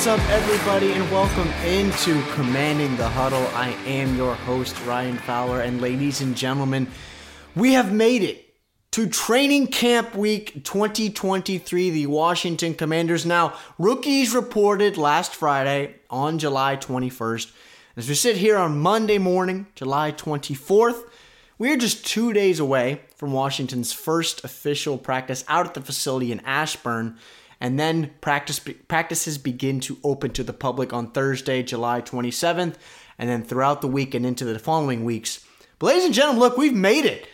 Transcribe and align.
What's 0.00 0.18
up, 0.18 0.30
everybody, 0.30 0.92
and 0.92 1.10
welcome 1.12 1.48
into 1.62 2.22
Commanding 2.32 2.96
the 2.96 3.06
Huddle. 3.06 3.46
I 3.48 3.68
am 3.84 4.16
your 4.16 4.34
host, 4.34 4.74
Ryan 4.86 5.18
Fowler, 5.18 5.60
and 5.60 5.82
ladies 5.82 6.22
and 6.22 6.34
gentlemen, 6.34 6.88
we 7.54 7.74
have 7.74 7.92
made 7.92 8.22
it 8.22 8.54
to 8.92 9.10
training 9.10 9.66
camp 9.66 10.14
week 10.14 10.64
2023. 10.64 11.90
The 11.90 12.06
Washington 12.06 12.72
Commanders 12.72 13.26
now 13.26 13.52
rookies 13.78 14.34
reported 14.34 14.96
last 14.96 15.34
Friday 15.34 15.96
on 16.08 16.38
July 16.38 16.78
21st. 16.78 17.52
As 17.94 18.08
we 18.08 18.14
sit 18.14 18.38
here 18.38 18.56
on 18.56 18.78
Monday 18.78 19.18
morning, 19.18 19.66
July 19.74 20.12
24th, 20.12 21.02
we 21.58 21.70
are 21.74 21.76
just 21.76 22.06
two 22.06 22.32
days 22.32 22.58
away 22.58 23.02
from 23.16 23.34
Washington's 23.34 23.92
first 23.92 24.44
official 24.44 24.96
practice 24.96 25.44
out 25.46 25.66
at 25.66 25.74
the 25.74 25.82
facility 25.82 26.32
in 26.32 26.40
Ashburn 26.40 27.18
and 27.60 27.78
then 27.78 28.10
practice 28.20 28.58
practices 28.88 29.38
begin 29.38 29.80
to 29.80 29.98
open 30.02 30.30
to 30.32 30.42
the 30.42 30.52
public 30.52 30.92
on 30.92 31.10
Thursday, 31.10 31.62
July 31.62 32.00
27th, 32.00 32.76
and 33.18 33.28
then 33.28 33.44
throughout 33.44 33.80
the 33.80 33.88
week 33.88 34.14
and 34.14 34.24
into 34.24 34.44
the 34.44 34.58
following 34.58 35.04
weeks. 35.04 35.44
But 35.78 35.86
ladies 35.88 36.06
and 36.06 36.14
gentlemen, 36.14 36.40
look, 36.40 36.56
we've 36.56 36.74
made 36.74 37.04
it. 37.04 37.26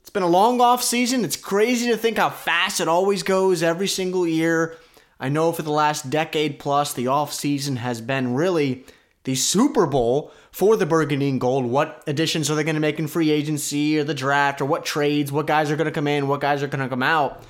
It's 0.00 0.10
been 0.10 0.22
a 0.22 0.28
long 0.28 0.60
off 0.60 0.82
season. 0.82 1.24
It's 1.24 1.36
crazy 1.36 1.88
to 1.88 1.96
think 1.96 2.18
how 2.18 2.30
fast 2.30 2.80
it 2.80 2.88
always 2.88 3.22
goes 3.22 3.62
every 3.62 3.88
single 3.88 4.26
year. 4.26 4.76
I 5.18 5.28
know 5.28 5.52
for 5.52 5.62
the 5.62 5.70
last 5.70 6.10
decade 6.10 6.58
plus, 6.58 6.92
the 6.92 7.06
off 7.06 7.32
season 7.32 7.76
has 7.76 8.00
been 8.00 8.34
really 8.34 8.84
the 9.22 9.34
Super 9.34 9.86
Bowl 9.86 10.32
for 10.50 10.76
the 10.76 10.86
Burgundy 10.86 11.28
and 11.28 11.40
Gold. 11.40 11.64
What 11.64 12.02
additions 12.06 12.50
are 12.50 12.54
they 12.54 12.64
going 12.64 12.74
to 12.74 12.80
make 12.80 12.98
in 12.98 13.08
free 13.08 13.30
agency 13.30 13.98
or 13.98 14.04
the 14.04 14.14
draft 14.14 14.60
or 14.60 14.66
what 14.66 14.84
trades? 14.84 15.32
What 15.32 15.46
guys 15.46 15.70
are 15.70 15.76
going 15.76 15.86
to 15.86 15.92
come 15.92 16.06
in? 16.06 16.28
What 16.28 16.40
guys 16.40 16.62
are 16.62 16.68
going 16.68 16.82
to 16.82 16.88
come 16.88 17.02
out? 17.02 17.42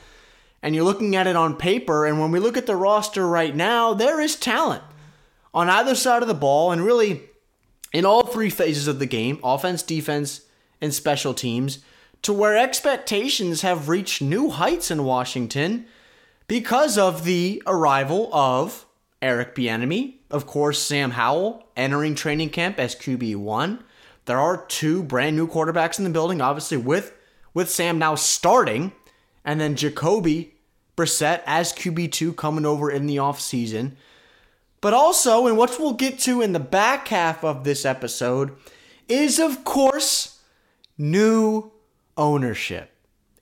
And 0.65 0.75
you're 0.75 0.83
looking 0.83 1.15
at 1.15 1.27
it 1.27 1.37
on 1.37 1.57
paper, 1.57 2.07
and 2.07 2.19
when 2.19 2.31
we 2.31 2.39
look 2.39 2.57
at 2.57 2.65
the 2.65 2.75
roster 2.75 3.29
right 3.29 3.55
now, 3.55 3.93
there 3.93 4.19
is 4.19 4.35
talent 4.35 4.83
on 5.53 5.69
either 5.69 5.95
side 5.95 6.23
of 6.23 6.29
the 6.29 6.33
ball, 6.33 6.73
and 6.73 6.83
really 6.83 7.21
in 7.93 8.07
all 8.07 8.25
three 8.25 8.49
phases 8.49 8.89
of 8.89 8.99
the 8.99 9.05
game 9.05 9.39
offense, 9.45 9.83
defense, 9.83 10.41
and 10.81 10.95
special 10.95 11.35
teams 11.35 11.81
to 12.23 12.33
where 12.33 12.57
expectations 12.57 13.61
have 13.61 13.91
reached 13.91 14.23
new 14.23 14.49
heights 14.49 14.91
in 14.91 15.05
Washington 15.05 15.85
because 16.47 16.97
of 16.97 17.25
the 17.25 17.63
arrival 17.67 18.31
of 18.33 18.87
Eric 19.21 19.55
Bieniemy, 19.55 20.15
of 20.31 20.47
course, 20.47 20.81
Sam 20.81 21.11
Howell 21.11 21.69
entering 21.77 22.15
training 22.15 22.49
camp 22.49 22.79
as 22.79 22.95
QB1. 22.95 23.83
There 24.25 24.41
are 24.41 24.65
two 24.65 25.03
brand 25.03 25.37
new 25.37 25.47
quarterbacks 25.47 25.99
in 25.99 26.05
the 26.05 26.11
building, 26.11 26.41
obviously 26.41 26.79
with 26.79 27.15
with 27.53 27.69
Sam 27.69 27.99
now 27.99 28.15
starting, 28.15 28.93
and 29.45 29.61
then 29.61 29.77
Jacoby 29.77 30.54
Brissett 30.97 31.43
as 31.47 31.73
QB2 31.73 32.37
coming 32.37 32.67
over 32.67 32.91
in 32.91 33.07
the 33.07 33.17
offseason. 33.17 33.93
But 34.81 34.95
also, 34.95 35.47
and 35.47 35.57
what 35.57 35.79
we'll 35.79 35.95
get 35.95 36.19
to 36.21 36.43
in 36.43 36.53
the 36.53 36.61
back 36.61 37.09
half 37.09 37.43
of 37.43 37.65
this 37.65 37.85
episode, 37.85 38.55
is 39.09 39.39
of 39.39 39.65
course 39.65 40.41
new 40.99 41.73
ownership. 42.17 42.91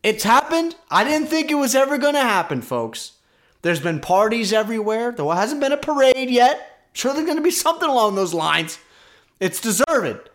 It's 0.02 0.24
happened. 0.24 0.74
I 0.90 1.04
didn't 1.04 1.28
think 1.28 1.50
it 1.50 1.56
was 1.56 1.74
ever 1.74 1.98
going 1.98 2.14
to 2.14 2.20
happen, 2.20 2.62
folks. 2.62 3.12
There's 3.62 3.80
been 3.80 4.00
parties 4.00 4.52
everywhere, 4.52 5.12
There 5.12 5.24
hasn't 5.26 5.60
been 5.60 5.72
a 5.72 5.76
parade 5.76 6.30
yet. 6.30 6.88
Sure, 6.92 7.12
there's 7.12 7.26
going 7.26 7.38
to 7.38 7.42
be 7.42 7.52
something 7.52 7.88
along 7.88 8.16
those 8.16 8.34
lines. 8.34 8.78
It's 9.38 9.60
deserved. 9.60 10.30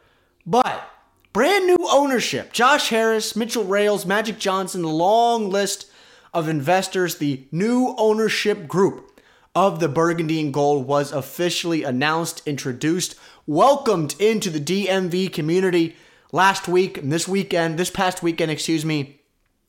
But 0.46 0.90
brand 1.34 1.68
new 1.68 1.78
ownership 1.92 2.54
Josh 2.54 2.90
Harris, 2.90 3.36
Mitchell 3.36 3.66
Rales, 3.66 4.06
Magic 4.06 4.40
Johnson, 4.40 4.82
the 4.82 4.88
long 4.88 5.50
list 5.50 5.87
of 6.38 6.48
investors, 6.48 7.18
the 7.18 7.48
new 7.52 7.96
ownership 7.98 8.68
group 8.68 9.20
of 9.56 9.80
the 9.80 9.90
Burgundy 9.90 10.40
and 10.40 10.54
Gold 10.54 10.86
was 10.86 11.12
officially 11.12 11.84
announced, 11.84 12.48
introduced, 12.48 13.16
welcomed 13.48 14.16
into 14.20 14.52
the 14.52 14.60
DMV 14.60 15.34
community 15.34 15.96
last 16.32 16.68
week 16.68 17.00
and 17.00 17.12
this 17.12 17.28
weekend, 17.28 17.80
this 17.80 17.90
past 17.90 18.22
weekend, 18.22 18.52
excuse 18.52 18.86
me. 18.86 19.20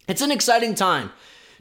It's 0.06 0.20
an 0.20 0.30
exciting 0.30 0.74
time 0.74 1.10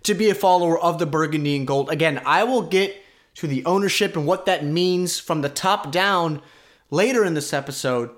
to 0.03 0.13
be 0.13 0.29
a 0.29 0.35
follower 0.35 0.77
of 0.77 0.99
the 0.99 1.05
Burgundy 1.05 1.55
and 1.55 1.65
Gold. 1.65 1.89
Again, 1.89 2.21
I 2.25 2.43
will 2.43 2.63
get 2.63 3.01
to 3.35 3.47
the 3.47 3.63
ownership 3.63 4.17
and 4.17 4.27
what 4.27 4.45
that 4.45 4.65
means 4.65 5.19
from 5.19 5.39
the 5.39 5.47
top 5.47 5.89
down 5.89 6.41
later 6.91 7.23
in 7.23 7.33
this 7.33 7.53
episode. 7.53 8.09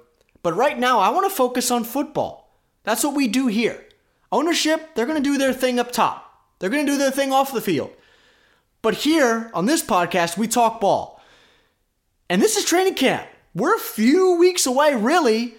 But 0.41 0.55
right 0.55 0.79
now, 0.79 1.01
I 1.01 1.09
want 1.09 1.29
to 1.29 1.35
focus 1.35 1.69
on 1.69 1.83
football. 1.83 2.57
That's 2.83 3.03
what 3.03 3.15
we 3.15 3.27
do 3.27 3.45
here. 3.45 3.85
Ownership, 4.31 4.95
they're 4.95 5.05
going 5.05 5.21
to 5.21 5.29
do 5.29 5.37
their 5.37 5.53
thing 5.53 5.79
up 5.79 5.91
top. 5.91 6.28
They're 6.59 6.69
going 6.69 6.85
to 6.85 6.91
do 6.91 6.97
their 6.97 7.11
thing 7.11 7.31
off 7.31 7.53
the 7.53 7.61
field. 7.61 7.91
But 8.81 8.95
here 8.95 9.49
on 9.53 9.65
this 9.65 9.83
podcast, 9.83 10.37
we 10.37 10.47
talk 10.47 10.79
ball. 10.79 11.21
And 12.29 12.41
this 12.41 12.57
is 12.57 12.65
training 12.65 12.95
camp. 12.95 13.27
We're 13.55 13.75
a 13.75 13.79
few 13.79 14.35
weeks 14.35 14.65
away, 14.65 14.93
really, 14.93 15.55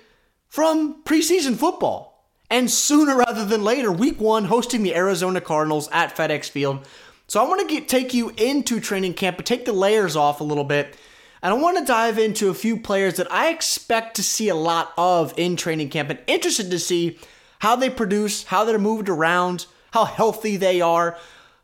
from 0.48 1.02
preseason 1.02 1.56
football. 1.56 2.28
And 2.50 2.70
sooner 2.70 3.16
rather 3.16 3.44
than 3.44 3.64
later, 3.64 3.92
week 3.92 4.20
one, 4.20 4.44
hosting 4.44 4.82
the 4.82 4.94
Arizona 4.94 5.40
Cardinals 5.40 5.88
at 5.92 6.16
FedEx 6.16 6.48
Field. 6.50 6.86
So 7.28 7.42
I 7.42 7.48
want 7.48 7.60
to 7.60 7.74
get, 7.74 7.88
take 7.88 8.12
you 8.12 8.30
into 8.30 8.80
training 8.80 9.14
camp, 9.14 9.36
but 9.36 9.46
take 9.46 9.64
the 9.64 9.72
layers 9.72 10.16
off 10.16 10.40
a 10.40 10.44
little 10.44 10.64
bit. 10.64 10.96
And 11.42 11.54
I 11.54 11.56
want 11.56 11.78
to 11.78 11.84
dive 11.84 12.18
into 12.18 12.50
a 12.50 12.54
few 12.54 12.76
players 12.76 13.16
that 13.16 13.30
I 13.32 13.50
expect 13.50 14.16
to 14.16 14.22
see 14.22 14.48
a 14.48 14.54
lot 14.54 14.92
of 14.98 15.32
in 15.38 15.56
training 15.56 15.90
camp 15.90 16.10
and 16.10 16.18
interested 16.26 16.70
to 16.70 16.78
see 16.78 17.18
how 17.60 17.76
they 17.76 17.88
produce, 17.88 18.44
how 18.44 18.64
they're 18.64 18.78
moved 18.78 19.08
around, 19.08 19.66
how 19.92 20.04
healthy 20.04 20.56
they 20.56 20.80
are. 20.80 21.16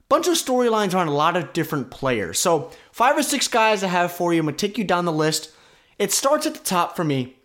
Bunch 0.08 0.28
of 0.28 0.34
storylines 0.34 0.94
around 0.94 1.08
a 1.08 1.14
lot 1.14 1.36
of 1.36 1.52
different 1.52 1.90
players. 1.90 2.38
So, 2.38 2.70
five 2.92 3.16
or 3.18 3.22
six 3.22 3.48
guys 3.48 3.82
I 3.82 3.88
have 3.88 4.12
for 4.12 4.32
you. 4.32 4.40
I'm 4.40 4.46
going 4.46 4.56
to 4.56 4.66
take 4.66 4.78
you 4.78 4.84
down 4.84 5.04
the 5.04 5.12
list. 5.12 5.50
It 5.98 6.12
starts 6.12 6.46
at 6.46 6.54
the 6.54 6.60
top 6.60 6.94
for 6.94 7.02
me 7.02 7.36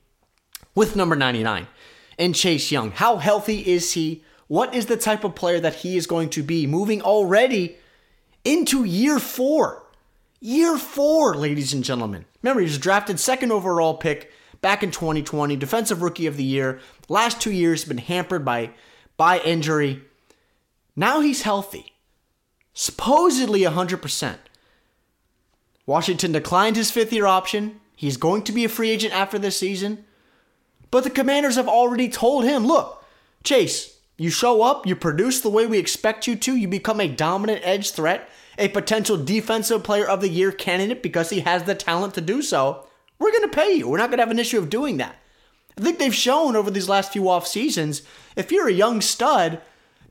with 0.76 0.96
number 0.96 1.16
99 1.16 1.68
and 2.20 2.36
Chase 2.36 2.72
Young. 2.72 2.92
How 2.92 3.18
healthy 3.18 3.68
is 3.68 3.94
he? 3.94 4.24
What 4.48 4.76
is 4.76 4.88
the 4.88 4.98
type 4.98 5.24
of 5.24 5.34
player 5.34 5.60
that 5.60 5.76
he 5.76 5.98
is 5.98 6.06
going 6.06 6.30
to 6.32 6.44
be 6.44 6.68
moving 6.68 7.02
already 7.02 7.78
into 8.44 8.84
year 8.84 9.18
four? 9.18 9.84
Year 10.40 10.78
four, 10.78 11.36
ladies 11.36 11.74
and 11.74 11.84
gentlemen. 11.84 12.26
Remember, 12.42 12.62
he 12.62 12.66
was 12.66 12.78
drafted 12.78 13.20
second 13.20 13.52
overall 13.52 13.96
pick 13.96 14.32
back 14.62 14.84
in 14.84 14.92
2020, 14.92 15.56
defensive 15.56 16.02
rookie 16.02 16.28
of 16.28 16.38
the 16.38 16.44
year. 16.44 16.80
Last 17.10 17.42
two 17.42 17.52
years 17.52 17.86
been 17.86 17.98
hampered 17.98 18.44
by 18.46 18.72
by 19.18 19.40
injury. 19.40 20.04
Now 20.96 21.22
he's 21.22 21.44
healthy, 21.44 21.94
supposedly 22.74 23.62
100%. 23.62 24.36
Washington 25.86 26.32
declined 26.32 26.76
his 26.76 26.92
fifth 26.92 27.14
year 27.14 27.26
option. 27.26 27.80
He's 27.96 28.18
going 28.18 28.44
to 28.44 28.52
be 28.52 28.66
a 28.66 28.70
free 28.70 28.90
agent 28.90 29.14
after 29.14 29.40
this 29.40 29.58
season. 29.58 30.06
But 30.90 31.04
the 31.04 31.10
commanders 31.10 31.56
have 31.56 31.70
already 31.70 32.10
told 32.10 32.44
him 32.44 32.66
look, 32.66 33.04
Chase, 33.44 34.00
you 34.18 34.30
show 34.30 34.62
up, 34.62 34.86
you 34.86 34.96
produce 34.96 35.42
the 35.42 35.50
way 35.50 35.66
we 35.66 35.80
expect 35.80 36.28
you 36.28 36.36
to, 36.36 36.56
you 36.56 36.68
become 36.68 37.00
a 37.00 37.08
dominant 37.08 37.62
edge 37.64 37.92
threat, 37.92 38.30
a 38.58 38.68
potential 38.68 39.18
defensive 39.18 39.84
player 39.84 40.08
of 40.08 40.22
the 40.22 40.30
year 40.30 40.52
candidate 40.52 41.02
because 41.02 41.30
he 41.30 41.40
has 41.40 41.64
the 41.64 41.74
talent 41.74 42.14
to 42.16 42.22
do 42.22 42.42
so. 42.42 42.86
We're 43.18 43.32
going 43.32 43.50
to 43.50 43.56
pay 43.56 43.74
you. 43.74 43.88
We're 43.88 43.98
not 43.98 44.10
going 44.10 44.18
to 44.18 44.24
have 44.24 44.32
an 44.32 44.40
issue 44.40 44.60
of 44.60 44.70
doing 44.70 44.98
that. 44.98 45.16
I 45.78 45.82
think 45.82 45.98
they've 45.98 46.14
shown 46.14 46.56
over 46.56 46.70
these 46.70 46.90
last 46.90 47.14
few 47.14 47.30
off 47.30 47.48
seasons 47.48 48.02
if 48.36 48.52
you're 48.52 48.68
a 48.68 48.74
young 48.74 49.02
stud 49.02 49.62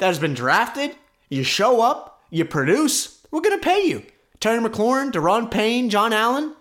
that 0.01 0.07
has 0.07 0.19
been 0.19 0.35
drafted, 0.35 0.97
you 1.29 1.45
show 1.45 1.81
up, 1.81 2.23
you 2.31 2.45
produce, 2.45 3.23
we're 3.31 3.41
going 3.41 3.59
to 3.59 3.65
pay 3.65 3.87
you. 3.87 4.03
Terry 4.41 4.59
McLaurin, 4.59 5.13
Daron 5.13 5.51
Payne, 5.51 5.91
John 5.91 6.13
Allen. 6.13 6.57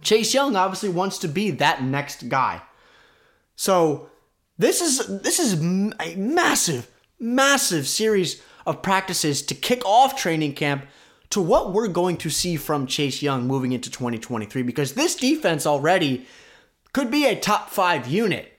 Chase 0.00 0.34
Young 0.34 0.56
obviously 0.56 0.88
wants 0.88 1.18
to 1.18 1.28
be 1.28 1.50
that 1.52 1.82
next 1.82 2.28
guy. 2.28 2.62
So 3.56 4.10
this 4.58 4.80
is 4.80 5.22
this 5.22 5.38
is 5.38 5.54
a 5.54 6.16
massive, 6.16 6.90
massive 7.18 7.86
series 7.86 8.42
of 8.66 8.82
practices 8.82 9.42
to 9.42 9.54
kick 9.54 9.84
off 9.84 10.16
training 10.16 10.54
camp 10.54 10.86
to 11.30 11.40
what 11.40 11.72
we're 11.72 11.88
going 11.88 12.16
to 12.18 12.30
see 12.30 12.56
from 12.56 12.86
Chase 12.86 13.22
Young 13.22 13.46
moving 13.46 13.72
into 13.72 13.90
2023 13.90 14.62
because 14.62 14.92
this 14.92 15.16
defense 15.16 15.66
already 15.66 16.26
could 16.92 17.10
be 17.10 17.26
a 17.26 17.38
top 17.38 17.70
five 17.70 18.06
unit. 18.06 18.52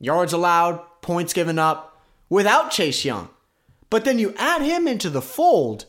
Yards 0.00 0.32
allowed, 0.32 0.80
points 1.02 1.32
given 1.32 1.58
up 1.58 2.02
without 2.28 2.70
Chase 2.70 3.04
Young. 3.04 3.28
But 3.94 4.04
then 4.04 4.18
you 4.18 4.34
add 4.38 4.60
him 4.60 4.88
into 4.88 5.08
the 5.08 5.22
fold, 5.22 5.84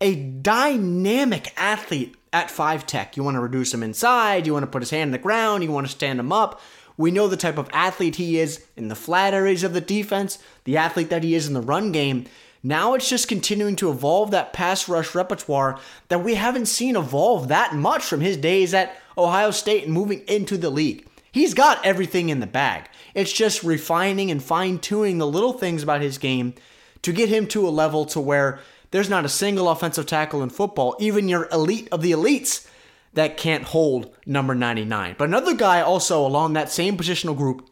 a 0.00 0.14
dynamic 0.14 1.52
athlete 1.56 2.14
at 2.32 2.48
five 2.48 2.86
tech. 2.86 3.16
You 3.16 3.24
want 3.24 3.34
to 3.34 3.40
reduce 3.40 3.74
him 3.74 3.82
inside, 3.82 4.46
you 4.46 4.52
want 4.52 4.62
to 4.62 4.70
put 4.70 4.82
his 4.82 4.90
hand 4.90 5.08
in 5.08 5.10
the 5.10 5.18
ground, 5.18 5.64
you 5.64 5.72
want 5.72 5.88
to 5.88 5.92
stand 5.92 6.20
him 6.20 6.30
up. 6.30 6.60
We 6.96 7.10
know 7.10 7.26
the 7.26 7.36
type 7.36 7.58
of 7.58 7.68
athlete 7.72 8.14
he 8.14 8.38
is 8.38 8.64
in 8.76 8.86
the 8.86 8.94
flat 8.94 9.34
areas 9.34 9.64
of 9.64 9.72
the 9.72 9.80
defense, 9.80 10.38
the 10.62 10.76
athlete 10.76 11.10
that 11.10 11.24
he 11.24 11.34
is 11.34 11.48
in 11.48 11.54
the 11.54 11.60
run 11.60 11.90
game. 11.90 12.26
Now 12.62 12.94
it's 12.94 13.10
just 13.10 13.26
continuing 13.26 13.74
to 13.74 13.90
evolve 13.90 14.30
that 14.30 14.52
pass 14.52 14.88
rush 14.88 15.12
repertoire 15.16 15.76
that 16.06 16.22
we 16.22 16.36
haven't 16.36 16.66
seen 16.66 16.94
evolve 16.94 17.48
that 17.48 17.74
much 17.74 18.04
from 18.04 18.20
his 18.20 18.36
days 18.36 18.72
at 18.74 18.96
Ohio 19.18 19.50
State 19.50 19.86
and 19.86 19.92
moving 19.92 20.20
into 20.28 20.56
the 20.56 20.70
league. 20.70 21.04
He's 21.32 21.54
got 21.54 21.84
everything 21.84 22.28
in 22.28 22.38
the 22.38 22.46
bag. 22.46 22.88
It's 23.12 23.32
just 23.32 23.64
refining 23.64 24.30
and 24.30 24.40
fine 24.40 24.78
tuning 24.78 25.18
the 25.18 25.26
little 25.26 25.54
things 25.54 25.82
about 25.82 26.00
his 26.00 26.16
game 26.16 26.54
to 27.02 27.12
get 27.12 27.28
him 27.28 27.46
to 27.48 27.66
a 27.66 27.70
level 27.70 28.04
to 28.06 28.20
where 28.20 28.60
there's 28.90 29.10
not 29.10 29.24
a 29.24 29.28
single 29.28 29.68
offensive 29.68 30.06
tackle 30.06 30.42
in 30.42 30.50
football, 30.50 30.96
even 30.98 31.28
your 31.28 31.48
elite 31.52 31.88
of 31.92 32.02
the 32.02 32.12
elites, 32.12 32.66
that 33.12 33.36
can't 33.36 33.64
hold 33.64 34.14
number 34.24 34.54
99. 34.54 35.16
But 35.18 35.28
another 35.28 35.54
guy 35.54 35.80
also 35.80 36.24
along 36.24 36.52
that 36.52 36.70
same 36.70 36.96
positional 36.96 37.36
group 37.36 37.68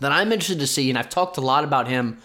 that 0.00 0.12
I'm 0.12 0.32
interested 0.32 0.60
to 0.60 0.66
see, 0.66 0.90
and 0.90 0.98
I've 0.98 1.08
talked 1.08 1.36
a 1.36 1.42
lot 1.42 1.64
about 1.64 1.88
him 1.88 2.18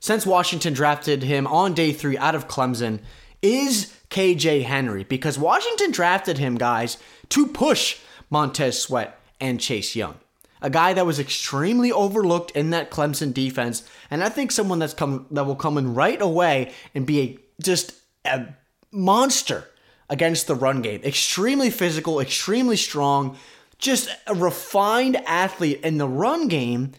since 0.00 0.24
Washington 0.24 0.72
drafted 0.72 1.22
him 1.22 1.46
on 1.46 1.74
day 1.74 1.92
three 1.92 2.16
out 2.16 2.34
of 2.34 2.48
Clemson, 2.48 3.00
is 3.42 3.94
KJ 4.10 4.64
Henry. 4.64 5.04
Because 5.04 5.38
Washington 5.38 5.90
drafted 5.90 6.38
him, 6.38 6.56
guys, 6.56 6.98
to 7.30 7.46
push 7.46 7.98
Montez 8.30 8.80
Sweat 8.80 9.20
and 9.40 9.60
Chase 9.60 9.96
Young. 9.96 10.16
A 10.60 10.70
guy 10.70 10.92
that 10.92 11.06
was 11.06 11.18
extremely 11.18 11.92
overlooked 11.92 12.50
in 12.52 12.70
that 12.70 12.90
Clemson 12.90 13.32
defense, 13.32 13.88
and 14.10 14.22
I 14.22 14.28
think 14.28 14.52
someone 14.52 14.78
that's 14.78 14.94
come 14.94 15.26
that 15.30 15.46
will 15.46 15.56
come 15.56 15.78
in 15.78 15.94
right 15.94 16.20
away 16.20 16.72
and 16.94 17.06
be 17.06 17.20
a 17.20 17.38
just 17.62 17.94
a 18.24 18.46
monster 18.90 19.68
against 20.08 20.46
the 20.46 20.54
run 20.54 20.82
game. 20.82 21.02
Extremely 21.04 21.70
physical, 21.70 22.20
extremely 22.20 22.76
strong, 22.76 23.36
just 23.78 24.08
a 24.26 24.34
refined 24.34 25.16
athlete 25.26 25.80
in 25.82 25.98
the 25.98 26.08
run 26.08 26.48
game, 26.48 26.92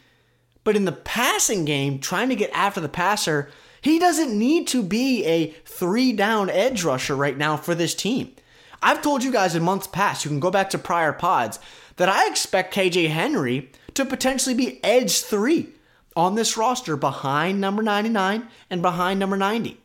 but 0.64 0.76
in 0.76 0.86
the 0.86 0.92
passing 0.92 1.66
game, 1.66 2.00
trying 2.00 2.30
to 2.30 2.36
get 2.36 2.52
after 2.54 2.80
the 2.80 2.90
passer, 2.90 3.50
he 3.82 3.98
doesn't 3.98 4.38
need 4.38 4.68
to 4.68 4.84
be 4.84 5.26
a 5.26 5.52
three 5.66 6.14
down 6.14 6.50
edge 6.50 6.84
rusher 6.84 7.16
right 7.16 7.38
now 7.38 7.58
for 7.58 7.74
this 7.74 7.96
team. 7.96 8.34
I've 8.82 9.02
told 9.02 9.24
you 9.24 9.32
guys 9.32 9.56
in 9.56 9.64
months 9.64 9.88
past, 9.88 10.24
you 10.24 10.30
can 10.30 10.40
go 10.40 10.52
back 10.52 10.70
to 10.70 10.78
prior 10.78 11.12
pods, 11.12 11.60
that 11.98 12.08
I 12.08 12.28
expect 12.28 12.74
KJ 12.74 13.10
Henry 13.10 13.72
to 13.94 14.06
potentially 14.06 14.56
be 14.56 14.82
edge 14.84 15.22
three 15.22 15.74
on 16.20 16.36
this 16.36 16.58
roster 16.58 16.98
behind 16.98 17.62
number 17.62 17.82
99 17.82 18.46
and 18.70 18.82
behind 18.82 19.18
number 19.18 19.38
90. 19.38 19.80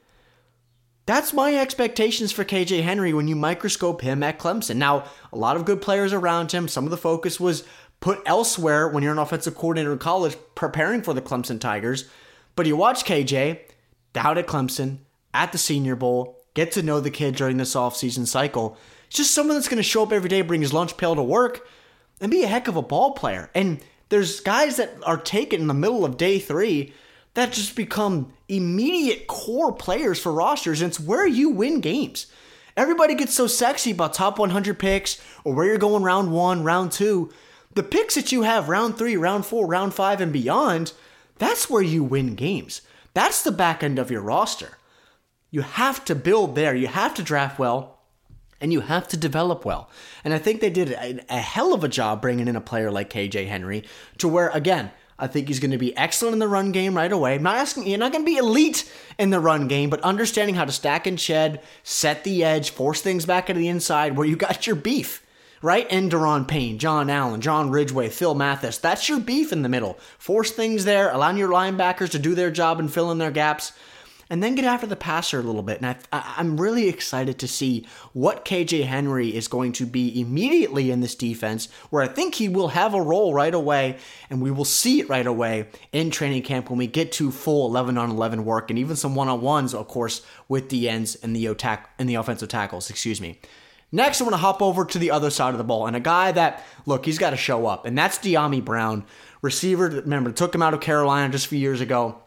That's 1.07 1.33
my 1.33 1.55
expectations 1.55 2.33
for 2.33 2.45
KJ 2.45 2.83
Henry 2.83 3.13
when 3.13 3.29
you 3.29 3.37
microscope 3.37 4.01
him 4.01 4.21
at 4.25 4.41
Clemson. 4.41 4.77
Now, 4.77 5.05
a 5.33 5.39
lot 5.39 5.55
of 5.55 5.65
good 5.65 5.81
players 5.81 6.13
around 6.13 6.51
him. 6.51 6.67
Some 6.67 6.85
of 6.85 6.91
the 6.91 6.97
focus 6.97 7.39
was 7.39 7.63
put 8.01 8.21
elsewhere 8.27 8.89
when 8.89 9.05
you're 9.05 9.13
an 9.13 9.19
offensive 9.19 9.55
coordinator 9.55 9.93
in 9.93 9.99
college 10.01 10.37
preparing 10.57 11.03
for 11.03 11.15
the 11.15 11.23
Clemson 11.23 11.61
Tigers. 11.61 12.09
But 12.57 12.67
you 12.67 12.75
watch 12.75 13.05
KJ 13.05 13.61
down 14.13 14.37
at 14.37 14.49
Clemson 14.49 14.99
at 15.33 15.53
the 15.53 15.59
Senior 15.59 15.95
Bowl, 15.95 16.41
get 16.55 16.73
to 16.73 16.83
know 16.83 16.99
the 16.99 17.11
kid 17.11 17.37
during 17.37 17.59
this 17.59 17.77
offseason 17.77 18.27
cycle. 18.27 18.77
It's 19.07 19.19
just 19.19 19.35
someone 19.35 19.57
that's 19.57 19.69
going 19.69 19.77
to 19.77 19.85
show 19.85 20.03
up 20.03 20.13
every 20.13 20.29
day, 20.29 20.43
bring 20.43 20.63
his 20.63 20.73
lunch 20.73 20.97
pail 20.97 21.15
to 21.15 21.23
work, 21.23 21.65
and 22.21 22.29
be 22.29 22.43
a 22.43 22.49
heck 22.49 22.67
of 22.67 22.75
a 22.75 22.83
ball 22.83 23.13
player. 23.13 23.51
And 23.55 23.81
there's 24.09 24.41
guys 24.41 24.77
that 24.77 24.95
are 25.05 25.17
taken 25.17 25.63
in 25.63 25.67
the 25.67 25.75
middle 25.75 26.05
of 26.05 26.17
day 26.17 26.39
three 26.39 26.93
that 27.35 27.53
just 27.53 27.75
become 27.75 28.33
immediate 28.49 29.27
core 29.27 29.73
players 29.73 30.21
for 30.21 30.33
rosters, 30.33 30.81
and 30.81 30.91
it's 30.91 31.01
where 31.01 31.27
you 31.27 31.51
win 31.51 31.81
games. 31.81 32.27
Everybody 32.77 33.15
gets 33.15 33.35
so 33.35 33.47
sexy 33.47 33.93
about 33.93 34.15
top 34.15 34.39
100 34.39 34.79
picks 34.79 35.21
or 35.45 35.55
where 35.55 35.67
you're 35.67 35.79
going 35.79 36.03
round 36.03 36.33
one, 36.33 36.65
round 36.65 36.93
two. 36.93 37.33
The 37.75 37.83
picks 37.83 38.15
that 38.15 38.33
you 38.33 38.43
have 38.43 38.69
round 38.69 38.97
three, 38.97 39.17
round 39.17 39.47
four, 39.47 39.67
round 39.67 39.95
five, 39.95 40.21
and 40.21 40.33
beyond, 40.33 40.93
that's 41.39 41.69
where 41.69 41.83
you 41.83 42.03
win 42.05 42.35
games. 42.35 42.83
That's 43.15 43.43
the 43.43 43.53
back 43.53 43.83
end 43.83 43.99
of 43.99 44.11
your 44.11 44.23
roster. 44.23 44.79
You 45.51 45.63
have 45.63 46.05
to 46.07 46.15
build 46.15 46.55
there, 46.55 46.75
you 46.75 46.89
have 46.89 47.15
to 47.15 47.23
draft 47.23 47.59
well, 47.59 47.94
and 48.65 48.73
you 48.73 48.81
have 48.81 49.07
to 49.07 49.19
develop 49.19 49.67
well. 49.67 49.91
And 50.25 50.33
I 50.33 50.39
think 50.39 50.63
they 50.63 50.71
did 50.71 50.93
a, 50.93 51.21
a 51.29 51.39
hell 51.39 51.75
of 51.75 51.85
a 51.85 51.89
job 51.89 52.23
bringing 52.23 52.49
in 52.49 52.57
a 52.57 52.63
player 52.63 52.91
like 52.91 53.11
KJ 53.11 53.47
Henry 53.47 53.85
to 54.17 54.27
where, 54.27 54.49
again, 54.49 54.91
I 55.19 55.27
think 55.27 55.49
he's 55.49 55.61
going 55.61 55.73
to 55.73 55.77
be 55.79 55.95
excellent 55.99 56.33
in 56.33 56.39
the 56.39 56.49
run 56.49 56.73
game 56.73 56.97
right 56.97 57.13
away. 57.13 57.35
I'm 57.35 57.43
not 57.43 57.59
asking 57.59 57.87
you're 57.87 57.99
not 57.99 58.13
going 58.13 58.25
to 58.25 58.31
be 58.31 58.39
elite 58.39 58.91
in 59.19 59.29
the 59.29 59.39
run 59.39 59.69
game, 59.69 59.91
but 59.91 60.01
understanding 60.01 60.55
how 60.55 60.65
to 60.65 60.73
stack 60.73 61.07
and 61.07 61.21
shed, 61.21 61.63
set 61.83 62.25
the 62.25 62.43
edge, 62.43 62.71
force 62.71 63.03
things 63.03 63.27
back 63.27 63.51
into 63.51 63.61
the 63.61 63.69
inside 63.69 64.17
where 64.17 64.27
you 64.27 64.35
got 64.35 64.67
your 64.67 64.77
beef, 64.77 65.23
right? 65.61 65.87
And 65.91 66.11
Daron 66.11 66.49
Payne, 66.49 66.79
John 66.79 67.11
Allen, 67.11 67.43
John 67.43 67.71
Ridgeway, 67.71 68.09
Phil 68.09 68.35
Mathis. 68.35 68.79
That's 68.79 69.11
your 69.11 69.21
beef 69.21 69.53
in 69.53 69.61
the 69.61 69.69
middle. 69.69 69.99
Force 70.17 70.53
things 70.53 70.87
there, 70.87 71.11
allowing 71.11 71.37
your 71.37 71.51
linebackers 71.51 72.13
to 72.13 72.19
do 72.19 72.35
their 72.35 72.51
job 72.51 72.81
and 72.81 72.91
fill 72.91 73.13
in 73.13 73.19
their 73.19 73.31
gaps 73.31 73.75
and 74.35 74.43
then 74.43 74.57
get 74.57 74.65
after 74.65 74.89
the 74.89 74.97
passer 74.97 75.39
a 75.39 75.45
little 75.45 75.63
bit. 75.63 75.81
And 75.81 75.97
I, 76.13 76.35
am 76.39 76.61
really 76.61 76.89
excited 76.89 77.39
to 77.39 77.47
see 77.47 77.87
what 78.15 78.45
KJ 78.45 78.85
Henry 78.85 79.29
is 79.29 79.47
going 79.47 79.71
to 79.75 79.87
be 79.87 80.21
immediately 80.21 80.91
in 80.91 81.01
this 81.01 81.15
defense, 81.15 81.69
where 81.91 82.03
I 82.03 82.09
think 82.09 82.35
he 82.35 82.49
will 82.49 82.67
have 82.67 82.95
a 82.95 83.01
role 83.01 83.33
right 83.33 83.55
away, 83.55 83.97
and 84.29 84.43
we 84.43 84.51
will 84.51 84.65
see 84.65 84.99
it 84.99 85.09
right 85.09 85.25
away 85.25 85.69
in 85.93 86.11
training 86.11 86.43
camp 86.43 86.69
when 86.69 86.81
we 86.81 86.89
get 86.89 87.13
to 87.13 87.31
full 87.31 87.69
11 87.69 87.97
on 87.97 88.11
11 88.11 88.45
work 88.45 88.71
and 88.71 88.79
even 88.81 88.97
some 88.97 89.15
one 89.15 89.29
on 89.29 89.41
ones, 89.41 89.73
of 89.73 89.87
course, 89.87 90.27
with 90.49 90.69
the 90.69 90.89
ends 90.89 91.15
and 91.15 91.37
the 91.37 91.47
attack 91.47 91.91
and 92.01 92.09
the 92.09 92.17
offensive 92.17 92.49
tackles. 92.49 92.91
Excuse 92.91 93.21
me. 93.21 93.39
Next, 93.93 94.21
I 94.21 94.25
want 94.25 94.33
to 94.35 94.39
hop 94.39 94.61
over 94.61 94.85
to 94.85 94.99
the 94.99 95.13
other 95.13 95.31
side 95.31 95.55
of 95.55 95.59
the 95.59 95.63
ball 95.63 95.87
and 95.87 95.95
a 95.95 96.01
guy 96.01 96.33
that, 96.33 96.65
look, 96.87 97.05
he's 97.05 97.19
got 97.19 97.31
to 97.31 97.37
show 97.37 97.69
up, 97.69 97.87
and 97.87 97.97
that's 97.97 98.19
Dyami 98.19 98.65
Brown, 98.65 99.05
receiver. 99.43 99.89
Remember, 99.91 100.33
took 100.33 100.53
him 100.53 100.63
out 100.63 100.75
of 100.75 100.81
Carolina 100.81 101.31
just 101.31 101.47
a 101.47 101.51
few 101.51 101.61
years 101.61 101.81
ago 101.81 102.21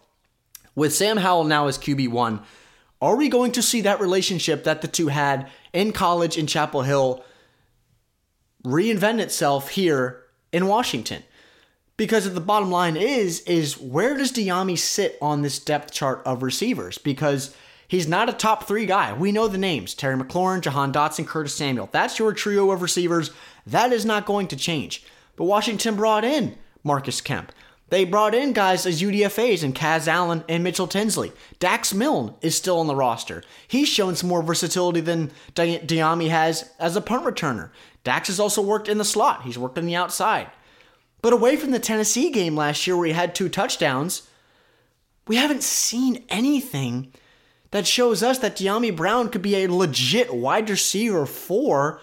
with 0.77 0.93
Sam 0.93 1.17
Howell 1.17 1.45
now 1.45 1.65
as 1.67 1.79
QB1, 1.79 2.39
are 3.01 3.15
we 3.15 3.29
going 3.29 3.51
to 3.53 3.63
see 3.63 3.81
that 3.81 3.99
relationship 3.99 4.63
that 4.63 4.81
the 4.81 4.87
two 4.87 5.07
had 5.07 5.49
in 5.73 5.91
college 5.91 6.37
in 6.37 6.45
Chapel 6.45 6.83
Hill 6.83 7.25
reinvent 8.63 9.19
itself 9.19 9.69
here 9.69 10.23
in 10.53 10.67
Washington? 10.67 11.23
Because 11.97 12.31
the 12.31 12.39
bottom 12.39 12.69
line 12.69 12.95
is, 12.95 13.39
is 13.41 13.79
where 13.79 14.15
does 14.15 14.31
Dyami 14.31 14.77
sit 14.77 15.17
on 15.19 15.41
this 15.41 15.57
depth 15.57 15.91
chart 15.91 16.21
of 16.27 16.43
receivers? 16.43 16.99
Because 16.99 17.55
he's 17.87 18.07
not 18.07 18.29
a 18.29 18.33
top 18.33 18.67
three 18.67 18.85
guy. 18.85 19.13
We 19.13 19.31
know 19.31 19.47
the 19.47 19.57
names 19.57 19.95
Terry 19.95 20.15
McLaurin, 20.15 20.61
Jahan 20.61 20.93
Dotson, 20.93 21.25
Curtis 21.25 21.55
Samuel. 21.55 21.89
That's 21.91 22.19
your 22.19 22.33
trio 22.33 22.69
of 22.69 22.83
receivers. 22.83 23.31
That 23.65 23.91
is 23.91 24.05
not 24.05 24.27
going 24.27 24.47
to 24.49 24.55
change. 24.55 25.03
But 25.37 25.45
Washington 25.45 25.95
brought 25.95 26.23
in 26.23 26.55
Marcus 26.83 27.19
Kemp. 27.19 27.51
They 27.89 28.03
brought 28.03 28.35
in 28.35 28.51
guys 28.51 28.85
as 28.85 29.01
UDFAs 29.01 29.63
and 29.63 29.73
Kaz 29.73 30.07
Allen 30.07 30.43
and 30.49 30.63
Mitchell 30.63 30.87
Tinsley. 30.87 31.31
Dax 31.59 31.93
Milne 31.93 32.35
is 32.41 32.55
still 32.55 32.79
on 32.79 32.87
the 32.87 32.95
roster. 32.95 33.43
He's 33.67 33.87
shown 33.87 34.15
some 34.15 34.29
more 34.29 34.43
versatility 34.43 34.99
than 34.99 35.31
Dyami 35.55 36.29
has 36.29 36.69
as 36.79 36.95
a 36.95 37.01
punt 37.01 37.25
returner. 37.25 37.69
Dax 38.03 38.27
has 38.27 38.39
also 38.39 38.61
worked 38.61 38.89
in 38.89 38.97
the 38.97 39.05
slot. 39.05 39.43
He's 39.43 39.57
worked 39.57 39.77
on 39.77 39.85
the 39.85 39.95
outside. 39.95 40.49
But 41.21 41.33
away 41.33 41.55
from 41.55 41.71
the 41.71 41.79
Tennessee 41.79 42.29
game 42.29 42.55
last 42.55 42.85
year 42.85 42.97
where 42.97 43.07
he 43.07 43.13
had 43.13 43.33
two 43.33 43.49
touchdowns, 43.49 44.29
we 45.27 45.37
haven't 45.37 45.63
seen 45.63 46.25
anything 46.29 47.11
that 47.71 47.87
shows 47.87 48.21
us 48.23 48.39
that 48.39 48.55
Dyami 48.55 48.95
Brown 48.95 49.29
could 49.29 49.41
be 49.41 49.63
a 49.63 49.71
legit 49.71 50.33
wide 50.33 50.69
receiver 50.69 51.25
for 51.25 52.01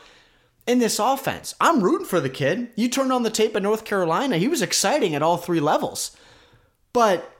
in 0.67 0.79
this 0.79 0.99
offense. 0.99 1.55
I'm 1.61 1.83
rooting 1.83 2.07
for 2.07 2.21
the 2.21 2.31
kid. 2.31 2.71
You 2.77 2.89
turned 2.89 3.13
on 3.13 3.23
the 3.23 3.31
tape 3.31 3.55
at 3.57 3.63
North 3.63 3.85
Carolina, 3.85 4.39
he 4.39 4.49
was 4.49 4.63
exciting 4.63 5.15
at 5.15 5.23
all 5.23 5.37
three 5.37 5.61
levels. 5.61 6.17
But 6.93 7.31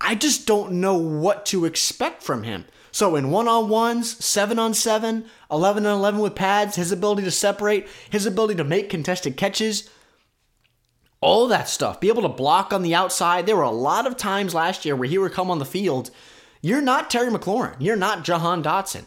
I 0.00 0.14
just 0.14 0.46
don't 0.46 0.72
know 0.80 0.96
what 0.96 1.46
to 1.46 1.64
expect 1.64 2.22
from 2.22 2.42
him. 2.42 2.66
So 2.92 3.16
in 3.16 3.30
one 3.30 3.48
on 3.48 3.68
ones, 3.68 4.24
seven 4.24 4.58
on 4.58 4.72
seven, 4.74 5.24
11 5.50 5.84
on 5.84 5.98
11 5.98 6.20
with 6.20 6.36
pads, 6.36 6.76
his 6.76 6.92
ability 6.92 7.24
to 7.24 7.30
separate, 7.30 7.88
his 8.10 8.26
ability 8.26 8.54
to 8.56 8.64
make 8.64 8.88
contested 8.88 9.36
catches, 9.36 9.90
all 11.20 11.48
that 11.48 11.68
stuff, 11.68 12.00
be 12.00 12.08
able 12.08 12.22
to 12.22 12.28
block 12.28 12.72
on 12.72 12.82
the 12.82 12.94
outside. 12.94 13.46
There 13.46 13.56
were 13.56 13.62
a 13.62 13.70
lot 13.70 14.06
of 14.06 14.16
times 14.16 14.54
last 14.54 14.84
year 14.84 14.94
where 14.94 15.08
he 15.08 15.18
would 15.18 15.32
come 15.32 15.50
on 15.50 15.58
the 15.58 15.64
field. 15.64 16.10
You're 16.60 16.82
not 16.82 17.10
Terry 17.10 17.32
McLaurin. 17.32 17.76
You're 17.80 17.96
not 17.96 18.24
Jahan 18.24 18.62
Dotson. 18.62 19.06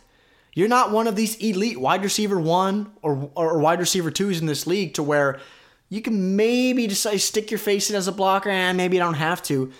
You're 0.57 0.67
not 0.67 0.89
one 0.89 1.05
of 1.05 1.15
these 1.15 1.35
elite 1.35 1.79
wide 1.79 2.01
receiver 2.03 2.39
one 2.39 2.91
or, 3.03 3.29
or 3.35 3.59
wide 3.59 3.79
receiver 3.79 4.09
twos 4.09 4.41
in 4.41 4.47
this 4.47 4.65
league 4.65 4.95
to 4.95 5.03
where 5.03 5.39
you 5.87 6.01
can 6.01 6.35
maybe 6.35 6.87
decide 6.87 7.21
stick 7.21 7.51
your 7.51 7.59
face 7.59 7.91
in 7.91 7.95
as 7.95 8.07
a 8.07 8.11
blocker 8.11 8.49
and 8.49 8.75
maybe 8.75 8.99
I 8.99 9.05
don't 9.05 9.13
have 9.13 9.43
to. 9.43 9.71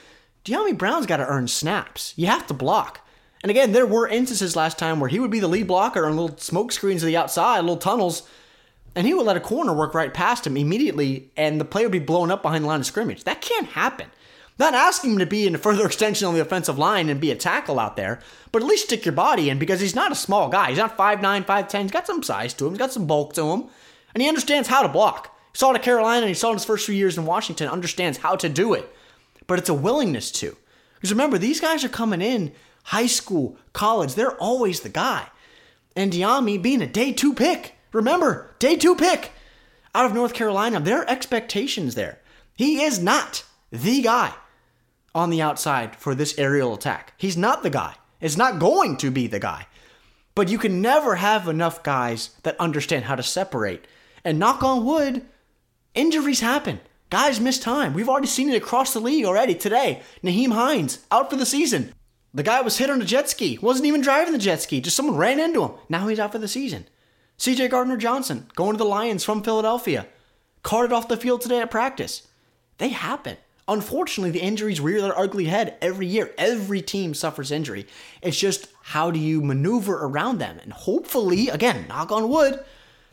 Dyami 0.46 0.78
Brown's 0.78 1.08
got 1.08 1.18
to 1.18 1.26
earn 1.26 1.48
snaps. 1.48 2.14
You 2.16 2.28
have 2.28 2.46
to 2.46 2.54
block. 2.54 3.02
And 3.42 3.50
again, 3.50 3.72
there 3.72 3.88
were 3.88 4.08
instances 4.08 4.56
last 4.56 4.78
time 4.78 5.00
where 5.00 5.10
he 5.10 5.20
would 5.20 5.32
be 5.32 5.40
the 5.40 5.48
lead 5.48 5.66
blocker 5.66 6.06
on 6.06 6.16
little 6.16 6.38
smoke 6.38 6.72
screens 6.72 7.02
to 7.02 7.08
the 7.08 7.18
outside, 7.18 7.62
little 7.62 7.78
tunnels, 7.78 8.30
and 8.96 9.08
he 9.08 9.16
would 9.16 9.26
let 9.26 9.36
a 9.36 9.40
corner 9.40 9.74
work 9.74 9.96
right 9.96 10.14
past 10.14 10.46
him 10.46 10.56
immediately, 10.58 11.32
and 11.36 11.60
the 11.60 11.66
play 11.66 11.82
would 11.82 11.92
be 11.92 11.98
blown 11.98 12.30
up 12.30 12.44
behind 12.44 12.64
the 12.64 12.68
line 12.68 12.82
of 12.82 12.86
scrimmage. 12.86 13.24
That 13.24 13.42
can't 13.42 13.70
happen. 13.70 14.12
Not 14.60 14.74
asking 14.74 15.14
him 15.14 15.20
to 15.20 15.26
be 15.26 15.46
in 15.46 15.56
a 15.56 15.60
further 15.60 15.86
extension 15.88 16.28
on 16.28 16.34
the 16.34 16.42
offensive 16.42 16.78
line 16.78 17.10
and 17.10 17.22
be 17.22 17.32
a 17.32 17.36
tackle 17.36 17.80
out 17.80 17.96
there, 17.96 18.20
but 18.52 18.62
at 18.62 18.68
least 18.68 18.86
stick 18.86 19.06
your 19.06 19.14
body 19.14 19.50
in 19.50 19.60
because 19.60 19.80
he's 19.80 19.96
not 19.96 20.12
a 20.12 20.16
small 20.16 20.50
guy. 20.50 20.70
He's 20.70 20.78
not 20.78 20.98
5'9, 20.98 21.46
5'10. 21.46 21.82
He's 21.84 21.92
got 21.92 22.08
some 22.08 22.24
size 22.24 22.54
to 22.56 22.66
him, 22.66 22.72
he's 22.72 22.80
got 22.80 22.92
some 22.92 23.08
bulk 23.08 23.34
to 23.34 23.52
him, 23.52 23.66
and 24.14 24.22
he 24.22 24.30
understands 24.30 24.68
how 24.68 24.82
to 24.82 24.90
block. 24.90 25.36
He 25.54 25.58
saw 25.58 25.72
it 25.72 25.76
at 25.76 25.84
Carolina 25.84 26.22
and 26.22 26.30
he 26.30 26.34
saw 26.34 26.52
it 26.52 26.56
his 26.56 26.66
first 26.66 26.86
few 26.86 26.96
years 26.96 27.18
in 27.18 27.26
Washington, 27.26 27.70
understands 27.70 28.20
how 28.20 28.36
to 28.38 28.50
do 28.50 28.74
it. 28.74 28.90
But 29.46 29.60
it's 29.60 29.70
a 29.70 29.74
willingness 29.74 30.32
to. 30.34 30.58
Because 30.96 31.12
remember, 31.12 31.38
these 31.38 31.62
guys 31.62 31.84
are 31.84 31.90
coming 31.90 32.22
in 32.22 32.52
high 32.86 33.06
school, 33.06 33.58
college, 33.74 34.16
they're 34.16 34.36
always 34.38 34.82
the 34.82 34.90
guy. 34.90 35.28
And 35.96 36.12
Dyami 36.12 36.62
being 36.62 36.82
a 36.82 36.88
day 36.88 37.12
two 37.12 37.34
pick. 37.34 37.76
Remember, 37.92 38.56
day 38.60 38.76
two 38.76 38.96
pick 38.96 39.32
out 39.96 40.06
of 40.06 40.14
North 40.14 40.34
Carolina, 40.34 40.80
there 40.80 41.02
are 41.02 41.10
expectations 41.10 41.96
there. 41.96 42.20
He 42.56 42.84
is 42.84 43.00
not 43.00 43.44
the 43.72 44.02
guy 44.02 44.34
on 45.18 45.30
the 45.30 45.42
outside 45.42 45.96
for 45.96 46.16
this 46.16 46.38
aerial 46.38 46.74
attack. 46.74 47.14
He's 47.18 47.36
not 47.36 47.64
the 47.64 47.70
guy. 47.70 47.96
It's 48.22 48.38
not 48.38 48.60
going 48.60 48.98
to 48.98 49.12
be 49.12 49.28
the 49.28 49.40
guy. 49.40 49.68
But 50.36 50.50
you 50.50 50.58
can 50.58 50.82
never 50.82 51.16
have 51.16 51.48
enough 51.48 51.84
guys 51.84 52.30
that 52.44 52.60
understand 52.60 53.06
how 53.06 53.16
to 53.16 53.24
separate. 53.24 53.86
And 54.24 54.38
knock 54.38 54.64
on 54.64 54.86
wood, 54.86 55.26
injuries 55.96 56.42
happen. 56.42 56.80
Guys 57.10 57.40
miss 57.40 57.58
time. 57.58 57.94
We've 57.94 58.10
already 58.10 58.28
seen 58.28 58.50
it 58.50 58.62
across 58.62 58.94
the 58.94 59.00
league 59.00 59.26
already 59.26 59.56
today. 59.56 60.02
Nyheim 60.24 60.52
Hines 60.52 61.00
out 61.10 61.30
for 61.30 61.38
the 61.38 61.46
season. 61.46 61.94
The 62.34 62.44
guy 62.44 62.62
was 62.62 62.78
hit 62.78 62.90
on 62.90 63.02
a 63.02 63.06
jet 63.06 63.30
ski. 63.30 63.58
Wasn't 63.62 63.86
even 63.86 64.02
driving 64.02 64.34
the 64.34 64.40
jet 64.40 64.62
ski. 64.62 64.82
Just 64.82 64.96
someone 64.96 65.16
ran 65.16 65.40
into 65.40 65.64
him. 65.64 65.72
Now 65.90 66.08
he's 66.08 66.20
out 66.20 66.34
for 66.34 66.38
the 66.38 66.48
season. 66.48 66.86
CJ 67.40 67.70
Gardner 67.70 67.98
Johnson 67.98 68.48
going 68.56 68.74
to 68.74 68.78
the 68.78 68.86
Lions 68.86 69.24
from 69.24 69.42
Philadelphia. 69.42 70.06
Carted 70.64 70.92
off 70.92 71.08
the 71.08 71.18
field 71.18 71.42
today 71.42 71.62
at 71.62 71.72
practice. 71.72 72.28
They 72.78 72.90
happen. 72.90 73.38
Unfortunately, 73.68 74.32
the 74.32 74.42
injuries 74.42 74.80
rear 74.80 75.02
their 75.02 75.18
ugly 75.18 75.46
head 75.46 75.78
every 75.82 76.08
year. 76.08 76.34
Every 76.38 76.82
team 76.82 77.14
suffers 77.14 77.52
injury. 77.52 77.86
It's 78.22 78.40
just 78.40 78.70
how 78.82 79.12
do 79.12 79.20
you 79.20 79.42
maneuver 79.42 80.06
around 80.06 80.38
them? 80.38 80.60
And 80.64 80.72
hopefully, 80.72 81.50
again, 81.50 81.86
knock 81.90 82.12
on 82.12 82.30
wood, 82.30 82.64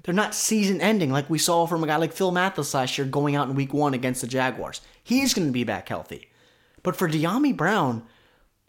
they're 0.04 0.14
not 0.14 0.34
season 0.34 0.80
ending 0.80 1.10
like 1.10 1.28
we 1.28 1.38
saw 1.38 1.66
from 1.66 1.82
a 1.82 1.86
guy 1.86 1.96
like 1.96 2.12
Phil 2.12 2.30
Mathis 2.30 2.74
last 2.74 2.96
year 2.96 3.06
going 3.06 3.34
out 3.34 3.48
in 3.48 3.56
week 3.56 3.74
one 3.74 3.94
against 3.94 4.20
the 4.20 4.26
Jaguars. 4.26 4.80
He's 5.02 5.34
going 5.34 5.48
to 5.48 5.52
be 5.52 5.64
back 5.64 5.88
healthy. 5.88 6.28
But 6.82 6.94
for 6.94 7.08
Dyami 7.08 7.56
Brown, 7.56 8.04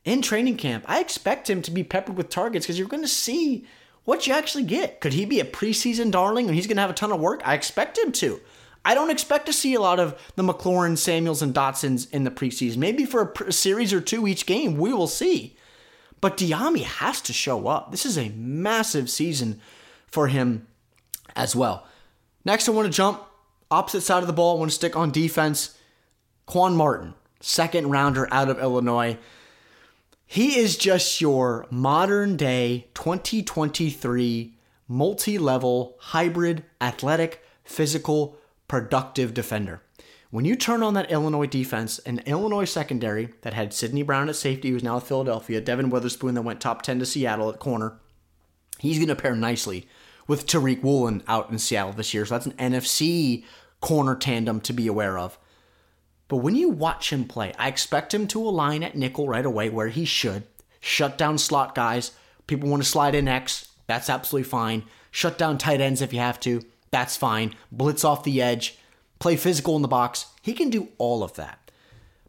in 0.06 0.22
training 0.22 0.58
camp, 0.58 0.86
I 0.88 1.02
expect 1.02 1.50
him 1.50 1.62
to 1.64 1.72
be 1.72 1.84
peppered 1.84 2.16
with 2.16 2.30
targets 2.30 2.66
because 2.66 2.80
you're 2.80 2.88
going 2.88 3.04
to 3.04 3.10
see 3.10 3.68
what 4.06 4.26
you 4.26 4.34
actually 4.34 4.64
get. 4.64 5.02
Could 5.02 5.14
he 5.14 5.26
be 5.26 5.40
a 5.40 5.46
preseason 5.46 6.12
darling 6.12 6.46
and 6.48 6.56
he's 6.56 6.68
going 6.68 6.78
to 6.78 6.82
have 6.82 6.92
a 6.92 6.94
ton 6.94 7.12
of 7.12 7.20
work? 7.20 7.42
I 7.46 7.54
expect 7.54 7.98
him 7.98 8.12
to. 8.14 8.40
I 8.86 8.94
don't 8.94 9.10
expect 9.10 9.48
to 9.48 9.54
see 9.54 9.74
a 9.74 9.82
lot 9.82 10.00
of 10.00 10.18
the 10.36 10.44
McLaurin, 10.44 10.96
Samuels, 10.96 11.42
and 11.42 11.54
Dotsons 11.54 12.08
in 12.12 12.24
the 12.24 12.32
preseason. 12.32 12.78
Maybe 12.78 13.04
for 13.04 13.34
a 13.46 13.52
series 13.52 13.92
or 13.92 14.00
two 14.00 14.28
each 14.28 14.46
game, 14.46 14.78
we 14.78 14.94
will 14.94 15.08
see. 15.08 15.58
But 16.22 16.38
Dyami 16.38 16.84
has 16.84 17.20
to 17.22 17.34
show 17.34 17.68
up. 17.68 17.92
This 17.92 18.06
is 18.06 18.18
a 18.18 18.30
massive 18.30 19.10
season 19.10 19.60
for 20.06 20.28
him 20.28 20.68
as 21.36 21.56
well. 21.56 21.88
Next, 22.46 22.70
I 22.70 22.72
want 22.72 22.86
to 22.86 22.96
jump 22.96 23.24
opposite 23.72 24.02
side 24.02 24.22
of 24.22 24.28
the 24.28 24.34
ball. 24.34 24.56
I 24.56 24.60
want 24.60 24.72
to 24.72 24.76
stick 24.76 24.96
on 24.96 25.12
defense. 25.12 25.78
Quan 26.46 26.76
Martin, 26.76 27.16
second 27.40 27.90
rounder 27.90 28.32
out 28.32 28.50
of 28.50 28.60
Illinois. 28.60 29.18
He 30.28 30.60
is 30.60 30.78
just 30.78 31.22
your 31.22 31.66
modern 31.72 32.38
day 32.38 32.88
2023 32.94 34.54
multi 34.88 35.38
level 35.40 35.96
hybrid 36.00 36.64
athletic, 36.80 37.44
physical, 37.64 38.38
productive 38.68 39.34
defender. 39.34 39.82
When 40.32 40.46
you 40.46 40.56
turn 40.56 40.84
on 40.84 40.96
that 40.96 41.12
Illinois 41.12 41.46
defense, 41.46 42.00
an 42.00 42.20
Illinois 42.26 42.66
secondary 42.66 43.30
that 43.42 43.54
had 43.54 43.74
Sydney 43.74 44.04
Brown 44.04 44.28
at 44.28 44.36
safety, 44.36 44.70
who's 44.70 44.84
now 44.84 44.98
at 44.98 45.04
Philadelphia, 45.04 45.62
Devon 45.62 45.90
Witherspoon 45.90 46.34
that 46.36 46.42
went 46.42 46.60
top 46.60 46.82
10 46.82 47.00
to 47.00 47.06
Seattle 47.06 47.50
at 47.50 47.60
corner, 47.60 48.00
he's 48.80 48.98
going 48.98 49.08
to 49.08 49.16
pair 49.16 49.36
nicely 49.36 49.88
with 50.28 50.48
Tariq 50.48 50.82
Woolen 50.82 51.24
out 51.28 51.50
in 51.52 51.60
Seattle 51.60 51.94
this 51.94 52.14
year. 52.14 52.26
So 52.26 52.36
that's 52.36 52.48
an 52.48 52.54
NFC 52.54 53.46
corner 53.80 54.16
tandem 54.16 54.60
to 54.62 54.74
be 54.74 54.88
aware 54.88 55.18
of. 55.18 55.38
But 56.28 56.38
when 56.38 56.56
you 56.56 56.70
watch 56.70 57.14
him 57.14 57.26
play, 57.26 57.54
I 57.58 57.68
expect 57.68 58.14
him 58.14 58.28
to 58.28 58.42
align 58.42 58.84
at 58.84 58.96
nickel 58.96 59.28
right 59.28 59.46
away 59.46 59.70
where 59.70 59.90
he 59.90 60.06
should. 60.06 60.44
Shut 60.80 61.18
down 61.18 61.38
slot 61.38 61.76
guys. 61.76 62.12
People 62.48 62.70
want 62.70 62.84
to 62.84 62.90
slide 62.90 63.16
in 63.16 63.28
X. 63.28 63.70
That's 63.88 64.10
absolutely 64.10 64.50
fine. 64.50 64.84
Shut 65.12 65.38
down 65.38 65.58
tight 65.58 65.82
ends 65.82 66.02
if 66.02 66.12
you 66.12 66.20
have 66.20 66.40
to. 66.42 66.64
That's 66.96 67.18
fine. 67.18 67.54
Blitz 67.74 68.06
off 68.06 68.24
the 68.24 68.42
edge. 68.42 68.78
Play 69.20 69.36
physical 69.36 69.76
in 69.76 69.82
the 69.82 69.90
box. 69.90 70.28
He 70.42 70.54
can 70.54 70.70
do 70.70 70.88
all 70.98 71.24
of 71.24 71.34
that. 71.34 71.70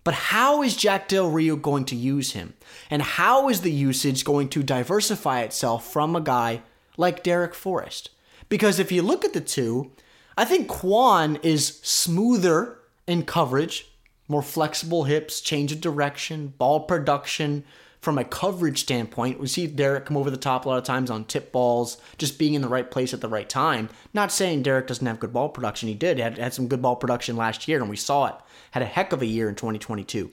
But 0.03 0.15
how 0.15 0.61
is 0.61 0.75
Jack 0.75 1.07
Del 1.07 1.31
Rio 1.31 1.55
going 1.55 1.85
to 1.85 1.95
use 1.95 2.33
him? 2.33 2.55
And 2.91 3.01
how 3.01 3.49
is 3.49 3.61
the 3.61 3.71
usage 3.71 4.25
going 4.25 4.49
to 4.49 4.65
diversify 4.65 5.43
itself 5.43 5.93
from 5.93 6.17
a 6.17 6.21
guy 6.21 6.63
like 6.97 7.23
Derek 7.23 7.55
Forrest? 7.55 8.11
Because 8.49 8.81
if 8.81 8.91
you 8.91 9.03
look 9.03 9.25
at 9.25 9.35
the 9.35 9.41
two, 9.41 9.93
I 10.37 10.45
think 10.45 10.67
Quan 10.67 11.37
is 11.45 11.79
smoother 11.85 12.79
in 13.07 13.23
coverage, 13.23 13.93
more 14.27 14.43
flexible 14.43 15.05
hips, 15.05 15.41
change 15.41 15.71
of 15.71 15.81
direction, 15.81 16.55
ball 16.59 16.81
production. 16.81 17.63
From 18.07 18.19
a 18.19 18.25
coverage 18.25 18.83
standpoint, 18.83 19.41
we 19.41 19.49
see 19.49 19.67
Derek 19.67 20.07
come 20.07 20.17
over 20.17 20.31
the 20.31 20.37
top 20.37 20.65
a 20.65 20.69
lot 20.69 20.79
of 20.79 20.85
times 20.85 21.11
on 21.11 21.25
tip 21.25 21.51
balls, 21.51 22.01
just 22.19 22.39
being 22.39 22.55
in 22.55 22.63
the 22.63 22.69
right 22.69 22.89
place 22.89 23.13
at 23.13 23.21
the 23.21 23.29
right 23.29 23.49
time. 23.49 23.89
Not 24.15 24.31
saying 24.31 24.63
Derek 24.63 24.87
doesn't 24.87 25.05
have 25.05 25.19
good 25.19 25.33
ball 25.33 25.49
production. 25.49 25.89
He 25.89 25.97
did. 25.97 26.19
He 26.19 26.23
had, 26.23 26.39
had 26.39 26.55
some 26.55 26.69
good 26.69 26.81
ball 26.81 26.95
production 26.95 27.37
last 27.37 27.67
year, 27.67 27.81
and 27.81 27.91
we 27.91 27.97
saw 27.97 28.27
it. 28.27 28.37
Had 28.71 28.85
a 28.85 28.87
heck 28.87 29.13
of 29.13 29.23
a 29.23 29.27
year 29.27 29.49
in 29.49 29.57
2022. 29.57 30.31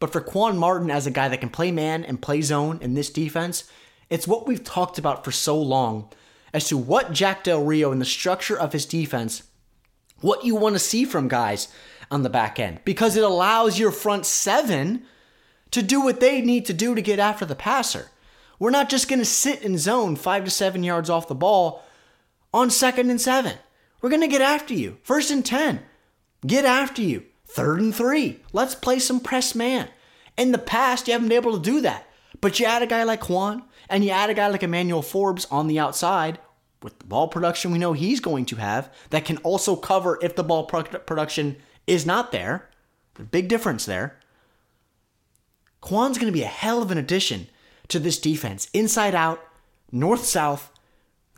But 0.00 0.14
for 0.14 0.22
Quan 0.22 0.56
Martin 0.56 0.90
as 0.90 1.06
a 1.06 1.10
guy 1.10 1.28
that 1.28 1.40
can 1.40 1.50
play 1.50 1.70
man 1.70 2.04
and 2.04 2.22
play 2.22 2.40
zone 2.40 2.78
in 2.80 2.94
this 2.94 3.10
defense, 3.10 3.70
it's 4.08 4.26
what 4.26 4.46
we've 4.46 4.64
talked 4.64 4.96
about 4.96 5.26
for 5.26 5.30
so 5.30 5.60
long 5.60 6.08
as 6.54 6.68
to 6.68 6.78
what 6.78 7.12
Jack 7.12 7.44
Del 7.44 7.62
Rio 7.62 7.92
and 7.92 8.00
the 8.00 8.06
structure 8.06 8.58
of 8.58 8.72
his 8.72 8.86
defense, 8.86 9.42
what 10.22 10.46
you 10.46 10.54
want 10.54 10.74
to 10.74 10.78
see 10.78 11.04
from 11.04 11.28
guys 11.28 11.68
on 12.10 12.22
the 12.22 12.30
back 12.30 12.58
end 12.58 12.80
because 12.86 13.14
it 13.14 13.24
allows 13.24 13.78
your 13.78 13.90
front 13.90 14.24
seven 14.24 15.04
to 15.74 15.82
do 15.82 16.00
what 16.00 16.20
they 16.20 16.40
need 16.40 16.64
to 16.66 16.72
do 16.72 16.94
to 16.94 17.02
get 17.02 17.18
after 17.18 17.44
the 17.44 17.56
passer. 17.56 18.08
We're 18.60 18.70
not 18.70 18.88
just 18.88 19.08
going 19.08 19.18
to 19.18 19.24
sit 19.24 19.62
in 19.62 19.76
zone 19.76 20.14
five 20.14 20.44
to 20.44 20.50
seven 20.50 20.84
yards 20.84 21.10
off 21.10 21.26
the 21.26 21.34
ball 21.34 21.82
on 22.52 22.70
second 22.70 23.10
and 23.10 23.20
seven. 23.20 23.58
We're 24.00 24.10
going 24.10 24.22
to 24.22 24.28
get 24.28 24.40
after 24.40 24.72
you. 24.72 24.98
First 25.02 25.32
and 25.32 25.44
10, 25.44 25.80
get 26.46 26.64
after 26.64 27.02
you. 27.02 27.24
Third 27.44 27.80
and 27.80 27.92
three, 27.92 28.40
let's 28.52 28.76
play 28.76 29.00
some 29.00 29.18
press 29.18 29.56
man. 29.56 29.88
In 30.36 30.52
the 30.52 30.58
past, 30.58 31.08
you 31.08 31.12
haven't 31.12 31.28
been 31.28 31.36
able 31.36 31.58
to 31.58 31.70
do 31.70 31.80
that. 31.80 32.08
But 32.40 32.60
you 32.60 32.66
add 32.66 32.82
a 32.82 32.86
guy 32.86 33.02
like 33.02 33.20
Quan 33.20 33.64
and 33.88 34.04
you 34.04 34.10
add 34.10 34.30
a 34.30 34.34
guy 34.34 34.46
like 34.46 34.62
Emmanuel 34.62 35.02
Forbes 35.02 35.44
on 35.50 35.66
the 35.66 35.80
outside 35.80 36.38
with 36.84 36.96
the 37.00 37.06
ball 37.06 37.26
production 37.26 37.72
we 37.72 37.78
know 37.78 37.94
he's 37.94 38.20
going 38.20 38.44
to 38.46 38.56
have 38.56 38.94
that 39.10 39.24
can 39.24 39.38
also 39.38 39.74
cover 39.74 40.20
if 40.22 40.36
the 40.36 40.44
ball 40.44 40.66
production 40.66 41.56
is 41.88 42.06
not 42.06 42.30
there. 42.30 42.70
Big 43.32 43.48
difference 43.48 43.86
there. 43.86 44.20
Quan's 45.84 46.16
going 46.16 46.32
to 46.32 46.32
be 46.32 46.42
a 46.42 46.46
hell 46.46 46.80
of 46.80 46.90
an 46.90 46.96
addition 46.96 47.46
to 47.88 47.98
this 47.98 48.18
defense. 48.18 48.70
Inside 48.72 49.14
out, 49.14 49.46
north 49.92 50.24
south, 50.24 50.70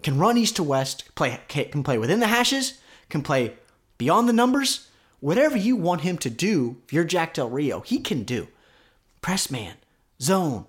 can 0.02 0.20
run 0.20 0.38
east 0.38 0.54
to 0.54 0.62
west, 0.62 1.12
play 1.16 1.40
can 1.48 1.82
play 1.82 1.98
within 1.98 2.20
the 2.20 2.28
hashes, 2.28 2.78
can 3.08 3.22
play 3.22 3.54
beyond 3.98 4.28
the 4.28 4.32
numbers. 4.32 4.88
Whatever 5.18 5.56
you 5.56 5.74
want 5.74 6.02
him 6.02 6.16
to 6.18 6.30
do, 6.30 6.76
if 6.84 6.92
you're 6.92 7.02
Jack 7.02 7.34
Del 7.34 7.50
Rio, 7.50 7.80
he 7.80 7.98
can 7.98 8.22
do. 8.22 8.46
Press 9.20 9.50
man, 9.50 9.74
zone, 10.22 10.66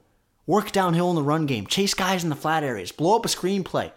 work 0.48 0.72
downhill 0.72 1.12
in 1.12 1.16
the 1.16 1.22
run 1.22 1.46
game, 1.46 1.68
chase 1.68 1.94
guys 1.94 2.24
in 2.24 2.32
the 2.32 2.36
flat 2.36 2.64
areas, 2.64 2.92
blow 2.92 3.16
up 3.16 3.26
a 3.26 3.30
screenplay, 3.30 3.92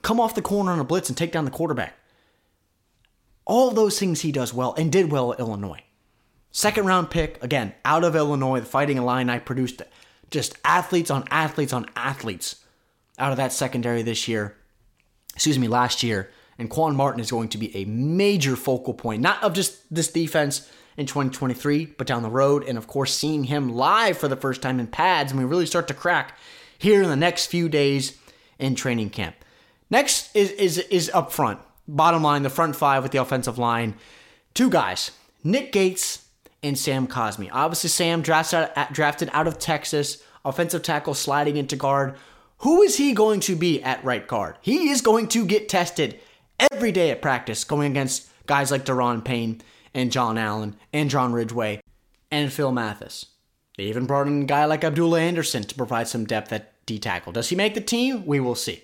come 0.00 0.18
off 0.18 0.34
the 0.34 0.40
corner 0.40 0.72
on 0.72 0.80
a 0.80 0.84
blitz 0.84 1.10
and 1.10 1.18
take 1.18 1.32
down 1.32 1.44
the 1.44 1.50
quarterback. 1.50 1.98
All 3.44 3.72
those 3.72 3.98
things 3.98 4.22
he 4.22 4.32
does 4.32 4.54
well 4.54 4.72
and 4.78 4.90
did 4.90 5.12
well 5.12 5.34
at 5.34 5.38
Illinois. 5.38 5.82
Second 6.52 6.86
round 6.86 7.10
pick, 7.10 7.42
again, 7.42 7.74
out 7.84 8.04
of 8.04 8.16
Illinois, 8.16 8.60
the 8.60 8.66
Fighting 8.66 8.96
Illini 8.96 9.38
produced 9.38 9.82
just 10.30 10.56
athletes 10.64 11.10
on 11.10 11.24
athletes 11.30 11.72
on 11.72 11.86
athletes 11.96 12.56
out 13.18 13.30
of 13.30 13.36
that 13.36 13.52
secondary 13.52 14.02
this 14.02 14.26
year. 14.26 14.56
Excuse 15.34 15.58
me, 15.58 15.68
last 15.68 16.02
year. 16.02 16.30
And 16.58 16.68
Quan 16.68 16.94
Martin 16.94 17.20
is 17.20 17.30
going 17.30 17.48
to 17.50 17.58
be 17.58 17.74
a 17.74 17.84
major 17.86 18.54
focal 18.56 18.92
point, 18.92 19.22
not 19.22 19.42
of 19.42 19.54
just 19.54 19.92
this 19.94 20.10
defense 20.10 20.70
in 20.96 21.06
2023, 21.06 21.86
but 21.86 22.06
down 22.06 22.22
the 22.22 22.28
road. 22.28 22.64
And 22.64 22.76
of 22.76 22.86
course, 22.86 23.14
seeing 23.14 23.44
him 23.44 23.70
live 23.70 24.18
for 24.18 24.28
the 24.28 24.36
first 24.36 24.60
time 24.60 24.78
in 24.78 24.86
pads, 24.86 25.32
and 25.32 25.40
we 25.40 25.46
really 25.46 25.66
start 25.66 25.88
to 25.88 25.94
crack 25.94 26.36
here 26.78 27.02
in 27.02 27.08
the 27.08 27.16
next 27.16 27.46
few 27.46 27.68
days 27.68 28.18
in 28.58 28.74
training 28.74 29.10
camp. 29.10 29.36
Next 29.88 30.34
is 30.36 30.50
is 30.52 30.78
is 30.78 31.10
up 31.14 31.32
front 31.32 31.60
bottom 31.88 32.22
line, 32.22 32.42
the 32.42 32.50
front 32.50 32.76
five 32.76 33.02
with 33.02 33.12
the 33.12 33.20
offensive 33.20 33.58
line, 33.58 33.94
two 34.54 34.70
guys, 34.70 35.10
Nick 35.42 35.72
Gates 35.72 36.26
and 36.62 36.78
Sam 36.78 37.06
Cosmi. 37.06 37.48
Obviously, 37.52 37.88
Sam 37.88 38.22
drafted 38.22 39.30
out, 39.32 39.46
of 39.46 39.58
Texas, 39.58 40.22
offensive 40.44 40.82
tackle 40.82 41.14
sliding 41.14 41.56
into 41.56 41.76
guard. 41.76 42.16
Who 42.58 42.82
is 42.82 42.96
he 42.96 43.14
going 43.14 43.40
to 43.40 43.56
be 43.56 43.82
at 43.82 44.04
right 44.04 44.26
guard? 44.26 44.56
He 44.60 44.90
is 44.90 45.00
going 45.00 45.28
to 45.28 45.46
get 45.46 45.68
tested 45.68 46.20
every 46.72 46.92
day 46.92 47.10
at 47.10 47.22
practice, 47.22 47.64
going 47.64 47.90
against 47.90 48.28
guys 48.46 48.70
like 48.70 48.84
Daron 48.84 49.24
Payne 49.24 49.62
and 49.94 50.12
John 50.12 50.36
Allen 50.36 50.76
and 50.92 51.08
John 51.08 51.32
Ridgeway 51.32 51.80
and 52.30 52.52
Phil 52.52 52.72
Mathis. 52.72 53.26
They 53.78 53.84
even 53.84 54.04
brought 54.04 54.26
in 54.26 54.42
a 54.42 54.44
guy 54.44 54.66
like 54.66 54.84
Abdullah 54.84 55.20
Anderson 55.20 55.62
to 55.62 55.74
provide 55.74 56.08
some 56.08 56.26
depth 56.26 56.52
at 56.52 56.74
D 56.84 56.98
tackle. 56.98 57.32
Does 57.32 57.48
he 57.48 57.56
make 57.56 57.74
the 57.74 57.80
team? 57.80 58.26
We 58.26 58.40
will 58.40 58.54
see. 58.54 58.82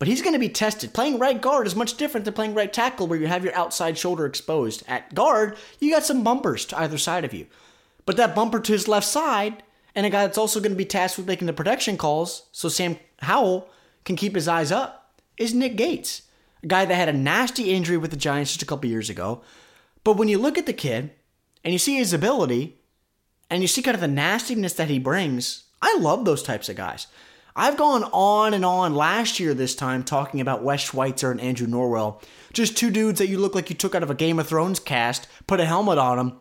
But 0.00 0.08
he's 0.08 0.22
going 0.22 0.32
to 0.32 0.40
be 0.40 0.48
tested. 0.48 0.94
Playing 0.94 1.18
right 1.18 1.38
guard 1.38 1.66
is 1.66 1.76
much 1.76 1.98
different 1.98 2.24
than 2.24 2.32
playing 2.32 2.54
right 2.54 2.72
tackle, 2.72 3.06
where 3.06 3.18
you 3.18 3.26
have 3.26 3.44
your 3.44 3.54
outside 3.54 3.98
shoulder 3.98 4.24
exposed. 4.24 4.82
At 4.88 5.14
guard, 5.14 5.58
you 5.78 5.92
got 5.92 6.06
some 6.06 6.24
bumpers 6.24 6.64
to 6.66 6.78
either 6.80 6.96
side 6.96 7.26
of 7.26 7.34
you. 7.34 7.46
But 8.06 8.16
that 8.16 8.34
bumper 8.34 8.60
to 8.60 8.72
his 8.72 8.88
left 8.88 9.06
side, 9.06 9.62
and 9.94 10.06
a 10.06 10.10
guy 10.10 10.26
that's 10.26 10.38
also 10.38 10.58
going 10.58 10.72
to 10.72 10.76
be 10.76 10.86
tasked 10.86 11.18
with 11.18 11.26
making 11.26 11.46
the 11.46 11.52
protection 11.52 11.98
calls, 11.98 12.48
so 12.50 12.70
Sam 12.70 12.96
Howell 13.18 13.68
can 14.04 14.16
keep 14.16 14.34
his 14.34 14.48
eyes 14.48 14.72
up, 14.72 15.20
is 15.36 15.52
Nick 15.52 15.76
Gates, 15.76 16.22
a 16.62 16.66
guy 16.66 16.86
that 16.86 16.94
had 16.94 17.10
a 17.10 17.12
nasty 17.12 17.70
injury 17.70 17.98
with 17.98 18.10
the 18.10 18.16
Giants 18.16 18.52
just 18.52 18.62
a 18.62 18.66
couple 18.66 18.88
years 18.88 19.10
ago. 19.10 19.42
But 20.02 20.16
when 20.16 20.28
you 20.28 20.38
look 20.38 20.56
at 20.56 20.64
the 20.64 20.72
kid 20.72 21.10
and 21.62 21.74
you 21.74 21.78
see 21.78 21.96
his 21.96 22.14
ability, 22.14 22.78
and 23.50 23.60
you 23.60 23.68
see 23.68 23.82
kind 23.82 23.96
of 23.96 24.00
the 24.00 24.08
nastiness 24.08 24.72
that 24.72 24.88
he 24.88 24.98
brings, 24.98 25.64
I 25.82 25.98
love 25.98 26.24
those 26.24 26.42
types 26.42 26.70
of 26.70 26.76
guys. 26.76 27.06
I've 27.56 27.76
gone 27.76 28.04
on 28.04 28.54
and 28.54 28.64
on 28.64 28.94
last 28.94 29.40
year 29.40 29.54
this 29.54 29.74
time 29.74 30.04
talking 30.04 30.40
about 30.40 30.62
Wes 30.62 30.80
Schweitzer 30.80 31.30
and 31.30 31.40
Andrew 31.40 31.66
Norwell. 31.66 32.22
Just 32.52 32.76
two 32.76 32.90
dudes 32.90 33.18
that 33.18 33.28
you 33.28 33.38
look 33.38 33.54
like 33.54 33.70
you 33.70 33.76
took 33.76 33.94
out 33.94 34.02
of 34.02 34.10
a 34.10 34.14
Game 34.14 34.38
of 34.38 34.46
Thrones 34.46 34.80
cast, 34.80 35.26
put 35.46 35.60
a 35.60 35.64
helmet 35.64 35.98
on 35.98 36.16
them, 36.16 36.40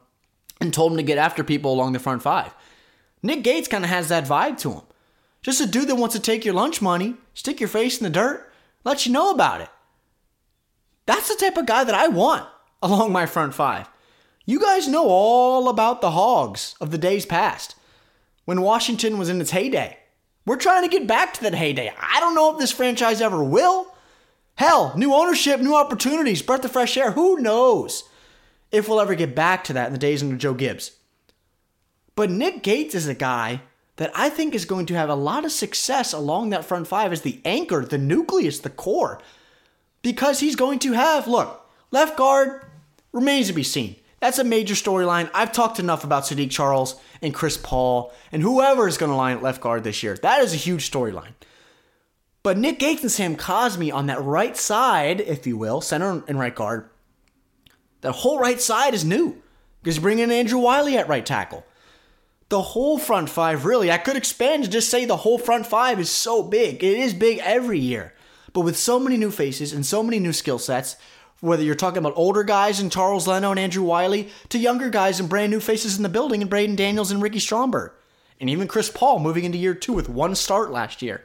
and 0.62 0.74
told 0.74 0.92
them 0.92 0.98
to 0.98 1.04
get 1.04 1.18
after 1.18 1.44
people 1.44 1.74
along 1.74 1.94
the 1.94 2.00
front 2.00 2.22
five. 2.22 2.54
Nick 3.24 3.44
Gates 3.44 3.68
kind 3.68 3.84
of 3.84 3.90
has 3.90 4.10
that 4.10 4.26
vibe 4.26 4.58
to 4.60 4.72
him. 4.74 4.82
Just 5.42 5.62
a 5.62 5.66
dude 5.66 5.88
that 5.88 5.96
wants 5.96 6.16
to 6.16 6.22
take 6.22 6.46
your 6.46 6.54
lunch 6.54 6.82
money, 6.82 7.16
stick 7.34 7.60
your 7.60 7.70
face 7.70 7.98
in 7.98 8.04
the 8.04 8.10
dirt, 8.10 8.52
let 8.84 9.06
you 9.06 9.12
know 9.12 9.32
about 9.32 9.62
it. 9.62 9.70
That's 11.06 11.30
the 11.30 11.36
type 11.36 11.58
of 11.58 11.66
guy 11.66 11.84
that 11.84 11.96
I 11.96 12.08
want 12.08 12.48
along 12.82 13.12
my 13.12 13.26
front 13.26 13.54
five. 13.54 13.90
You 14.46 14.60
guys 14.60 14.88
know 14.88 15.08
all 15.08 15.70
about 15.70 16.02
the 16.02 16.12
hogs 16.12 16.76
of 16.82 16.92
the 16.92 16.98
days 16.98 17.26
past 17.26 17.76
when 18.46 18.62
Washington 18.62 19.18
was 19.18 19.30
in 19.30 19.40
its 19.40 19.52
heyday. 19.52 19.99
We're 20.50 20.56
trying 20.56 20.82
to 20.82 20.90
get 20.90 21.06
back 21.06 21.36
to 21.36 21.44
that 21.44 21.54
heyday. 21.54 21.94
I 21.96 22.20
don't 22.20 22.34
know 22.34 22.52
if 22.52 22.58
this 22.58 22.72
franchise 22.72 23.22
ever 23.22 23.44
will. 23.44 23.94
Hell, 24.56 24.94
new 24.98 25.14
ownership, 25.14 25.60
new 25.60 25.76
opportunities, 25.76 26.42
breath 26.42 26.66
of 26.66 26.72
fresh 26.72 26.98
air. 26.98 27.12
Who 27.12 27.40
knows 27.40 28.06
if 28.72 28.90
we'll 28.90 29.00
ever 29.00 29.14
get 29.14 29.36
back 29.36 29.64
to 29.66 29.74
that 29.74 29.86
in 29.86 29.94
the 29.94 30.00
days 30.00 30.24
under 30.24 30.36
Joe 30.36 30.56
Gibbs. 30.56 30.94
But 32.16 32.32
Nick 32.32 32.64
Gates 32.64 32.96
is 32.96 33.08
a 33.08 33.14
guy 33.14 33.62
that 33.98 34.12
I 34.16 34.30
think 34.30 34.56
is 34.56 34.66
going 34.66 34.88
to 34.88 34.96
have 34.96 35.10
a 35.10 35.14
lot 35.14 35.46
of 35.46 35.52
success 35.52 36.14
along 36.14 36.50
that 36.50 36.66
front 36.66 36.88
five 36.88 37.12
as 37.12 37.22
the 37.22 37.40
anchor, 37.46 37.86
the 37.86 38.00
nucleus, 38.00 38.58
the 38.58 38.72
core. 38.72 39.22
Because 40.02 40.40
he's 40.40 40.56
going 40.56 40.80
to 40.80 40.94
have, 40.94 41.28
look, 41.28 41.70
left 41.92 42.18
guard 42.18 42.66
remains 43.12 43.50
to 43.50 43.54
be 43.54 43.62
seen. 43.62 43.98
That's 44.20 44.40
a 44.40 44.44
major 44.44 44.74
storyline. 44.74 45.30
I've 45.34 45.52
talked 45.52 45.80
enough 45.80 46.04
about 46.04 46.24
Saahdiq 46.24 46.52
Charles 46.52 47.00
and 47.22 47.34
Chris 47.34 47.58
Paul 47.58 48.14
and 48.32 48.42
whoever 48.42 48.88
is 48.88 48.98
going 48.98 49.12
to 49.12 49.16
line 49.16 49.38
at 49.38 49.44
left 49.44 49.62
guard 49.62 49.84
this 49.84 50.04
year. 50.04 50.18
That 50.18 50.42
is 50.42 50.54
a 50.54 50.58
huge 50.58 50.90
storyline. 50.90 51.34
But 52.44 52.58
Nick 52.58 52.80
Gates 52.80 53.02
and 53.02 53.12
Sam 53.12 53.36
Cosmi 53.36 53.94
on 53.94 54.08
that 54.08 54.22
right 54.22 54.56
side, 54.56 55.22
if 55.22 55.46
you 55.46 55.58
will, 55.58 55.82
center 55.82 56.24
and 56.28 56.40
right 56.40 56.56
guard, 56.56 56.90
that 58.02 58.14
whole 58.14 58.40
right 58.40 58.62
side 58.62 58.94
is 58.94 59.04
new 59.04 59.42
because 59.82 59.98
you 59.98 60.02
bring 60.02 60.20
in 60.20 60.32
Andrew 60.32 60.60
Wylie 60.60 60.98
at 60.98 61.08
right 61.08 61.26
tackle. 61.26 61.66
The 62.50 62.62
whole 62.62 62.98
front 62.98 63.30
five, 63.30 63.66
really, 63.66 63.92
I 63.92 63.98
could 63.98 64.18
expand 64.18 64.64
to 64.64 64.70
just 64.70 64.90
say 64.90 65.06
the 65.06 65.18
whole 65.18 65.38
front 65.38 65.68
five 65.68 66.00
is 66.00 66.10
so 66.10 66.42
big. 66.42 66.84
It 66.84 66.98
is 66.98 67.14
big 67.14 67.40
every 67.44 67.78
year. 67.78 68.16
But 68.54 68.62
with 68.62 68.78
so 68.78 69.00
many 69.00 69.18
new 69.18 69.32
faces 69.32 69.74
and 69.74 69.86
so 69.86 70.02
many 70.02 70.18
new 70.18 70.34
skill 70.34 70.58
sets, 70.58 70.96
whether 71.42 71.64
you're 71.64 71.76
talking 71.76 72.00
about 72.00 72.14
older 72.16 72.44
guys 72.44 72.80
and 72.80 72.92
Charles 72.92 73.28
Leno 73.28 73.52
and 73.52 73.60
Andrew 73.60 73.84
Wylie 73.84 74.30
to 74.50 74.58
younger 74.58 74.90
guys 74.90 75.20
and 75.20 75.30
brand 75.30 75.52
new 75.52 75.60
faces 75.60 75.98
in 75.98 76.04
the 76.04 76.10
building 76.10 76.42
and 76.42 76.50
Braeden 76.50 76.76
Daniels 76.76 77.12
and 77.12 77.22
Ricky 77.22 77.40
Stromberg. 77.40 77.92
And 78.40 78.50
even 78.50 78.68
Chris 78.68 78.90
Paul 78.90 79.20
moving 79.20 79.44
into 79.44 79.58
year 79.58 79.74
two 79.74 79.94
with 79.94 80.10
one 80.10 80.36
start 80.36 80.72
last 80.72 81.02
year. 81.02 81.24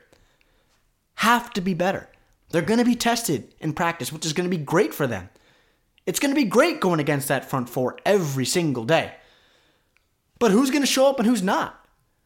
Have 1.17 1.53
to 1.55 1.61
be 1.61 1.75
better. 1.75 2.09
They're 2.51 2.63
going 2.63 2.79
to 2.79 2.85
be 2.85 2.97
tested 2.97 3.55
in 3.61 3.73
practice, 3.73 4.13
which 4.13 4.27
is 4.27 4.33
going 4.33 4.49
to 4.49 4.57
be 4.57 4.63
great 4.63 4.95
for 4.95 5.07
them. 5.07 5.29
It's 6.07 6.21
going 6.21 6.35
to 6.35 6.41
be 6.41 6.45
great 6.47 6.81
going 6.81 7.01
against 7.01 7.29
that 7.29 7.49
front 7.49 7.69
four 7.69 7.99
every 8.05 8.45
single 8.45 8.85
day. 8.85 9.15
But 10.39 10.51
who's 10.51 10.71
going 10.71 10.83
to 10.83 10.87
show 10.87 11.09
up 11.09 11.19
and 11.19 11.27
who's 11.27 11.43
not? 11.43 11.85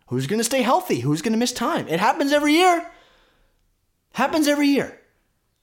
Who's 0.09 0.26
going 0.26 0.40
to 0.40 0.45
stay 0.45 0.62
healthy? 0.62 1.00
Who's 1.00 1.23
going 1.23 1.33
to 1.33 1.38
miss 1.38 1.52
time? 1.52 1.87
It 1.88 2.00
happens 2.00 2.33
every 2.33 2.54
year. 2.54 2.90
Happens 4.14 4.48
every 4.48 4.68
year. 4.68 4.98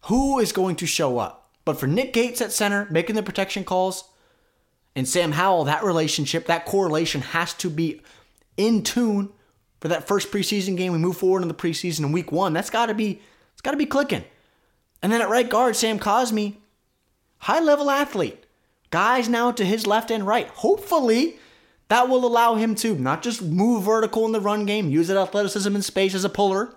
Who 0.06 0.40
is 0.40 0.52
going 0.52 0.76
to 0.78 0.86
show 0.86 1.18
up? 1.18 1.45
But 1.65 1.80
for 1.80 1.88
Nick 1.88 2.13
Gates 2.13 2.41
at 2.41 2.51
center, 2.51 2.88
making 2.91 3.15
the 3.15 3.23
protection 3.23 3.63
calls, 3.63 4.08
and 4.95 5.08
Sam 5.08 5.34
Howell, 5.34 5.65
that 5.65 5.84
relationship, 5.84 6.45
that 6.45 6.65
correlation 6.65 7.21
has 7.21 7.54
to 7.56 7.69
be 7.69 8.01
in 8.56 8.84
tune 8.84 9.34
for 9.82 9.89
that 9.89 10.08
first 10.08 10.32
preseason 10.32 10.78
game. 10.78 10.93
We 10.93 10.99
move 10.99 11.17
forward 11.17 11.41
in 11.41 11.47
the 11.47 11.54
preseason 11.54 12.06
in 12.06 12.12
week 12.12 12.32
one. 12.32 12.54
That's 12.54 12.69
gotta 12.69 12.93
be 12.93 13.19
it's 13.54 13.62
gotta 13.62 13.78
be 13.78 13.86
clicking. 13.86 14.23
And 15.01 15.12
then 15.12 15.21
at 15.21 15.30
right 15.30 15.49
guard, 15.49 15.75
Sam 15.75 15.99
Cosmi, 15.99 16.56
high 17.39 17.60
level 17.60 17.91
athlete. 17.91 18.45
Guys 18.91 19.28
now 19.28 19.51
to 19.51 19.65
his 19.65 19.86
left 19.86 20.12
and 20.12 20.25
right. 20.25 20.47
Hopefully, 20.47 21.38
that 21.89 22.08
will 22.08 22.25
allow 22.25 22.56
him 22.56 22.75
to 22.75 22.95
not 22.95 23.21
just 23.21 23.41
move 23.41 23.84
vertical 23.84 24.25
in 24.25 24.32
the 24.32 24.39
run 24.39 24.65
game, 24.65 24.89
use 24.89 25.10
that 25.10 25.17
athleticism 25.17 25.75
in 25.75 25.82
space 25.82 26.15
as 26.15 26.23
a 26.23 26.30
puller, 26.30 26.73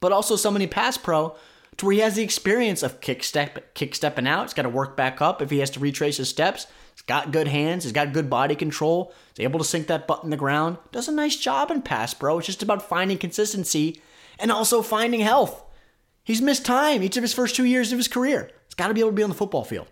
but 0.00 0.12
also 0.12 0.36
somebody 0.36 0.66
pass 0.66 0.98
pro 0.98 1.34
to 1.76 1.86
where 1.86 1.94
he 1.94 2.00
has 2.00 2.14
the 2.14 2.22
experience 2.22 2.82
of 2.82 3.00
kick 3.00 3.24
step, 3.24 3.74
kick 3.74 3.94
stepping 3.94 4.26
out. 4.26 4.44
He's 4.44 4.54
got 4.54 4.62
to 4.62 4.68
work 4.68 4.96
back 4.96 5.20
up 5.20 5.42
if 5.42 5.50
he 5.50 5.58
has 5.58 5.70
to 5.70 5.80
retrace 5.80 6.18
his 6.18 6.28
steps. 6.28 6.66
He's 6.94 7.02
got 7.02 7.32
good 7.32 7.48
hands. 7.48 7.84
He's 7.84 7.92
got 7.92 8.12
good 8.12 8.30
body 8.30 8.54
control. 8.54 9.12
He's 9.36 9.44
able 9.44 9.58
to 9.58 9.64
sink 9.64 9.88
that 9.88 10.06
butt 10.06 10.22
in 10.22 10.30
the 10.30 10.36
ground. 10.36 10.78
Does 10.92 11.08
a 11.08 11.12
nice 11.12 11.36
job 11.36 11.70
in 11.70 11.82
pass, 11.82 12.14
pro. 12.14 12.38
It's 12.38 12.46
just 12.46 12.62
about 12.62 12.88
finding 12.88 13.18
consistency 13.18 14.00
and 14.38 14.52
also 14.52 14.82
finding 14.82 15.20
health. 15.20 15.62
He's 16.22 16.40
missed 16.40 16.64
time 16.64 17.02
each 17.02 17.16
of 17.16 17.22
his 17.22 17.34
first 17.34 17.56
two 17.56 17.64
years 17.64 17.92
of 17.92 17.98
his 17.98 18.08
career. 18.08 18.50
He's 18.66 18.74
got 18.74 18.88
to 18.88 18.94
be 18.94 19.00
able 19.00 19.10
to 19.10 19.16
be 19.16 19.22
on 19.22 19.30
the 19.30 19.36
football 19.36 19.64
field. 19.64 19.88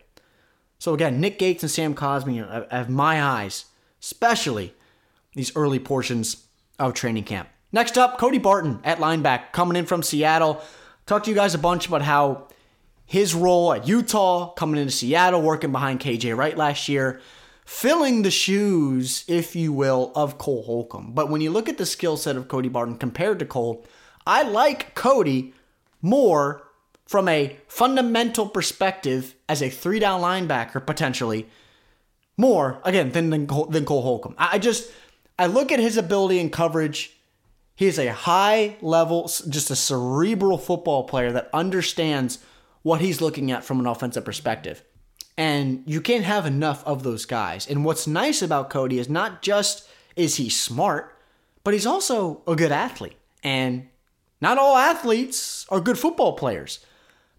So 0.78 0.94
again, 0.94 1.20
Nick 1.20 1.38
Gates 1.38 1.62
and 1.62 1.70
Sam 1.70 1.94
Cosmi 1.94 2.70
have 2.70 2.88
my 2.88 3.22
eyes, 3.22 3.66
especially 4.00 4.74
these 5.34 5.54
early 5.56 5.78
portions 5.78 6.46
of 6.78 6.94
training 6.94 7.24
camp. 7.24 7.48
Next 7.70 7.96
up, 7.96 8.18
Cody 8.18 8.38
Barton 8.38 8.80
at 8.84 8.98
linebacker 8.98 9.52
coming 9.52 9.76
in 9.76 9.86
from 9.86 10.02
Seattle. 10.02 10.62
Talked 11.06 11.24
to 11.24 11.30
you 11.30 11.36
guys 11.36 11.54
a 11.54 11.58
bunch 11.58 11.88
about 11.88 12.02
how 12.02 12.48
his 13.04 13.34
role 13.34 13.72
at 13.72 13.88
Utah, 13.88 14.52
coming 14.54 14.80
into 14.80 14.92
Seattle, 14.92 15.42
working 15.42 15.72
behind 15.72 16.00
KJ 16.00 16.36
Wright 16.36 16.56
last 16.56 16.88
year, 16.88 17.20
filling 17.64 18.22
the 18.22 18.30
shoes, 18.30 19.24
if 19.28 19.56
you 19.56 19.72
will, 19.72 20.12
of 20.14 20.38
Cole 20.38 20.62
Holcomb. 20.62 21.12
But 21.12 21.28
when 21.28 21.40
you 21.40 21.50
look 21.50 21.68
at 21.68 21.78
the 21.78 21.86
skill 21.86 22.16
set 22.16 22.36
of 22.36 22.48
Cody 22.48 22.68
Barton 22.68 22.96
compared 22.96 23.38
to 23.40 23.44
Cole, 23.44 23.84
I 24.26 24.42
like 24.42 24.94
Cody 24.94 25.52
more 26.00 26.62
from 27.06 27.28
a 27.28 27.56
fundamental 27.66 28.48
perspective 28.48 29.34
as 29.48 29.60
a 29.60 29.68
three 29.68 29.98
down 29.98 30.20
linebacker, 30.20 30.84
potentially, 30.84 31.48
more, 32.36 32.80
again, 32.84 33.10
than, 33.12 33.30
than, 33.30 33.46
than 33.68 33.84
Cole 33.84 34.02
Holcomb. 34.02 34.34
I 34.38 34.58
just, 34.58 34.90
I 35.38 35.46
look 35.46 35.70
at 35.70 35.80
his 35.80 35.96
ability 35.96 36.38
in 36.38 36.48
coverage 36.48 37.14
he 37.74 37.86
is 37.86 37.98
a 37.98 38.12
high 38.12 38.76
level, 38.80 39.24
just 39.48 39.70
a 39.70 39.76
cerebral 39.76 40.58
football 40.58 41.04
player 41.04 41.32
that 41.32 41.50
understands 41.52 42.38
what 42.82 43.00
he's 43.00 43.20
looking 43.20 43.50
at 43.50 43.64
from 43.64 43.80
an 43.80 43.86
offensive 43.86 44.24
perspective. 44.24 44.82
And 45.38 45.82
you 45.86 46.00
can't 46.00 46.24
have 46.24 46.44
enough 46.44 46.84
of 46.86 47.02
those 47.02 47.24
guys. 47.24 47.66
And 47.66 47.84
what's 47.84 48.06
nice 48.06 48.42
about 48.42 48.70
Cody 48.70 48.98
is 48.98 49.08
not 49.08 49.40
just 49.40 49.88
is 50.14 50.36
he 50.36 50.50
smart, 50.50 51.16
but 51.64 51.72
he's 51.72 51.86
also 51.86 52.42
a 52.46 52.54
good 52.54 52.72
athlete. 52.72 53.16
And 53.42 53.88
not 54.40 54.58
all 54.58 54.76
athletes 54.76 55.66
are 55.70 55.80
good 55.80 55.98
football 55.98 56.34
players. 56.34 56.84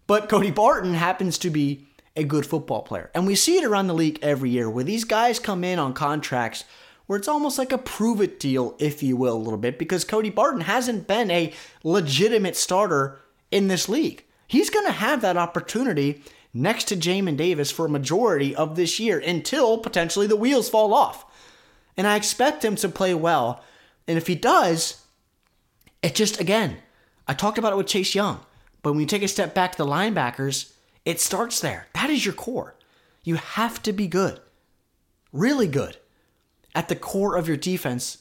But 0.06 0.28
Cody 0.28 0.50
Barton 0.50 0.94
happens 0.94 1.38
to 1.38 1.50
be 1.50 1.86
a 2.16 2.24
good 2.24 2.46
football 2.46 2.82
player. 2.82 3.10
And 3.14 3.26
we 3.26 3.34
see 3.34 3.58
it 3.58 3.64
around 3.64 3.86
the 3.86 3.94
league 3.94 4.18
every 4.22 4.50
year 4.50 4.68
where 4.68 4.84
these 4.84 5.04
guys 5.04 5.38
come 5.38 5.64
in 5.64 5.78
on 5.78 5.94
contracts 5.94 6.64
where 7.06 7.18
it's 7.18 7.28
almost 7.28 7.58
like 7.58 7.72
a 7.72 7.78
prove 7.78 8.20
it 8.20 8.40
deal, 8.40 8.74
if 8.78 9.02
you 9.02 9.16
will, 9.16 9.36
a 9.36 9.38
little 9.38 9.58
bit, 9.58 9.78
because 9.78 10.04
Cody 10.04 10.30
Barton 10.30 10.62
hasn't 10.62 11.06
been 11.06 11.30
a 11.30 11.52
legitimate 11.82 12.56
starter 12.56 13.20
in 13.50 13.68
this 13.68 13.88
league. 13.88 14.24
He's 14.46 14.70
going 14.70 14.86
to 14.86 14.92
have 14.92 15.20
that 15.20 15.36
opportunity 15.36 16.22
next 16.52 16.84
to 16.84 16.96
Jamin 16.96 17.36
Davis 17.36 17.70
for 17.70 17.86
a 17.86 17.90
majority 17.90 18.54
of 18.54 18.76
this 18.76 18.98
year 19.00 19.18
until 19.18 19.78
potentially 19.78 20.26
the 20.26 20.36
wheels 20.36 20.70
fall 20.70 20.94
off. 20.94 21.24
And 21.96 22.06
I 22.06 22.16
expect 22.16 22.64
him 22.64 22.76
to 22.76 22.88
play 22.88 23.14
well. 23.14 23.62
And 24.06 24.16
if 24.16 24.26
he 24.26 24.34
does, 24.34 25.04
it 26.02 26.14
just, 26.14 26.40
again, 26.40 26.78
I 27.26 27.34
talked 27.34 27.58
about 27.58 27.72
it 27.72 27.76
with 27.76 27.86
Chase 27.86 28.14
Young, 28.14 28.40
but 28.82 28.92
when 28.92 29.00
you 29.00 29.06
take 29.06 29.22
a 29.22 29.28
step 29.28 29.54
back 29.54 29.72
to 29.72 29.78
the 29.78 29.90
linebackers, 29.90 30.72
it 31.04 31.20
starts 31.20 31.60
there. 31.60 31.86
That 31.94 32.10
is 32.10 32.24
your 32.24 32.34
core. 32.34 32.76
You 33.22 33.36
have 33.36 33.82
to 33.84 33.92
be 33.92 34.06
good, 34.06 34.40
really 35.32 35.66
good 35.66 35.96
at 36.74 36.88
the 36.88 36.96
core 36.96 37.36
of 37.36 37.48
your 37.48 37.56
defense 37.56 38.18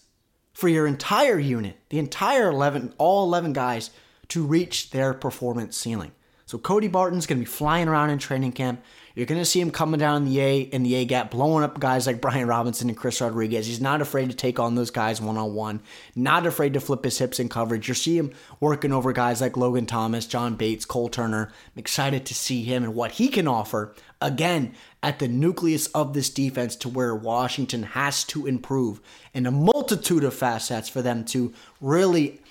for 0.54 0.68
your 0.68 0.86
entire 0.86 1.40
unit, 1.40 1.78
the 1.90 2.00
entire 2.00 2.50
11, 2.50 2.94
all 2.98 3.24
11 3.26 3.54
guys 3.54 3.90
to 4.30 4.44
reach 4.44 4.92
their 4.92 5.14
performance 5.14 5.76
ceiling. 5.76 6.12
So 6.46 6.58
Cody 6.58 6.88
Barton's 6.88 7.26
going 7.26 7.40
to 7.40 7.46
be 7.46 7.50
flying 7.50 7.88
around 7.88 8.12
in 8.12 8.20
training 8.20 8.52
camp. 8.52 8.84
You're 9.16 9.28
going 9.28 9.42
to 9.42 9.46
see 9.46 9.62
him 9.62 9.70
coming 9.70 10.00
down 10.00 10.26
the 10.26 10.42
A 10.42 10.62
in 10.62 10.82
the 10.82 10.96
A 10.96 11.06
gap, 11.06 11.30
blowing 11.30 11.64
up 11.64 11.80
guys 11.80 12.08
like 12.08 12.20
Brian 12.20 12.48
Robinson 12.48 12.90
and 12.90 12.98
Chris 12.98 13.22
Rodriguez. 13.22 13.68
He's 13.68 13.80
not 13.80 14.02
afraid 14.02 14.32
to 14.32 14.36
take 14.36 14.60
on 14.60 14.74
those 14.74 14.90
guys 14.90 15.22
one 15.22 15.38
on 15.38 15.54
one. 15.54 15.82
Not 16.16 16.48
afraid 16.48 16.74
to 16.74 16.80
flip 16.80 17.04
his 17.04 17.20
hips 17.20 17.40
in 17.40 17.48
coverage. 17.48 17.88
You 17.88 17.94
see 17.94 18.18
him 18.18 18.34
working 18.60 18.92
over 18.92 19.14
guys 19.14 19.40
like 19.40 19.56
Logan 19.56 19.86
Thomas, 19.86 20.26
John 20.26 20.56
Bates, 20.56 20.86
Cole 20.86 21.10
Turner. 21.10 21.52
I'm 21.76 21.80
excited 21.80 22.26
to 22.26 22.34
see 22.34 22.64
him 22.64 22.84
and 22.84 22.96
what 22.96 23.12
he 23.12 23.28
can 23.28 23.48
offer. 23.48 23.94
Again, 24.20 24.74
at 25.04 25.20
the 25.20 25.28
nucleus 25.28 25.86
of 25.88 26.14
this 26.14 26.32
defense 26.32 26.76
to 26.78 26.90
where 26.90 27.14
Washington 27.14 27.84
has 27.84 28.24
to 28.26 28.48
improve 28.48 29.00
in 29.32 29.46
a 29.46 29.52
multitude 29.52 30.24
of 30.24 30.34
facets 30.34 30.90
for 30.90 31.04
them 31.04 31.24
to 31.26 31.54
really 31.80 32.42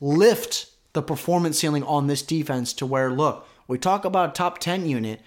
lift 0.00 0.66
the 0.94 1.02
performance 1.02 1.60
ceiling 1.60 1.84
on 1.84 2.08
this 2.08 2.22
defense 2.22 2.72
to 2.72 2.86
where, 2.86 3.10
look, 3.10 3.46
we 3.68 3.78
talk 3.78 4.06
about 4.06 4.34
top 4.34 4.58
10 4.58 4.86
unit, 4.86 5.20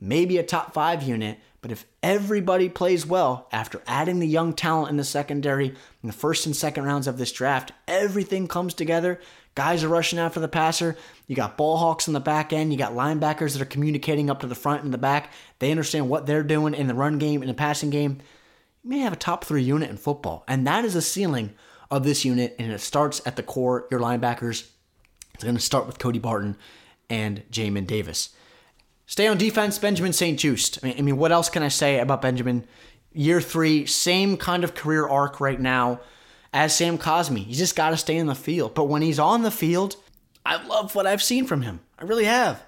maybe 0.00 0.38
a 0.38 0.42
top 0.42 0.72
5 0.72 1.02
unit, 1.02 1.38
but 1.60 1.72
if 1.72 1.84
everybody 2.02 2.68
plays 2.68 3.04
well 3.04 3.48
after 3.50 3.82
adding 3.86 4.20
the 4.20 4.26
young 4.26 4.52
talent 4.52 4.90
in 4.90 4.96
the 4.96 5.04
secondary 5.04 5.68
in 5.68 6.06
the 6.06 6.12
first 6.12 6.46
and 6.46 6.54
second 6.54 6.84
rounds 6.84 7.06
of 7.06 7.18
this 7.18 7.32
draft, 7.32 7.72
everything 7.88 8.46
comes 8.46 8.74
together. 8.74 9.20
Guys 9.56 9.82
are 9.82 9.88
rushing 9.88 10.18
after 10.18 10.38
the 10.38 10.48
passer. 10.48 10.96
You 11.26 11.34
got 11.34 11.56
ball 11.56 11.78
hawks 11.78 12.06
in 12.06 12.12
the 12.12 12.20
back 12.20 12.52
end. 12.52 12.72
You 12.72 12.78
got 12.78 12.92
linebackers 12.92 13.54
that 13.54 13.62
are 13.62 13.64
communicating 13.64 14.28
up 14.28 14.40
to 14.40 14.46
the 14.46 14.54
front 14.54 14.84
and 14.84 14.92
the 14.92 14.98
back. 14.98 15.32
They 15.58 15.70
understand 15.70 16.10
what 16.10 16.26
they're 16.26 16.42
doing 16.42 16.74
in 16.74 16.88
the 16.88 16.94
run 16.94 17.18
game, 17.18 17.42
in 17.42 17.48
the 17.48 17.54
passing 17.54 17.90
game. 17.90 18.18
You 18.84 18.90
may 18.90 18.98
have 18.98 19.14
a 19.14 19.16
top 19.16 19.44
three 19.44 19.62
unit 19.62 19.88
in 19.88 19.96
football. 19.96 20.44
And 20.46 20.66
that 20.66 20.84
is 20.84 20.92
the 20.92 21.02
ceiling 21.02 21.54
of 21.90 22.04
this 22.04 22.24
unit. 22.24 22.54
And 22.58 22.70
it 22.70 22.80
starts 22.80 23.22
at 23.24 23.36
the 23.36 23.42
core, 23.42 23.88
your 23.90 23.98
linebackers. 23.98 24.68
It's 25.34 25.42
going 25.42 25.56
to 25.56 25.62
start 25.62 25.86
with 25.86 25.98
Cody 25.98 26.18
Barton 26.18 26.56
and 27.08 27.42
Jamin 27.50 27.86
Davis. 27.86 28.35
Stay 29.06 29.28
on 29.28 29.38
defense, 29.38 29.78
Benjamin 29.78 30.12
St. 30.12 30.38
Juste. 30.38 30.80
I 30.82 30.86
mean, 30.86 30.96
I 30.98 31.02
mean, 31.02 31.16
what 31.16 31.32
else 31.32 31.48
can 31.48 31.62
I 31.62 31.68
say 31.68 32.00
about 32.00 32.20
Benjamin? 32.20 32.66
Year 33.12 33.40
three, 33.40 33.86
same 33.86 34.36
kind 34.36 34.64
of 34.64 34.74
career 34.74 35.06
arc 35.06 35.40
right 35.40 35.60
now 35.60 36.00
as 36.52 36.76
Sam 36.76 36.98
Cosmi. 36.98 37.44
He's 37.44 37.58
just 37.58 37.76
got 37.76 37.90
to 37.90 37.96
stay 37.96 38.16
in 38.16 38.26
the 38.26 38.34
field. 38.34 38.74
But 38.74 38.84
when 38.84 39.02
he's 39.02 39.20
on 39.20 39.42
the 39.42 39.50
field, 39.50 39.96
I 40.44 40.64
love 40.66 40.94
what 40.94 41.06
I've 41.06 41.22
seen 41.22 41.46
from 41.46 41.62
him. 41.62 41.80
I 41.98 42.04
really 42.04 42.24
have. 42.24 42.62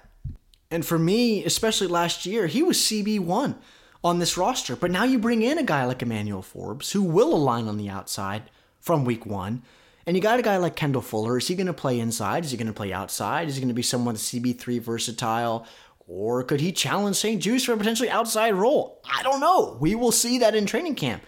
And 0.71 0.85
for 0.85 0.97
me, 0.97 1.43
especially 1.43 1.87
last 1.87 2.25
year, 2.25 2.47
he 2.47 2.63
was 2.63 2.77
CB1 2.77 3.55
on 4.03 4.19
this 4.19 4.37
roster. 4.37 4.75
But 4.75 4.91
now 4.91 5.03
you 5.03 5.19
bring 5.19 5.41
in 5.41 5.57
a 5.57 5.63
guy 5.63 5.85
like 5.85 6.01
Emmanuel 6.01 6.41
Forbes 6.41 6.91
who 6.91 7.01
will 7.01 7.33
align 7.33 7.67
on 7.67 7.77
the 7.77 7.89
outside 7.89 8.43
from 8.79 9.03
week 9.03 9.25
one. 9.25 9.61
And 10.05 10.15
you 10.15 10.23
got 10.23 10.39
a 10.39 10.43
guy 10.43 10.57
like 10.57 10.75
Kendall 10.75 11.01
Fuller. 11.01 11.37
Is 11.37 11.47
he 11.47 11.55
going 11.55 11.67
to 11.67 11.73
play 11.73 11.99
inside? 11.99 12.45
Is 12.45 12.51
he 12.51 12.57
going 12.57 12.67
to 12.67 12.73
play 12.73 12.93
outside? 12.93 13.47
Is 13.47 13.55
he 13.55 13.61
going 13.61 13.67
to 13.67 13.75
be 13.75 13.83
someone 13.83 14.15
CB3 14.15 14.81
versatile? 14.81 15.67
Or 16.09 16.43
could 16.43 16.59
he 16.59 16.71
challenge 16.71 17.17
St. 17.17 17.39
Juste 17.39 17.67
for 17.67 17.73
a 17.73 17.77
potentially 17.77 18.09
outside 18.09 18.55
role? 18.55 18.99
I 19.05 19.21
don't 19.21 19.39
know. 19.39 19.77
We 19.79 19.93
will 19.93 20.11
see 20.11 20.39
that 20.39 20.55
in 20.55 20.65
training 20.65 20.95
camp. 20.95 21.21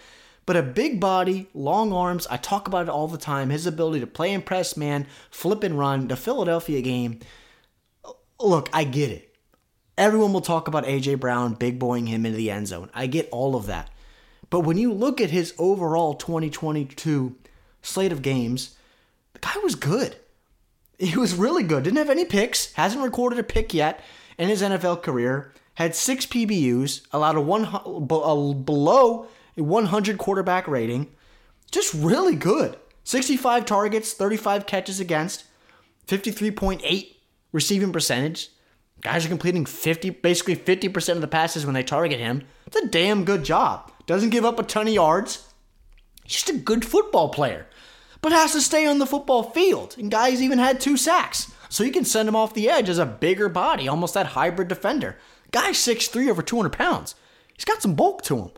But 0.44 0.56
a 0.56 0.62
big 0.62 0.98
body, 0.98 1.46
long 1.54 1.92
arms, 1.92 2.26
I 2.26 2.36
talk 2.36 2.66
about 2.66 2.86
it 2.86 2.88
all 2.88 3.06
the 3.06 3.16
time. 3.16 3.50
His 3.50 3.64
ability 3.64 4.00
to 4.00 4.08
play 4.08 4.34
and 4.34 4.44
press 4.44 4.76
man, 4.76 5.06
flip 5.30 5.62
and 5.62 5.78
run, 5.78 6.08
the 6.08 6.16
Philadelphia 6.16 6.82
game. 6.82 7.20
Look, 8.40 8.68
I 8.72 8.82
get 8.82 9.12
it. 9.12 9.36
Everyone 9.96 10.32
will 10.32 10.40
talk 10.40 10.66
about 10.66 10.88
A.J. 10.88 11.14
Brown 11.14 11.54
big 11.54 11.78
boying 11.78 12.08
him 12.08 12.26
into 12.26 12.36
the 12.36 12.50
end 12.50 12.66
zone. 12.66 12.90
I 12.92 13.06
get 13.06 13.28
all 13.30 13.54
of 13.54 13.66
that. 13.66 13.88
But 14.50 14.60
when 14.60 14.78
you 14.78 14.92
look 14.92 15.20
at 15.20 15.30
his 15.30 15.54
overall 15.58 16.14
2022 16.14 17.36
slate 17.82 18.10
of 18.10 18.20
games, 18.20 18.76
the 19.34 19.38
guy 19.38 19.54
was 19.62 19.76
good. 19.76 20.16
He 20.98 21.16
was 21.16 21.36
really 21.36 21.62
good. 21.62 21.84
Didn't 21.84 21.98
have 21.98 22.10
any 22.10 22.24
picks, 22.24 22.72
hasn't 22.72 23.04
recorded 23.04 23.38
a 23.38 23.44
pick 23.44 23.72
yet 23.72 24.02
in 24.38 24.48
his 24.48 24.62
NFL 24.62 25.02
career, 25.02 25.52
had 25.74 25.94
six 25.94 26.26
PBUs, 26.26 27.06
allowed 27.12 27.36
a 27.36 27.40
one 27.40 27.64
a 27.64 28.54
below 28.54 29.26
a 29.56 29.62
100 29.62 30.18
quarterback 30.18 30.66
rating. 30.66 31.10
Just 31.70 31.94
really 31.94 32.36
good. 32.36 32.76
65 33.04 33.64
targets, 33.64 34.12
35 34.12 34.66
catches 34.66 35.00
against, 35.00 35.44
53.8 36.06 37.16
receiving 37.50 37.92
percentage. 37.92 38.50
Guys 39.00 39.26
are 39.26 39.30
completing 39.30 39.66
50 39.66 40.10
basically 40.10 40.54
50% 40.56 41.14
of 41.14 41.20
the 41.20 41.28
passes 41.28 41.64
when 41.64 41.74
they 41.74 41.82
target 41.82 42.20
him. 42.20 42.44
It's 42.66 42.76
a 42.76 42.86
damn 42.86 43.24
good 43.24 43.44
job. 43.44 43.90
Doesn't 44.06 44.30
give 44.30 44.44
up 44.44 44.58
a 44.58 44.62
ton 44.62 44.86
of 44.86 44.94
yards. 44.94 45.48
He's 46.24 46.34
just 46.34 46.50
a 46.50 46.58
good 46.58 46.84
football 46.84 47.30
player. 47.30 47.66
But 48.20 48.30
has 48.30 48.52
to 48.52 48.60
stay 48.60 48.86
on 48.86 48.98
the 48.98 49.06
football 49.06 49.42
field. 49.42 49.96
And 49.98 50.10
guys 50.10 50.40
even 50.40 50.58
had 50.58 50.80
two 50.80 50.96
sacks. 50.96 51.52
So 51.72 51.84
you 51.84 51.90
can 51.90 52.04
send 52.04 52.28
him 52.28 52.36
off 52.36 52.52
the 52.52 52.68
edge 52.68 52.90
as 52.90 52.98
a 52.98 53.06
bigger 53.06 53.48
body, 53.48 53.88
almost 53.88 54.12
that 54.12 54.26
hybrid 54.26 54.68
defender. 54.68 55.16
Guy's 55.52 55.78
6'3 55.78 56.28
over 56.28 56.42
200 56.42 56.70
pounds. 56.70 57.14
He's 57.54 57.64
got 57.64 57.80
some 57.80 57.94
bulk 57.94 58.20
to 58.24 58.36
him. 58.36 58.50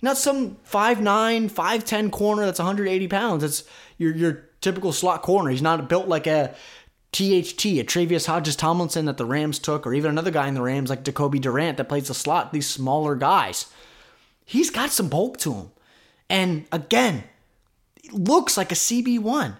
Not 0.00 0.16
some 0.16 0.56
5'9, 0.66 1.50
5'10 1.50 2.10
corner 2.10 2.46
that's 2.46 2.58
180 2.58 3.08
pounds. 3.08 3.44
It's 3.44 3.64
your, 3.98 4.16
your 4.16 4.48
typical 4.62 4.92
slot 4.92 5.20
corner. 5.20 5.50
He's 5.50 5.60
not 5.60 5.86
built 5.90 6.08
like 6.08 6.26
a 6.26 6.54
THT, 7.12 7.66
a 7.66 7.84
Tre'Vius 7.84 8.24
Hodges 8.24 8.56
Tomlinson 8.56 9.04
that 9.04 9.18
the 9.18 9.26
Rams 9.26 9.58
took, 9.58 9.86
or 9.86 9.92
even 9.92 10.10
another 10.10 10.30
guy 10.30 10.48
in 10.48 10.54
the 10.54 10.62
Rams 10.62 10.88
like 10.88 11.04
Jacoby 11.04 11.38
Durant 11.38 11.76
that 11.76 11.90
plays 11.90 12.08
the 12.08 12.14
slot, 12.14 12.54
these 12.54 12.66
smaller 12.66 13.16
guys. 13.16 13.66
He's 14.46 14.70
got 14.70 14.92
some 14.92 15.10
bulk 15.10 15.36
to 15.40 15.52
him. 15.52 15.70
And 16.30 16.64
again, 16.72 17.24
looks 18.12 18.56
like 18.56 18.72
a 18.72 18.76
CB1. 18.76 19.56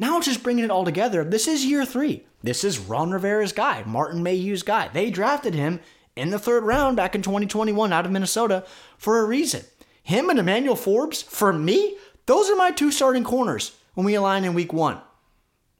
Now 0.00 0.20
just 0.20 0.42
bringing 0.42 0.64
it 0.64 0.72
all 0.72 0.84
together. 0.84 1.22
This 1.22 1.46
is 1.46 1.64
year 1.64 1.86
three. 1.86 2.24
This 2.42 2.64
is 2.64 2.78
Ron 2.78 3.10
Rivera's 3.10 3.52
guy, 3.52 3.82
Martin 3.84 4.22
Mayhew's 4.22 4.62
guy. 4.62 4.88
They 4.88 5.10
drafted 5.10 5.54
him 5.54 5.80
in 6.16 6.30
the 6.30 6.38
third 6.38 6.64
round 6.64 6.96
back 6.96 7.14
in 7.14 7.22
2021 7.22 7.92
out 7.92 8.06
of 8.06 8.12
Minnesota 8.12 8.64
for 8.96 9.18
a 9.18 9.24
reason. 9.24 9.62
Him 10.02 10.30
and 10.30 10.38
Emmanuel 10.38 10.76
Forbes, 10.76 11.20
for 11.20 11.52
me, 11.52 11.96
those 12.26 12.50
are 12.50 12.56
my 12.56 12.70
two 12.70 12.90
starting 12.90 13.24
corners 13.24 13.76
when 13.94 14.06
we 14.06 14.14
align 14.14 14.44
in 14.44 14.54
week 14.54 14.72
one. 14.72 14.98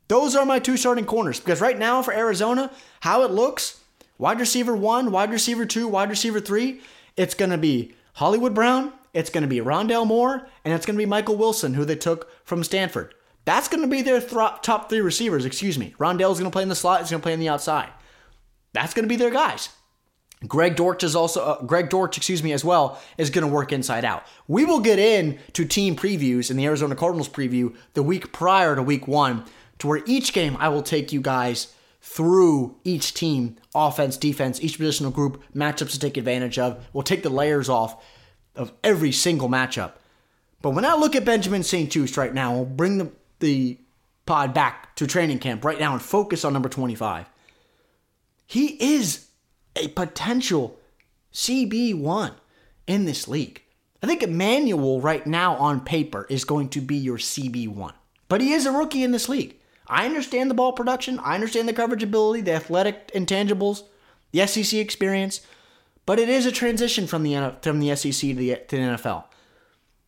Those 0.08 0.36
are 0.36 0.44
my 0.44 0.58
two 0.58 0.76
starting 0.76 1.06
corners 1.06 1.40
because 1.40 1.60
right 1.60 1.78
now 1.78 2.02
for 2.02 2.12
Arizona, 2.12 2.70
how 3.00 3.22
it 3.22 3.30
looks 3.30 3.80
wide 4.18 4.40
receiver 4.40 4.76
one, 4.76 5.10
wide 5.10 5.30
receiver 5.30 5.64
two, 5.64 5.88
wide 5.88 6.10
receiver 6.10 6.40
three, 6.40 6.80
it's 7.16 7.34
going 7.34 7.50
to 7.50 7.58
be 7.58 7.94
Hollywood 8.14 8.54
Brown, 8.54 8.92
it's 9.14 9.30
going 9.30 9.42
to 9.42 9.48
be 9.48 9.60
Rondale 9.60 10.06
Moore, 10.06 10.46
and 10.64 10.74
it's 10.74 10.84
going 10.84 10.96
to 10.96 11.02
be 11.02 11.06
Michael 11.06 11.36
Wilson, 11.36 11.74
who 11.74 11.84
they 11.84 11.96
took 11.96 12.30
from 12.44 12.62
Stanford. 12.62 13.14
That's 13.44 13.68
going 13.68 13.82
to 13.82 13.88
be 13.88 14.02
their 14.02 14.20
th- 14.20 14.60
top 14.62 14.88
three 14.88 15.00
receivers, 15.00 15.44
excuse 15.44 15.78
me. 15.78 15.94
Rondale's 15.98 16.38
going 16.38 16.50
to 16.50 16.54
play 16.54 16.62
in 16.62 16.68
the 16.68 16.74
slot, 16.74 17.00
he's 17.00 17.10
going 17.10 17.20
to 17.20 17.24
play 17.24 17.32
in 17.32 17.40
the 17.40 17.48
outside. 17.48 17.90
That's 18.72 18.94
going 18.94 19.04
to 19.04 19.08
be 19.08 19.16
their 19.16 19.30
guys. 19.30 19.70
Greg 20.46 20.74
Dortch 20.74 21.04
is 21.04 21.14
also 21.14 21.44
uh, 21.44 21.62
Greg 21.62 21.90
Dortch, 21.90 22.16
excuse 22.16 22.42
me, 22.42 22.52
as 22.52 22.64
well 22.64 22.98
is 23.18 23.28
going 23.30 23.46
to 23.46 23.52
work 23.52 23.72
inside 23.72 24.04
out. 24.04 24.24
We 24.48 24.64
will 24.64 24.80
get 24.80 24.98
in 24.98 25.38
to 25.52 25.64
team 25.66 25.96
previews 25.96 26.50
in 26.50 26.56
the 26.56 26.64
Arizona 26.64 26.96
Cardinals 26.96 27.28
preview 27.28 27.76
the 27.92 28.02
week 28.02 28.32
prior 28.32 28.74
to 28.74 28.82
week 28.82 29.06
1 29.06 29.44
to 29.80 29.86
where 29.86 30.02
each 30.06 30.32
game 30.32 30.56
I 30.58 30.68
will 30.68 30.82
take 30.82 31.12
you 31.12 31.20
guys 31.20 31.74
through 32.00 32.76
each 32.84 33.12
team, 33.12 33.56
offense, 33.74 34.16
defense, 34.16 34.60
each 34.62 34.78
positional 34.78 35.12
group, 35.12 35.42
matchups 35.54 35.90
to 35.90 35.98
take 35.98 36.16
advantage 36.16 36.58
of. 36.58 36.86
We'll 36.94 37.02
take 37.02 37.22
the 37.22 37.28
layers 37.28 37.68
off 37.68 38.02
of 38.56 38.72
every 38.82 39.12
single 39.12 39.48
matchup. 39.48 39.92
But 40.62 40.70
when 40.70 40.84
I 40.86 40.94
look 40.94 41.14
at 41.14 41.24
Benjamin 41.24 41.62
St. 41.62 41.90
Juste 41.90 42.16
right 42.16 42.32
now, 42.32 42.54
we'll 42.54 42.64
bring 42.64 42.98
the, 42.98 43.10
the 43.40 43.78
pod 44.26 44.54
back 44.54 44.94
to 44.96 45.06
training 45.06 45.38
camp 45.38 45.64
right 45.64 45.80
now 45.80 45.92
and 45.92 46.02
focus 46.02 46.44
on 46.44 46.52
number 46.52 46.68
25. 46.68 47.26
He 48.46 48.94
is 48.94 49.26
a 49.76 49.88
potential 49.88 50.78
CB1 51.32 52.32
in 52.86 53.04
this 53.04 53.28
league. 53.28 53.62
I 54.02 54.06
think 54.06 54.22
Emmanuel 54.22 55.00
right 55.00 55.26
now 55.26 55.56
on 55.56 55.80
paper 55.80 56.26
is 56.30 56.44
going 56.44 56.70
to 56.70 56.80
be 56.80 56.96
your 56.96 57.18
CB1. 57.18 57.92
But 58.28 58.40
he 58.40 58.52
is 58.52 58.66
a 58.66 58.72
rookie 58.72 59.02
in 59.02 59.12
this 59.12 59.28
league. 59.28 59.56
I 59.86 60.06
understand 60.06 60.48
the 60.50 60.54
ball 60.54 60.72
production, 60.72 61.18
I 61.18 61.34
understand 61.34 61.68
the 61.68 61.72
coverage 61.72 62.02
ability, 62.02 62.42
the 62.42 62.52
athletic 62.52 63.12
intangibles, 63.12 63.82
the 64.30 64.46
SEC 64.46 64.78
experience, 64.78 65.40
but 66.06 66.20
it 66.20 66.28
is 66.28 66.46
a 66.46 66.52
transition 66.52 67.06
from 67.06 67.24
the 67.24 67.54
from 67.62 67.80
the 67.80 67.94
SEC 67.96 68.12
to 68.12 68.34
the, 68.34 68.56
to 68.68 68.76
the 68.76 68.82
NFL. 68.82 69.24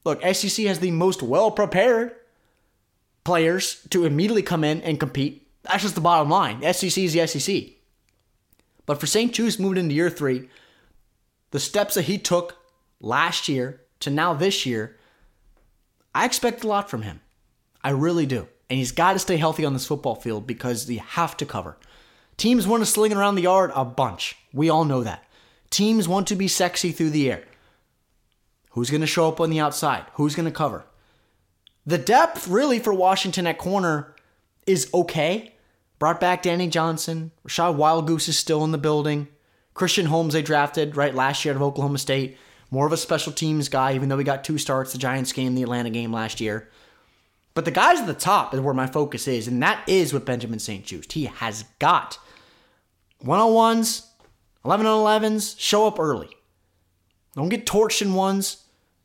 Look, 0.04 0.22
SEC 0.22 0.66
has 0.66 0.78
the 0.78 0.92
most 0.92 1.22
well 1.22 1.50
prepared 1.50 2.14
players 3.24 3.86
to 3.90 4.04
immediately 4.04 4.42
come 4.42 4.64
in 4.64 4.80
and 4.82 5.00
compete. 5.00 5.48
That's 5.62 5.82
just 5.82 5.94
the 5.94 6.00
bottom 6.00 6.28
line. 6.28 6.60
SEC 6.72 6.98
is 6.98 7.12
the 7.12 7.26
SEC. 7.26 7.64
But 8.86 8.98
for 8.98 9.06
St. 9.06 9.32
Juste 9.32 9.60
moving 9.60 9.78
into 9.78 9.94
year 9.94 10.10
three, 10.10 10.48
the 11.50 11.60
steps 11.60 11.94
that 11.94 12.02
he 12.02 12.18
took 12.18 12.56
last 13.00 13.48
year 13.48 13.82
to 14.00 14.10
now 14.10 14.34
this 14.34 14.66
year, 14.66 14.96
I 16.14 16.24
expect 16.24 16.64
a 16.64 16.68
lot 16.68 16.90
from 16.90 17.02
him. 17.02 17.20
I 17.84 17.90
really 17.90 18.26
do. 18.26 18.48
And 18.68 18.78
he's 18.78 18.92
got 18.92 19.12
to 19.12 19.18
stay 19.18 19.36
healthy 19.36 19.64
on 19.64 19.72
this 19.72 19.86
football 19.86 20.14
field 20.14 20.46
because 20.46 20.86
they 20.86 20.96
have 20.96 21.36
to 21.36 21.46
cover. 21.46 21.76
Teams 22.36 22.66
want 22.66 22.82
to 22.82 22.86
sling 22.86 23.12
around 23.12 23.34
the 23.34 23.42
yard 23.42 23.70
a 23.74 23.84
bunch. 23.84 24.36
We 24.52 24.70
all 24.70 24.84
know 24.84 25.02
that. 25.04 25.24
Teams 25.70 26.08
want 26.08 26.26
to 26.28 26.36
be 26.36 26.48
sexy 26.48 26.90
through 26.90 27.10
the 27.10 27.30
air. 27.30 27.44
Who's 28.70 28.90
going 28.90 29.02
to 29.02 29.06
show 29.06 29.28
up 29.28 29.40
on 29.40 29.50
the 29.50 29.60
outside? 29.60 30.06
Who's 30.14 30.34
going 30.34 30.46
to 30.46 30.52
cover? 30.52 30.84
The 31.84 31.98
depth, 31.98 32.48
really, 32.48 32.78
for 32.78 32.94
Washington 32.94 33.46
at 33.46 33.58
corner 33.58 34.14
is 34.66 34.88
okay, 34.94 35.52
Brought 36.02 36.18
back 36.18 36.42
Danny 36.42 36.66
Johnson. 36.66 37.30
Rachad 37.46 37.76
Wildgoose 37.76 38.28
is 38.28 38.36
still 38.36 38.64
in 38.64 38.72
the 38.72 38.76
building. 38.76 39.28
Christian 39.72 40.06
Holmes 40.06 40.32
they 40.32 40.42
drafted 40.42 40.96
right 40.96 41.14
last 41.14 41.44
year 41.44 41.54
out 41.54 41.56
of 41.58 41.62
Oklahoma 41.62 41.98
State. 41.98 42.36
More 42.72 42.88
of 42.88 42.92
a 42.92 42.96
special 42.96 43.32
teams 43.32 43.68
guy, 43.68 43.94
even 43.94 44.08
though 44.08 44.16
we 44.16 44.24
got 44.24 44.42
two 44.42 44.58
starts, 44.58 44.90
the 44.90 44.98
Giants 44.98 45.32
game, 45.32 45.54
the 45.54 45.62
Atlanta 45.62 45.90
game 45.90 46.12
last 46.12 46.40
year. 46.40 46.68
But 47.54 47.66
the 47.66 47.70
guys 47.70 48.00
at 48.00 48.08
the 48.08 48.14
top 48.14 48.52
is 48.52 48.58
where 48.58 48.74
my 48.74 48.88
focus 48.88 49.28
is, 49.28 49.46
and 49.46 49.62
that 49.62 49.88
is 49.88 50.12
with 50.12 50.24
Benjamin 50.24 50.58
St. 50.58 50.84
Juste. 50.84 51.12
He 51.12 51.26
has 51.26 51.66
got 51.78 52.18
one 53.20 53.38
on 53.38 53.54
ones, 53.54 54.08
11 54.64 54.84
on 54.84 55.22
11s, 55.22 55.54
show 55.56 55.86
up 55.86 56.00
early. 56.00 56.30
Don't 57.36 57.48
get 57.48 57.64
torched 57.64 58.02
in 58.02 58.14
ones. 58.14 58.61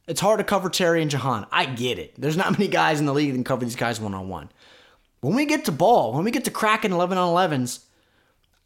It's 0.08 0.22
hard 0.22 0.38
to 0.39 0.43
cover 0.43 0.70
Terry 0.70 1.02
and 1.02 1.12
Jahan. 1.12 1.46
I 1.52 1.65
get 1.65 2.00
it. 2.00 2.15
There's 2.17 2.38
not 2.38 2.52
many 2.58 2.67
guys 2.67 3.00
in 3.00 3.06
the 3.06 3.13
league 3.13 3.32
that 3.32 3.38
can 3.38 3.43
cover 3.43 3.65
these 3.65 3.76
guys 3.76 4.00
one 4.00 4.13
on 4.13 4.30
one. 4.30 4.50
When 5.22 5.36
we 5.36 5.46
get 5.46 5.65
to 5.65 5.72
ball, 5.72 6.13
when 6.13 6.24
we 6.24 6.32
get 6.32 6.46
to 6.46 6.52
cracking 6.52 6.91
11 6.91 7.17
on 7.17 7.34
11s, 7.36 7.84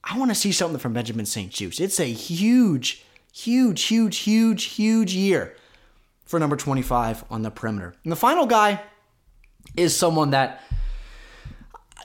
I 0.04 0.18
want 0.18 0.32
to 0.32 0.36
see 0.36 0.52
something 0.52 0.80
from 0.80 0.94
Benjamin 0.94 1.26
St. 1.26 1.52
Juste. 1.52 1.80
It's 1.80 2.00
a 2.00 2.06
huge, 2.06 3.04
huge, 3.34 3.84
huge, 3.84 4.18
huge, 4.18 4.64
huge 4.66 5.14
year 5.14 5.56
for 6.26 6.40
number 6.40 6.56
25 6.56 7.24
on 7.30 7.42
the 7.42 7.52
perimeter. 7.52 7.96
And 8.04 8.12
the 8.12 8.18
final 8.18 8.46
guy 8.46 8.82
is 9.76 9.96
someone 9.96 10.32
that 10.32 10.62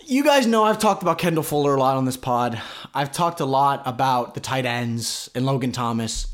you 0.05 0.23
guys 0.23 0.47
know 0.47 0.63
I've 0.63 0.79
talked 0.79 1.03
about 1.03 1.19
Kendall 1.19 1.43
Fuller 1.43 1.75
a 1.75 1.81
lot 1.81 1.97
on 1.97 2.05
this 2.05 2.17
pod. 2.17 2.61
I've 2.95 3.11
talked 3.11 3.41
a 3.41 3.45
lot 3.45 3.83
about 3.85 4.35
the 4.35 4.41
tight 4.41 4.65
ends 4.65 5.29
and 5.35 5.45
Logan 5.45 5.73
Thomas. 5.73 6.29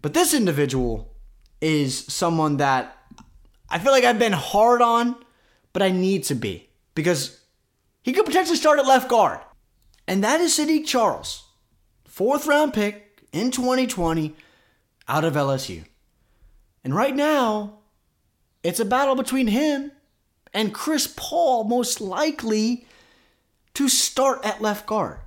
But 0.00 0.14
this 0.14 0.34
individual 0.34 1.11
is 1.62 2.04
someone 2.06 2.58
that 2.58 2.98
I 3.70 3.78
feel 3.78 3.92
like 3.92 4.04
I've 4.04 4.18
been 4.18 4.32
hard 4.32 4.82
on, 4.82 5.16
but 5.72 5.80
I 5.80 5.90
need 5.90 6.24
to 6.24 6.34
be 6.34 6.68
because 6.94 7.40
he 8.02 8.12
could 8.12 8.26
potentially 8.26 8.58
start 8.58 8.78
at 8.78 8.86
left 8.86 9.08
guard. 9.08 9.38
And 10.06 10.22
that 10.24 10.40
is 10.40 10.58
Saahdiq 10.58 10.84
Charles, 10.84 11.44
fourth 12.04 12.46
round 12.46 12.74
pick 12.74 13.22
in 13.32 13.50
2020 13.50 14.34
out 15.08 15.24
of 15.24 15.34
LSU. 15.34 15.84
And 16.84 16.94
right 16.94 17.14
now, 17.14 17.78
it's 18.64 18.80
a 18.80 18.84
battle 18.84 19.14
between 19.14 19.46
him 19.46 19.92
and 20.52 20.74
Chris 20.74 21.12
Paul, 21.16 21.64
most 21.64 22.00
likely 22.00 22.86
to 23.74 23.88
start 23.88 24.44
at 24.44 24.60
left 24.60 24.86
guard. 24.86 25.18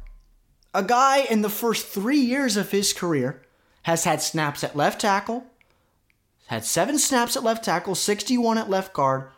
A 0.73 0.83
guy 0.83 1.19
in 1.19 1.41
the 1.41 1.49
first 1.49 1.87
three 1.87 2.19
years 2.19 2.57
of 2.57 2.71
his 2.71 2.91
career 2.91 3.41
has 3.83 4.03
had 4.03 4.21
snaps 4.21 4.63
at 4.63 4.75
left 4.75 5.01
tackle, 5.01 5.45
had 6.47 6.63
seven 6.65 6.99
snaps 6.99 7.35
at 7.35 7.43
left 7.43 7.63
tackle, 7.63 7.95
61 7.95 8.57
at 8.57 8.69
left 8.69 8.93
guard, 8.93 9.29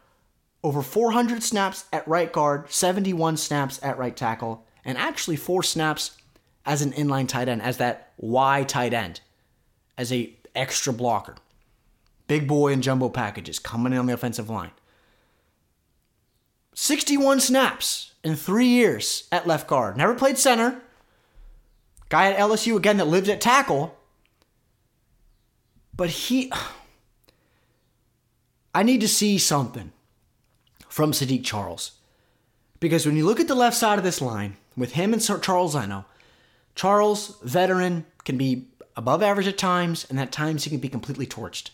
over 0.63 0.82
400 0.82 1.41
snaps 1.41 1.86
at 1.93 2.08
right 2.08 2.32
guard, 2.32 2.72
71 2.72 3.38
snaps 3.38 3.80
at 3.82 3.98
right 3.98 4.15
tackle, 4.15 4.65
and 4.84 4.98
actually 4.98 5.38
four 5.38 5.63
snaps 5.63 6.17
as 6.65 6.82
an 6.82 6.91
inline 6.93 7.28
tight 7.28 7.48
end, 7.48 7.62
as 7.62 7.78
that 7.78 8.12
Y 8.17 8.63
tight 8.63 8.93
end, 8.93 9.22
as 9.98 10.12
a 10.12 10.34
extra 10.56 10.91
blocker. 10.91 11.36
Big 12.28 12.48
boy 12.48 12.74
and 12.74 12.84
jumbo 12.84 13.08
packages 13.08 13.60
coming 13.60 13.93
in 13.93 14.00
on 14.00 14.06
the 14.06 14.13
offensive 14.13 14.50
line. 14.50 14.72
61 16.74 17.39
snaps 17.39 18.13
in 18.24 18.36
three 18.36 18.67
years 18.67 19.28
at 19.32 19.48
left 19.48 19.67
guard. 19.67 19.96
Never 19.98 20.13
played 20.13 20.38
center. 20.38 20.82
Guy 22.10 22.32
at 22.32 22.38
LSU 22.38 22.76
again 22.76 22.98
that 22.98 23.08
lived 23.08 23.30
at 23.30 23.41
tackle. 23.41 23.98
But 25.96 26.10
he. 26.10 26.52
I 28.78 28.84
need 28.84 29.02
to 29.02 29.08
see 29.08 29.40
something 29.40 29.92
from 30.88 31.12
Saahdiq 31.12 31.44
Charles. 31.44 31.94
Because 32.80 33.08
when 33.08 33.16
you 33.16 33.26
look 33.26 33.40
at 33.40 33.48
the 33.48 33.56
left 33.56 33.76
side 33.76 33.98
of 33.98 34.04
this 34.04 34.22
line, 34.22 34.56
with 34.76 34.92
him 34.92 35.13
and 35.13 35.42
Charles 35.42 35.74
Leno, 35.74 36.06
Charles, 36.76 37.40
veteran, 37.42 38.06
can 38.24 38.38
be 38.38 38.68
above 38.96 39.24
average 39.24 39.48
at 39.48 39.58
times, 39.58 40.06
and 40.12 40.20
at 40.20 40.32
times 40.32 40.63
he 40.63 40.70
can 40.70 40.78
be 40.78 40.90
completely 40.90 41.26
torched. 41.26 41.72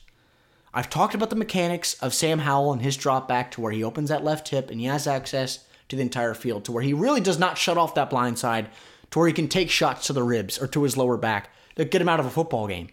I've 0.74 0.89
talked 0.89 1.13
about 1.13 1.30
the 1.30 1.36
mechanics 1.36 1.96
of 1.96 2.13
Sam 2.13 2.39
Howell 2.39 2.72
and 2.72 2.82
his 2.82 2.96
drop 2.96 3.28
back 3.28 3.52
to 3.52 3.60
where 3.60 3.74
he 3.74 3.84
opens 3.84 4.08
that 4.08 4.24
left 4.24 4.48
hip 4.48 4.72
and 4.72 4.80
he 4.80 4.86
has 4.86 5.06
access 5.06 5.66
to 5.89 5.98
the 5.98 6.02
entire 6.02 6.34
field, 6.34 6.63
to 6.63 6.72
where 6.72 6.84
he 6.84 6.94
really 6.94 7.20
does 7.20 7.38
not 7.38 7.58
shut 7.58 7.78
off 7.78 7.96
that 7.96 8.10
blind 8.10 8.39
side, 8.39 8.70
to 9.12 9.20
where 9.20 9.28
he 9.28 9.34
can 9.34 9.50
take 9.50 9.70
shots 9.70 10.08
to 10.08 10.13
the 10.13 10.24
ribs 10.24 10.58
or 10.58 10.68
to 10.68 10.84
his 10.84 10.96
lower 10.96 11.18
back 11.18 11.50
to 11.76 11.84
get 11.84 12.02
him 12.02 12.08
out 12.08 12.22
of 12.22 12.26
a 12.26 12.30
football 12.30 12.66
game. 12.66 12.88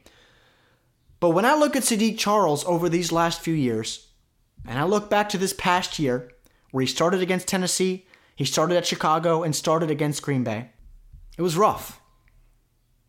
But 1.20 1.30
when 1.30 1.44
I 1.44 1.54
look 1.54 1.76
at 1.76 1.83
Saahdiq 1.83 2.18
Charles 2.18 2.64
over 2.64 2.88
these 2.88 3.12
last 3.12 3.40
few 3.40 3.54
years, 3.54 4.09
and 4.66 4.78
I 4.78 4.85
look 4.85 5.11
back 5.11 5.28
to 5.30 5.38
this 5.38 5.52
past 5.52 5.98
year 5.98 6.33
where 6.70 6.83
he 6.83 6.87
started 6.87 7.20
against 7.20 7.46
Tennessee, 7.46 8.06
he 8.37 8.44
started 8.46 8.76
at 8.76 8.87
Chicago, 8.87 9.42
and 9.42 9.54
started 9.54 9.90
against 9.90 10.22
Green 10.22 10.42
Bay, 10.42 10.70
it 11.37 11.42
was 11.42 11.56
rough. 11.56 12.00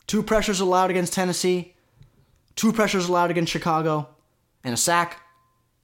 Two 0.06 0.22
pressures 0.22 0.60
allowed 0.60 0.90
against 0.90 1.14
Tennessee, 1.14 1.74
two 2.54 2.72
pressures 2.72 3.08
allowed 3.08 3.30
against 3.30 3.52
Chicago, 3.52 4.08
and 4.62 4.74
a 4.74 4.76
sack. 4.76 5.20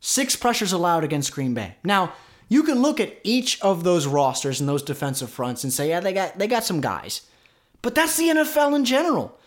Six 0.00 0.36
pressures 0.36 0.72
allowed 0.72 1.02
against 1.02 1.32
Green 1.32 1.54
Bay. 1.54 1.76
Now, 1.82 2.12
you 2.48 2.62
can 2.62 2.80
look 2.80 3.00
at 3.00 3.16
each 3.24 3.60
of 3.62 3.84
those 3.84 4.06
rosters 4.06 4.60
and 4.60 4.68
those 4.68 4.82
defensive 4.82 5.30
fronts 5.30 5.64
and 5.64 5.72
say, 5.72 5.88
yeah, 5.88 6.00
they 6.00 6.12
got 6.12 6.38
they 6.38 6.46
got 6.46 6.64
some 6.64 6.80
guys. 6.80 7.22
But 7.82 7.94
that's 7.94 8.16
the 8.16 8.28
NFL 8.28 8.76
in 8.76 8.84
general. 8.84 9.38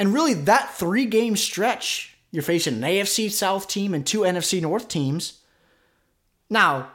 And 0.00 0.14
really 0.14 0.32
that 0.32 0.74
3-game 0.78 1.36
stretch, 1.36 2.16
you're 2.32 2.42
facing 2.42 2.76
an 2.76 2.80
AFC 2.80 3.30
South 3.30 3.68
team 3.68 3.92
and 3.92 4.06
two 4.06 4.20
NFC 4.20 4.62
North 4.62 4.88
teams. 4.88 5.40
Now, 6.48 6.90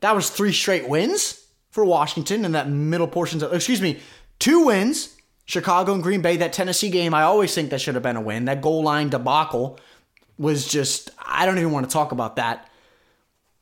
that 0.00 0.14
was 0.14 0.28
three 0.28 0.52
straight 0.52 0.86
wins 0.86 1.46
for 1.70 1.82
Washington 1.82 2.44
in 2.44 2.52
that 2.52 2.68
middle 2.68 3.08
portions 3.08 3.42
of 3.42 3.54
excuse 3.54 3.80
me, 3.80 4.00
two 4.38 4.66
wins. 4.66 5.16
Chicago 5.44 5.94
and 5.94 6.02
Green 6.02 6.20
Bay, 6.22 6.36
that 6.36 6.52
Tennessee 6.52 6.90
game, 6.90 7.14
I 7.14 7.22
always 7.22 7.54
think 7.54 7.70
that 7.70 7.80
should 7.80 7.94
have 7.94 8.02
been 8.02 8.16
a 8.16 8.20
win. 8.20 8.44
That 8.44 8.62
goal 8.62 8.82
line 8.82 9.08
debacle 9.08 9.80
was 10.38 10.68
just, 10.68 11.10
I 11.18 11.46
don't 11.46 11.58
even 11.58 11.72
want 11.72 11.88
to 11.88 11.92
talk 11.92 12.12
about 12.12 12.36
that. 12.36 12.68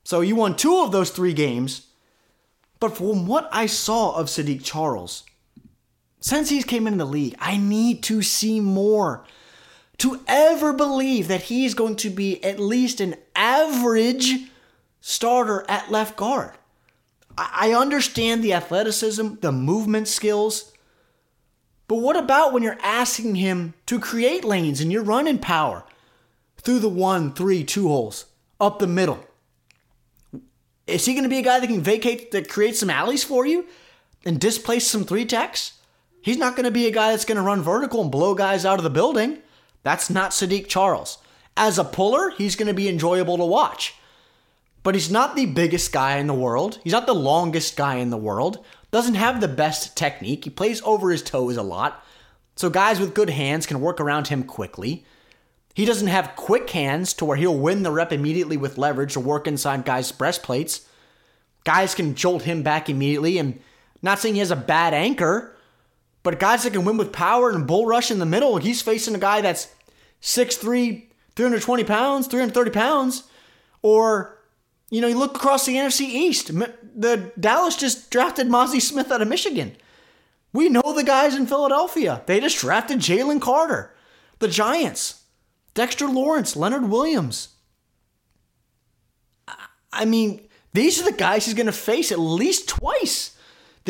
So 0.04 0.20
you 0.20 0.36
won 0.36 0.56
two 0.56 0.82
of 0.82 0.92
those 0.92 1.10
three 1.10 1.32
games. 1.32 1.86
But 2.80 2.96
from 2.96 3.26
what 3.26 3.48
I 3.52 3.66
saw 3.66 4.16
of 4.16 4.26
Saahdiq 4.26 4.64
Charles, 4.64 5.24
since 6.20 6.48
he's 6.48 6.64
came 6.64 6.86
into 6.86 6.98
the 6.98 7.10
league, 7.10 7.34
I 7.38 7.56
need 7.56 8.02
to 8.04 8.22
see 8.22 8.60
more. 8.60 9.24
To 9.98 10.20
ever 10.26 10.72
believe 10.72 11.28
that 11.28 11.42
he's 11.42 11.74
going 11.74 11.96
to 11.96 12.10
be 12.10 12.42
at 12.42 12.58
least 12.58 13.00
an 13.00 13.16
average 13.36 14.50
starter 15.00 15.64
at 15.68 15.90
left 15.90 16.16
guard. 16.16 16.52
I 17.36 17.72
understand 17.72 18.42
the 18.42 18.54
athleticism, 18.54 19.34
the 19.40 19.52
movement 19.52 20.08
skills, 20.08 20.72
but 21.86 21.96
what 21.96 22.16
about 22.16 22.52
when 22.52 22.62
you're 22.62 22.78
asking 22.82 23.34
him 23.34 23.74
to 23.86 23.98
create 23.98 24.44
lanes 24.44 24.80
and 24.80 24.90
you're 24.90 25.02
running 25.02 25.38
power? 25.38 25.84
through 26.62 26.80
the 26.80 26.88
one, 26.88 27.32
three, 27.32 27.64
two 27.64 27.88
holes, 27.88 28.26
up 28.60 28.78
the 28.78 28.86
middle. 28.86 29.24
Is 30.86 31.04
he 31.06 31.14
going 31.14 31.24
to 31.24 31.30
be 31.30 31.38
a 31.38 31.42
guy 31.42 31.60
that 31.60 31.66
can 31.66 31.80
vacate, 31.80 32.32
that 32.32 32.48
creates 32.48 32.80
some 32.80 32.90
alleys 32.90 33.24
for 33.24 33.46
you 33.46 33.66
and 34.24 34.40
displace 34.40 34.86
some 34.86 35.04
three 35.04 35.24
techs? 35.24 35.72
He's 36.22 36.38
not 36.38 36.56
going 36.56 36.64
to 36.64 36.70
be 36.70 36.86
a 36.86 36.92
guy 36.92 37.10
that's 37.10 37.24
going 37.24 37.36
to 37.36 37.42
run 37.42 37.62
vertical 37.62 38.02
and 38.02 38.10
blow 38.10 38.34
guys 38.34 38.64
out 38.64 38.78
of 38.78 38.84
the 38.84 38.90
building. 38.90 39.38
That's 39.82 40.10
not 40.10 40.32
Saahdiq 40.32 40.66
Charles. 40.68 41.18
As 41.56 41.78
a 41.78 41.84
puller, 41.84 42.30
he's 42.30 42.56
going 42.56 42.68
to 42.68 42.74
be 42.74 42.88
enjoyable 42.88 43.38
to 43.38 43.44
watch. 43.44 43.94
But 44.82 44.94
he's 44.94 45.10
not 45.10 45.36
the 45.36 45.46
biggest 45.46 45.92
guy 45.92 46.16
in 46.18 46.26
the 46.26 46.34
world. 46.34 46.78
He's 46.84 46.92
not 46.92 47.06
the 47.06 47.14
longest 47.14 47.76
guy 47.76 47.96
in 47.96 48.10
the 48.10 48.16
world. 48.16 48.64
Doesn't 48.90 49.14
have 49.14 49.40
the 49.40 49.48
best 49.48 49.96
technique. 49.96 50.44
He 50.44 50.50
plays 50.50 50.82
over 50.82 51.10
his 51.10 51.22
toes 51.22 51.56
a 51.56 51.62
lot. 51.62 52.04
So 52.56 52.70
guys 52.70 52.98
with 53.00 53.14
good 53.14 53.30
hands 53.30 53.66
can 53.66 53.80
work 53.80 54.00
around 54.00 54.28
him 54.28 54.42
quickly. 54.42 55.04
He 55.74 55.84
doesn't 55.84 56.08
have 56.08 56.36
quick 56.36 56.68
hands 56.70 57.14
to 57.14 57.24
where 57.24 57.36
he'll 57.36 57.56
win 57.56 57.82
the 57.82 57.90
rep 57.90 58.12
immediately 58.12 58.56
with 58.56 58.78
leverage 58.78 59.16
or 59.16 59.20
work 59.20 59.46
inside 59.46 59.84
guys' 59.84 60.12
breastplates. 60.12 60.86
Guys 61.64 61.94
can 61.94 62.14
jolt 62.14 62.42
him 62.42 62.62
back 62.62 62.88
immediately, 62.88 63.38
and 63.38 63.60
not 64.02 64.18
saying 64.18 64.34
he 64.34 64.40
has 64.40 64.50
a 64.50 64.56
bad 64.56 64.94
anchor, 64.94 65.56
but 66.22 66.38
guys 66.38 66.64
that 66.64 66.72
can 66.72 66.84
win 66.84 66.96
with 66.96 67.12
power 67.12 67.50
and 67.50 67.66
bull 67.66 67.86
rush 67.86 68.10
in 68.10 68.18
the 68.18 68.26
middle, 68.26 68.58
he's 68.58 68.82
facing 68.82 69.14
a 69.14 69.18
guy 69.18 69.40
that's 69.40 69.74
6'3, 70.22 71.06
320 71.34 71.84
pounds, 71.84 72.26
330 72.26 72.70
pounds. 72.70 73.24
Or, 73.82 74.38
you 74.90 75.00
know, 75.00 75.08
you 75.08 75.18
look 75.18 75.36
across 75.36 75.64
the 75.64 75.76
NFC 75.76 76.02
East. 76.02 76.48
The 76.48 77.32
Dallas 77.38 77.76
just 77.76 78.10
drafted 78.10 78.48
Mazi 78.48 78.80
Smith 78.80 79.10
out 79.10 79.22
of 79.22 79.28
Michigan. 79.28 79.76
We 80.52 80.68
know 80.68 80.92
the 80.94 81.04
guys 81.04 81.34
in 81.34 81.46
Philadelphia. 81.46 82.22
They 82.26 82.40
just 82.40 82.58
drafted 82.58 82.98
Jalen 82.98 83.40
Carter. 83.40 83.94
The 84.40 84.48
Giants, 84.48 85.22
Dexter 85.74 86.06
Lawrence, 86.06 86.56
Leonard 86.56 86.88
Williams. 86.90 87.50
I 89.92 90.04
mean, 90.04 90.48
these 90.72 91.00
are 91.00 91.04
the 91.04 91.16
guys 91.16 91.44
he's 91.46 91.54
going 91.54 91.66
to 91.66 91.72
face 91.72 92.12
at 92.12 92.18
least 92.18 92.68
twice 92.68 93.36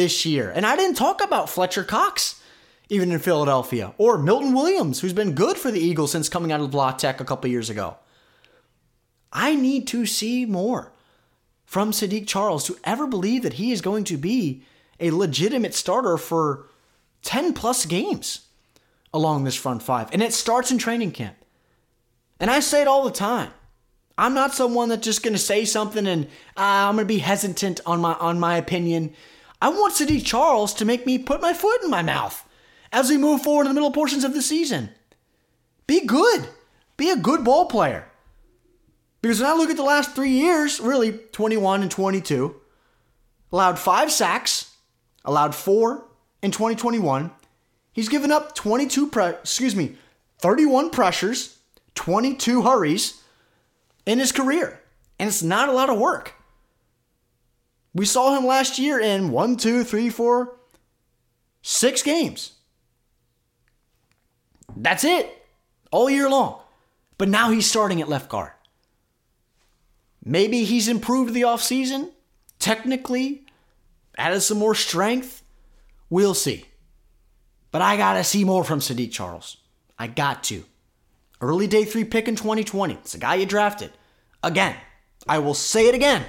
this 0.00 0.24
year. 0.24 0.50
And 0.50 0.64
I 0.64 0.76
didn't 0.76 0.96
talk 0.96 1.22
about 1.22 1.50
Fletcher 1.50 1.84
Cox, 1.84 2.40
even 2.88 3.12
in 3.12 3.18
Philadelphia, 3.18 3.92
or 3.98 4.16
Milton 4.16 4.54
Williams, 4.54 5.00
who's 5.00 5.12
been 5.12 5.34
good 5.34 5.58
for 5.58 5.70
the 5.70 5.78
Eagles 5.78 6.10
since 6.10 6.30
coming 6.30 6.50
out 6.50 6.60
of 6.60 6.72
La 6.72 6.92
Tech 6.92 7.20
a 7.20 7.24
couple 7.24 7.50
years 7.50 7.68
ago. 7.68 7.98
I 9.30 9.54
need 9.54 9.86
to 9.88 10.06
see 10.06 10.46
more 10.46 10.90
from 11.66 11.92
Saahdiq 11.92 12.26
Charles 12.26 12.64
to 12.64 12.78
ever 12.82 13.06
believe 13.06 13.42
that 13.42 13.52
he 13.54 13.72
is 13.72 13.82
going 13.82 14.04
to 14.04 14.16
be 14.16 14.62
a 14.98 15.10
legitimate 15.10 15.74
starter 15.74 16.16
for 16.16 16.66
10 17.22 17.52
plus 17.52 17.84
games 17.84 18.46
along 19.12 19.44
this 19.44 19.54
front 19.54 19.82
five. 19.82 20.08
And 20.14 20.22
it 20.22 20.32
starts 20.32 20.70
in 20.70 20.78
training 20.78 21.12
camp. 21.12 21.36
And 22.40 22.50
I 22.50 22.60
say 22.60 22.80
it 22.80 22.88
all 22.88 23.04
the 23.04 23.10
time. 23.10 23.50
I'm 24.16 24.32
not 24.32 24.54
someone 24.54 24.88
that's 24.88 25.04
just 25.04 25.22
going 25.22 25.34
to 25.34 25.38
say 25.38 25.66
something 25.66 26.06
and 26.06 26.24
uh, 26.56 26.88
I'm 26.88 26.96
going 26.96 27.06
to 27.06 27.14
be 27.14 27.18
hesitant 27.18 27.80
on 27.84 28.00
my 28.00 28.14
on 28.14 28.40
my 28.40 28.56
opinion. 28.56 29.12
I 29.61 29.68
want 29.68 29.94
Saahdiq 29.94 30.25
Charles 30.25 30.73
to 30.75 30.85
make 30.85 31.07
me 31.07 31.18
put 31.18 31.40
my 31.40 31.53
foot 31.53 31.83
in 31.83 31.90
my 31.90 32.03
mouth 32.03 32.49
as 32.92 33.11
we 33.11 33.16
move 33.16 33.42
forward 33.42 33.62
in 33.62 33.68
the 33.68 33.75
middle 33.75 33.92
portions 33.92 34.25
of 34.25 34.35
the 34.35 34.42
season. 34.42 34.90
Be 35.87 36.07
good. 36.07 36.49
Be 36.96 37.11
a 37.11 37.16
good 37.16 37.44
ball 37.44 37.66
player. 37.66 38.07
Because 39.23 39.40
when 39.40 39.51
I 39.51 39.55
look 39.55 39.70
at 39.70 39.77
the 39.77 39.83
last 39.83 40.14
three 40.14 40.31
years, 40.31 40.81
really 40.81 41.12
21 41.12 41.83
and 41.83 41.90
22, 41.90 42.57
allowed 43.53 43.79
five 43.79 44.11
sacks, 44.11 44.77
allowed 45.25 45.55
four 45.55 46.07
in 46.42 46.51
2021. 46.51 47.31
He's 47.92 48.09
given 48.09 48.31
up 48.31 48.55
22 48.55 49.09
pre- 49.09 49.29
excuse 49.29 49.77
me, 49.77 49.96
31 50.38 50.90
pressures, 50.90 51.59
22 51.94 52.62
hurries 52.62 53.23
in 54.07 54.18
his 54.18 54.33
career. 54.33 54.81
And 55.18 55.29
it's 55.29 55.42
not 55.42 55.68
a 55.68 55.73
lot 55.73 55.90
of 55.90 55.99
work. 55.99 56.35
We 57.94 58.07
saw 58.07 58.37
him 58.37 58.46
last 58.46 58.79
year 58.79 59.00
in 59.00 59.31
one, 59.31 59.57
two, 59.57 59.85
three, 59.85 60.11
four, 60.11 60.57
six 61.62 62.03
games. 62.03 62.53
That's 64.76 65.05
it. 65.05 65.44
All 65.90 66.09
year 66.09 66.29
long. 66.29 66.61
But 67.18 67.29
now 67.29 67.50
he's 67.50 67.68
starting 67.68 68.00
at 68.00 68.09
left 68.09 68.29
guard. 68.29 68.53
Maybe 70.24 70.64
he's 70.64 70.88
improved 70.88 71.35
the 71.35 71.42
offseason, 71.42 72.11
technically, 72.59 73.46
added 74.16 74.40
some 74.42 74.59
more 74.59 74.74
strength. 74.74 75.42
We'll 76.09 76.35
see. 76.35 76.66
But 77.72 77.83
I 77.83 77.96
got 77.96 78.14
to 78.14 78.24
see 78.24 78.44
more 78.44 78.64
from 78.64 78.81
Saahdiq 78.81 79.12
Charles. 79.12 79.57
I 79.98 80.07
got 80.07 80.44
to. 80.44 80.64
Early 81.40 81.66
day 81.66 81.85
three 81.85 82.05
pick 82.05 82.29
in 82.29 82.37
2020. 82.37 82.94
It's 82.94 83.14
a 83.14 83.18
guy 83.18 83.37
you 83.37 83.46
drafted. 83.46 83.92
Again, 84.42 84.76
I 85.26 85.38
will 85.38 85.55
say 85.55 85.88
it 85.88 85.94
again. 85.94 86.24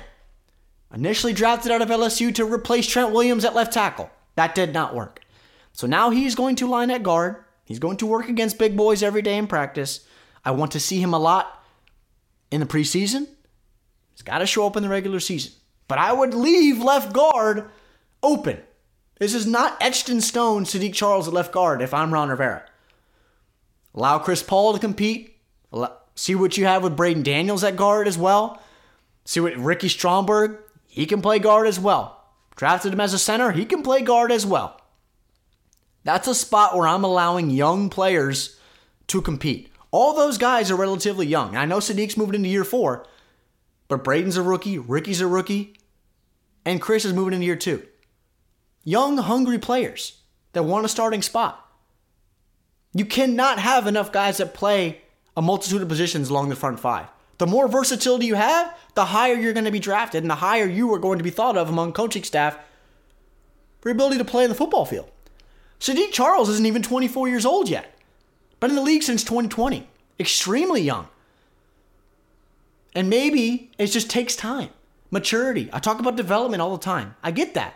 Initially 0.93 1.33
drafted 1.33 1.71
out 1.71 1.81
of 1.81 1.89
LSU 1.89 2.33
to 2.35 2.45
replace 2.45 2.87
Trent 2.87 3.11
Williams 3.11 3.45
at 3.45 3.55
left 3.55 3.73
tackle. 3.73 4.09
That 4.35 4.55
did 4.55 4.73
not 4.73 4.95
work. 4.95 5.21
So 5.73 5.87
now 5.87 6.09
he's 6.09 6.35
going 6.35 6.55
to 6.57 6.67
line 6.67 6.91
at 6.91 7.03
guard. 7.03 7.43
He's 7.65 7.79
going 7.79 7.97
to 7.97 8.05
work 8.05 8.27
against 8.27 8.57
big 8.57 8.75
boys 8.75 9.01
every 9.01 9.21
day 9.21 9.37
in 9.37 9.47
practice. 9.47 10.05
I 10.43 10.51
want 10.51 10.71
to 10.73 10.79
see 10.79 10.99
him 10.99 11.13
a 11.13 11.19
lot 11.19 11.63
in 12.49 12.59
the 12.59 12.65
preseason. 12.65 13.27
He's 14.11 14.21
got 14.21 14.39
to 14.39 14.45
show 14.45 14.67
up 14.67 14.75
in 14.75 14.83
the 14.83 14.89
regular 14.89 15.19
season. 15.19 15.53
But 15.87 15.99
I 15.99 16.11
would 16.11 16.33
leave 16.33 16.83
left 16.83 17.13
guard 17.13 17.69
open. 18.21 18.59
This 19.19 19.33
is 19.33 19.45
not 19.45 19.77
etched 19.81 20.09
in 20.09 20.19
stone 20.19 20.65
Saahdiq 20.65 20.93
Charles 20.93 21.27
at 21.27 21.33
left 21.33 21.51
guard 21.51 21.81
if 21.81 21.93
I'm 21.93 22.13
Ron 22.13 22.29
Rivera. 22.29 22.63
Allow 23.93 24.19
Chris 24.19 24.41
Paul 24.43 24.73
to 24.73 24.79
compete. 24.79 25.37
See 26.15 26.35
what 26.35 26.57
you 26.57 26.65
have 26.65 26.83
with 26.83 26.97
Braeden 26.97 27.23
Daniels 27.23 27.63
at 27.63 27.75
guard 27.75 28.07
as 28.07 28.17
well. 28.17 28.61
See 29.25 29.39
what 29.39 29.55
Ricky 29.55 29.87
Stromberg, 29.87 30.57
he 30.91 31.05
can 31.05 31.21
play 31.21 31.39
guard 31.39 31.67
as 31.67 31.79
well. 31.79 32.21
Drafted 32.57 32.91
him 32.91 32.99
as 32.99 33.13
a 33.13 33.17
center, 33.17 33.53
he 33.53 33.63
can 33.63 33.81
play 33.81 34.01
guard 34.01 34.29
as 34.29 34.45
well. 34.45 34.79
That's 36.03 36.27
a 36.27 36.35
spot 36.35 36.75
where 36.75 36.85
I'm 36.85 37.05
allowing 37.05 37.49
young 37.49 37.89
players 37.89 38.59
to 39.07 39.21
compete. 39.21 39.71
All 39.89 40.13
those 40.13 40.37
guys 40.37 40.69
are 40.69 40.75
relatively 40.75 41.25
young. 41.25 41.55
I 41.55 41.63
know 41.63 41.77
Saahdiq's 41.77 42.17
moving 42.17 42.35
into 42.35 42.49
year 42.49 42.65
four, 42.65 43.05
but 43.87 44.03
Braeden's 44.03 44.35
a 44.35 44.41
rookie, 44.41 44.77
Ricky's 44.77 45.21
a 45.21 45.27
rookie, 45.27 45.77
and 46.65 46.81
Chris 46.81 47.05
is 47.05 47.13
moving 47.13 47.35
into 47.35 47.45
year 47.45 47.55
two. 47.55 47.87
Young, 48.83 49.17
hungry 49.17 49.59
players 49.59 50.19
that 50.51 50.63
want 50.63 50.85
a 50.85 50.89
starting 50.89 51.21
spot. 51.21 51.65
You 52.93 53.05
cannot 53.05 53.59
have 53.59 53.87
enough 53.87 54.11
guys 54.11 54.37
that 54.37 54.53
play 54.53 55.01
a 55.37 55.41
multitude 55.41 55.81
of 55.81 55.87
positions 55.87 56.29
along 56.29 56.49
the 56.49 56.57
front 56.57 56.81
five. 56.81 57.07
The 57.41 57.47
more 57.47 57.67
versatility 57.67 58.27
you 58.27 58.35
have, 58.35 58.77
the 58.93 59.05
higher 59.05 59.33
you're 59.33 59.51
going 59.51 59.65
to 59.65 59.71
be 59.71 59.79
drafted 59.79 60.21
and 60.21 60.29
the 60.29 60.35
higher 60.35 60.67
you 60.67 60.93
are 60.93 60.99
going 60.99 61.17
to 61.17 61.23
be 61.23 61.31
thought 61.31 61.57
of 61.57 61.69
among 61.69 61.91
coaching 61.91 62.23
staff 62.23 62.55
for 63.79 63.89
your 63.89 63.95
ability 63.95 64.19
to 64.19 64.23
play 64.23 64.43
in 64.43 64.49
the 64.51 64.55
football 64.55 64.85
field. 64.85 65.09
Saahdiq 65.79 66.11
Charles 66.11 66.49
isn't 66.49 66.67
even 66.67 66.83
24 66.83 67.29
years 67.29 67.43
old 67.43 67.67
yet. 67.67 67.97
Been 68.59 68.69
in 68.69 68.75
the 68.75 68.83
league 68.83 69.01
since 69.01 69.23
2020. 69.23 69.89
Extremely 70.19 70.83
young. 70.83 71.07
And 72.93 73.09
maybe 73.09 73.71
it 73.79 73.87
just 73.87 74.11
takes 74.11 74.35
time. 74.35 74.69
Maturity. 75.09 75.67
I 75.73 75.79
talk 75.79 75.99
about 75.99 76.15
development 76.15 76.61
all 76.61 76.77
the 76.77 76.83
time. 76.83 77.15
I 77.23 77.31
get 77.31 77.55
that. 77.55 77.73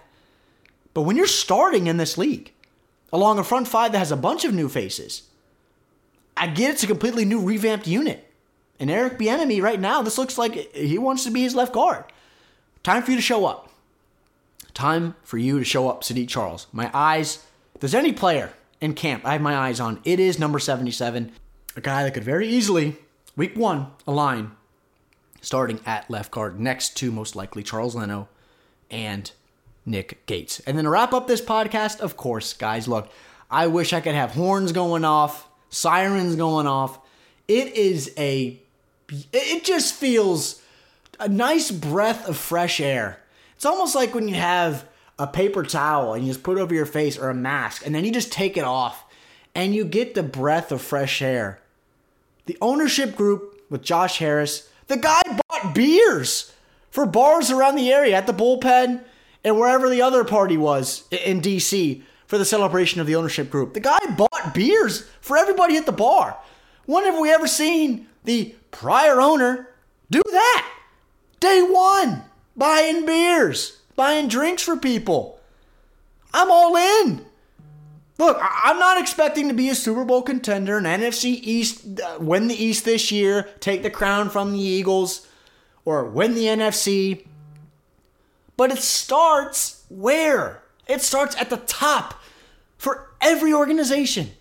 But 0.93 1.01
when 1.01 1.15
you're 1.15 1.25
starting 1.25 1.87
in 1.87 1.97
this 1.97 2.19
league, 2.19 2.51
along 3.11 3.39
a 3.39 3.43
front 3.43 3.67
five 3.67 3.93
that 3.93 3.97
has 3.97 4.11
a 4.11 4.15
bunch 4.15 4.45
of 4.45 4.53
new 4.53 4.69
faces, 4.69 5.23
I 6.37 6.45
get 6.45 6.69
it's 6.69 6.83
a 6.83 6.87
completely 6.87 7.25
new 7.25 7.41
revamped 7.41 7.87
unit. 7.87 8.31
And 8.79 8.91
Eric 8.91 9.17
Bieniemy 9.17 9.61
right 9.61 9.79
now, 9.79 10.01
this 10.01 10.17
looks 10.17 10.37
like 10.37 10.73
he 10.73 10.97
wants 10.97 11.23
to 11.23 11.31
be 11.31 11.41
his 11.41 11.55
left 11.55 11.73
guard. 11.73 12.05
Time 12.83 13.03
for 13.03 13.11
you 13.11 13.17
to 13.17 13.23
show 13.23 13.45
up. 13.45 13.69
Time 14.73 15.15
for 15.23 15.37
you 15.37 15.57
to 15.57 15.65
show 15.65 15.89
up, 15.89 16.03
Saahdiq 16.03 16.27
Charles. 16.27 16.67
My 16.71 16.91
eyes, 16.93 17.45
there's 17.79 17.95
any 17.95 18.11
player 18.11 18.51
in 18.81 18.93
camp 18.93 19.25
I 19.25 19.33
have 19.33 19.41
my 19.41 19.55
eyes 19.55 19.79
on, 19.79 20.01
it 20.03 20.19
is 20.19 20.37
number 20.37 20.59
77. 20.59 21.31
A 21.77 21.81
guy 21.81 22.03
that 22.03 22.13
could 22.13 22.23
very 22.23 22.47
easily, 22.47 22.97
week 23.35 23.55
one, 23.55 23.87
align 24.05 24.51
starting 25.41 25.79
at 25.85 26.09
left 26.09 26.31
guard 26.31 26.59
next 26.59 26.97
to 26.97 27.11
most 27.11 27.35
likely 27.35 27.63
Charles 27.63 27.95
Leno 27.95 28.27
and 28.89 29.31
Nick 29.85 30.25
Gates. 30.25 30.59
And 30.61 30.77
then 30.77 30.85
to 30.85 30.89
wrap 30.89 31.13
up 31.13 31.27
this 31.27 31.41
podcast, 31.41 31.99
of 31.99 32.17
course, 32.17 32.53
guys, 32.53 32.87
look, 32.87 33.09
I 33.49 33.67
wish 33.67 33.93
I 33.93 34.01
could 34.01 34.15
have 34.15 34.31
horns 34.31 34.71
going 34.71 35.05
off, 35.05 35.47
sirens 35.69 36.35
going 36.35 36.67
off. 36.67 36.99
It 37.47 37.73
is 37.75 38.11
a, 38.17 38.59
it 39.09 39.63
just 39.63 39.93
feels 39.93 40.61
a 41.19 41.27
nice 41.27 41.71
breath 41.71 42.27
of 42.27 42.37
fresh 42.37 42.79
air. 42.79 43.21
It's 43.55 43.65
almost 43.65 43.95
like 43.95 44.13
when 44.13 44.27
you 44.27 44.35
have 44.35 44.87
a 45.17 45.27
paper 45.27 45.63
towel 45.63 46.13
and 46.13 46.25
you 46.25 46.31
just 46.31 46.43
put 46.43 46.57
it 46.57 46.61
over 46.61 46.73
your 46.73 46.85
face 46.85 47.17
or 47.17 47.29
a 47.29 47.35
mask 47.35 47.85
and 47.85 47.95
then 47.95 48.03
you 48.03 48.11
just 48.11 48.31
take 48.31 48.57
it 48.57 48.63
off 48.63 49.05
and 49.53 49.73
you 49.73 49.85
get 49.85 50.13
the 50.13 50.23
breath 50.23 50.71
of 50.71 50.81
fresh 50.81 51.21
air. 51.21 51.61
The 52.45 52.57
ownership 52.61 53.15
group 53.15 53.61
with 53.69 53.81
Josh 53.81 54.19
Harris, 54.19 54.69
the 54.87 54.97
guy 54.97 55.21
bought 55.49 55.73
beers 55.73 56.53
for 56.91 57.05
bars 57.05 57.49
around 57.49 57.75
the 57.75 57.91
area 57.91 58.15
at 58.15 58.27
the 58.27 58.33
bullpen 58.33 59.03
and 59.43 59.57
wherever 59.57 59.89
the 59.89 60.01
other 60.01 60.23
party 60.23 60.57
was 60.57 61.07
in 61.11 61.41
DC 61.41 62.01
for 62.27 62.37
the 62.37 62.45
celebration 62.45 62.99
of 62.99 63.07
the 63.07 63.15
ownership 63.15 63.49
group. 63.49 63.73
The 63.73 63.79
guy 63.79 63.99
bought 64.17 64.53
beers 64.53 65.07
for 65.21 65.37
everybody 65.37 65.77
at 65.77 65.85
the 65.85 65.91
bar. 65.91 66.37
When 66.85 67.05
have 67.05 67.19
we 67.19 67.31
ever 67.31 67.47
seen 67.47 68.07
the 68.25 68.55
prior 68.71 69.21
owner 69.21 69.69
do 70.09 70.21
that? 70.31 70.67
Day 71.39 71.61
one, 71.61 72.23
buying 72.55 73.05
beers 73.05 73.79
buying 73.95 74.27
drinks 74.27 74.63
for 74.63 74.77
people. 74.77 75.39
I'm 76.33 76.51
all 76.51 76.75
in. 76.75 77.25
Look, 78.17 78.37
I'm 78.41 78.79
not 78.79 78.99
expecting 78.99 79.49
to 79.49 79.53
be 79.53 79.69
a 79.69 79.75
Super 79.75 80.05
Bowl 80.05 80.21
contender, 80.21 80.77
an 80.77 80.85
NFC 80.85 81.39
East, 81.41 81.99
uh, 81.99 82.17
win 82.19 82.47
the 82.47 82.63
East 82.63 82.85
this 82.85 83.11
year, 83.11 83.49
take 83.59 83.83
the 83.83 83.89
crown 83.89 84.29
from 84.29 84.53
the 84.53 84.59
Eagles, 84.59 85.27
or 85.83 86.05
win 86.05 86.33
the 86.33 86.45
NFC. 86.45 87.25
But 88.55 88.71
it 88.71 88.77
starts 88.77 89.83
where? 89.89 90.61
It 90.87 91.01
starts 91.01 91.35
at 91.35 91.49
the 91.49 91.57
top 91.57 92.21
for 92.77 93.09
every 93.19 93.53
organization. 93.53 94.31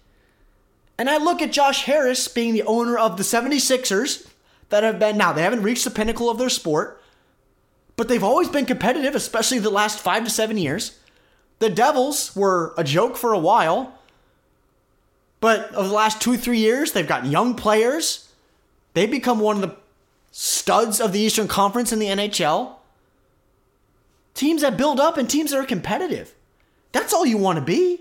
And 0.98 1.10
I 1.10 1.16
look 1.16 1.42
at 1.42 1.52
Josh 1.52 1.84
Harris 1.84 2.28
being 2.28 2.52
the 2.52 2.62
owner 2.62 2.96
of 2.96 3.16
the 3.16 3.22
76ers 3.22 4.28
that 4.68 4.82
have 4.82 4.98
been, 4.98 5.16
now 5.16 5.32
they 5.32 5.42
haven't 5.42 5.62
reached 5.62 5.84
the 5.84 5.90
pinnacle 5.90 6.30
of 6.30 6.38
their 6.38 6.48
sport, 6.48 7.02
but 7.96 8.08
they've 8.08 8.24
always 8.24 8.48
been 8.48 8.66
competitive, 8.66 9.14
especially 9.14 9.58
the 9.58 9.70
last 9.70 9.98
five 9.98 10.24
to 10.24 10.30
seven 10.30 10.58
years. 10.58 10.98
The 11.58 11.70
Devils 11.70 12.34
were 12.34 12.74
a 12.76 12.84
joke 12.84 13.16
for 13.16 13.32
a 13.32 13.38
while, 13.38 13.98
but 15.40 15.74
over 15.74 15.88
the 15.88 15.94
last 15.94 16.20
two, 16.20 16.36
three 16.36 16.58
years, 16.58 16.92
they've 16.92 17.06
got 17.06 17.26
young 17.26 17.54
players. 17.54 18.32
They've 18.94 19.10
become 19.10 19.40
one 19.40 19.56
of 19.56 19.62
the 19.62 19.76
studs 20.30 21.00
of 21.00 21.12
the 21.12 21.20
Eastern 21.20 21.48
Conference 21.48 21.92
in 21.92 21.98
the 21.98 22.06
NHL. 22.06 22.76
Teams 24.34 24.62
that 24.62 24.76
build 24.76 24.98
up 24.98 25.16
and 25.16 25.28
teams 25.28 25.50
that 25.50 25.58
are 25.58 25.66
competitive. 25.66 26.34
That's 26.92 27.12
all 27.12 27.26
you 27.26 27.38
want 27.38 27.58
to 27.58 27.64
be. 27.64 28.00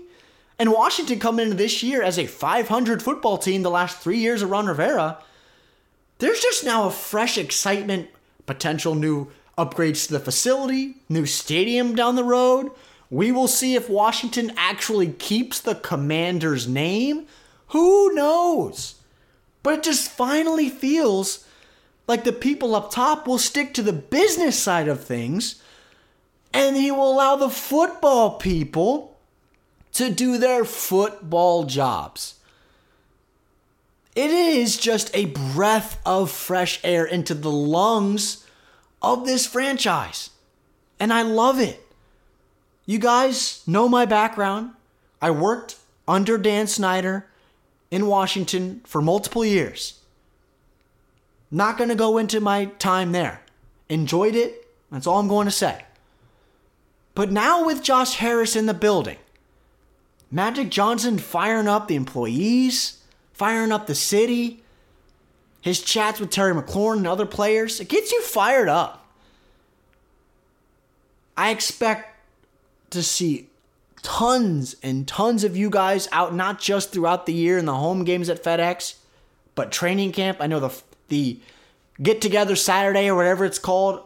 And 0.58 0.72
Washington 0.72 1.18
coming 1.18 1.44
into 1.44 1.56
this 1.56 1.82
year 1.82 2.02
as 2.02 2.18
a 2.18 2.26
500 2.26 3.02
football 3.02 3.38
team 3.38 3.62
the 3.62 3.70
last 3.70 3.98
three 3.98 4.18
years 4.18 4.42
of 4.42 4.50
Ron 4.50 4.66
Rivera, 4.66 5.18
there's 6.18 6.40
just 6.40 6.64
now 6.64 6.86
a 6.86 6.90
fresh 6.90 7.36
excitement, 7.36 8.08
potential 8.46 8.94
new 8.94 9.28
upgrades 9.58 10.06
to 10.06 10.12
the 10.12 10.20
facility, 10.20 10.96
new 11.08 11.26
stadium 11.26 11.94
down 11.94 12.16
the 12.16 12.24
road. 12.24 12.70
We 13.10 13.32
will 13.32 13.48
see 13.48 13.74
if 13.74 13.88
Washington 13.88 14.52
actually 14.56 15.08
keeps 15.08 15.60
the 15.60 15.74
commander's 15.74 16.68
name. 16.68 17.26
Who 17.68 18.14
knows? 18.14 18.96
But 19.62 19.74
it 19.74 19.82
just 19.82 20.10
finally 20.10 20.68
feels 20.68 21.46
like 22.06 22.24
the 22.24 22.32
people 22.32 22.74
up 22.74 22.90
top 22.90 23.26
will 23.26 23.38
stick 23.38 23.74
to 23.74 23.82
the 23.82 23.92
business 23.92 24.58
side 24.58 24.88
of 24.88 25.02
things 25.02 25.60
And 26.54 26.76
he 26.76 26.92
will 26.92 27.12
allow 27.12 27.34
the 27.34 27.50
football 27.50 28.38
people 28.38 29.13
to 29.94 30.10
do 30.10 30.38
their 30.38 30.64
football 30.64 31.64
jobs. 31.64 32.34
It 34.14 34.30
is 34.30 34.76
just 34.76 35.10
a 35.14 35.26
breath 35.26 36.00
of 36.06 36.30
fresh 36.30 36.80
air 36.84 37.04
into 37.04 37.34
the 37.34 37.50
lungs 37.50 38.46
of 39.02 39.26
this 39.26 39.46
franchise. 39.46 40.30
And 41.00 41.12
I 41.12 41.22
love 41.22 41.58
it. 41.58 41.84
You 42.86 42.98
guys 42.98 43.62
know 43.66 43.88
my 43.88 44.04
background. 44.04 44.70
I 45.20 45.30
worked 45.30 45.76
under 46.06 46.38
Dan 46.38 46.66
Snyder 46.66 47.26
in 47.90 48.06
Washington 48.06 48.82
for 48.84 49.00
multiple 49.00 49.44
years. 49.44 50.00
Not 51.50 51.78
going 51.78 51.88
to 51.88 51.96
go 51.96 52.18
into 52.18 52.40
my 52.40 52.66
time 52.66 53.12
there. 53.12 53.42
Enjoyed 53.88 54.34
it. 54.34 54.68
That's 54.90 55.06
all 55.06 55.18
I'm 55.18 55.28
going 55.28 55.46
to 55.46 55.50
say. 55.50 55.84
But 57.14 57.30
now 57.30 57.64
with 57.64 57.82
Josh 57.82 58.16
Harris 58.16 58.56
in 58.56 58.66
the 58.66 58.74
building, 58.74 59.18
Magic 60.34 60.68
Johnson 60.68 61.16
firing 61.16 61.68
up 61.68 61.86
the 61.86 61.94
employees, 61.94 62.98
firing 63.32 63.70
up 63.70 63.86
the 63.86 63.94
city, 63.94 64.64
his 65.60 65.80
chats 65.80 66.18
with 66.18 66.30
Terry 66.30 66.52
McLaurin 66.52 66.96
and 66.96 67.06
other 67.06 67.24
players, 67.24 67.78
it 67.78 67.88
gets 67.88 68.10
you 68.10 68.20
fired 68.20 68.68
up. 68.68 69.06
I 71.36 71.50
expect 71.50 72.18
to 72.90 73.00
see 73.00 73.46
tons 74.02 74.74
and 74.82 75.06
tons 75.06 75.44
of 75.44 75.56
you 75.56 75.70
guys 75.70 76.08
out, 76.10 76.34
not 76.34 76.60
just 76.60 76.92
throughout 76.92 77.26
the 77.26 77.32
year 77.32 77.56
in 77.56 77.64
the 77.64 77.76
home 77.76 78.02
games 78.02 78.28
at 78.28 78.42
FedEx, 78.42 78.96
but 79.54 79.70
training 79.70 80.10
camp. 80.10 80.38
I 80.40 80.48
know 80.48 80.58
the 80.58 80.82
the 81.10 81.38
get 82.02 82.20
together 82.20 82.56
Saturday 82.56 83.08
or 83.08 83.14
whatever 83.14 83.44
it's 83.44 83.60
called 83.60 84.02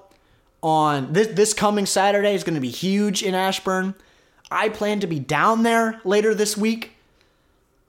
on 0.63 1.15
this 1.15 1.29
this 1.29 1.55
coming 1.55 1.87
Saturday 1.87 2.35
is 2.35 2.45
going 2.45 2.55
to 2.55 2.61
be 2.61 2.69
huge 2.69 3.23
in 3.23 3.35
Ashburn. 3.35 3.95
I 4.51 4.69
plan 4.69 5.01
to 5.01 5.07
be 5.07 5.19
down 5.19 5.63
there 5.63 6.01
later 6.05 6.35
this 6.35 6.57
week. 6.57 6.93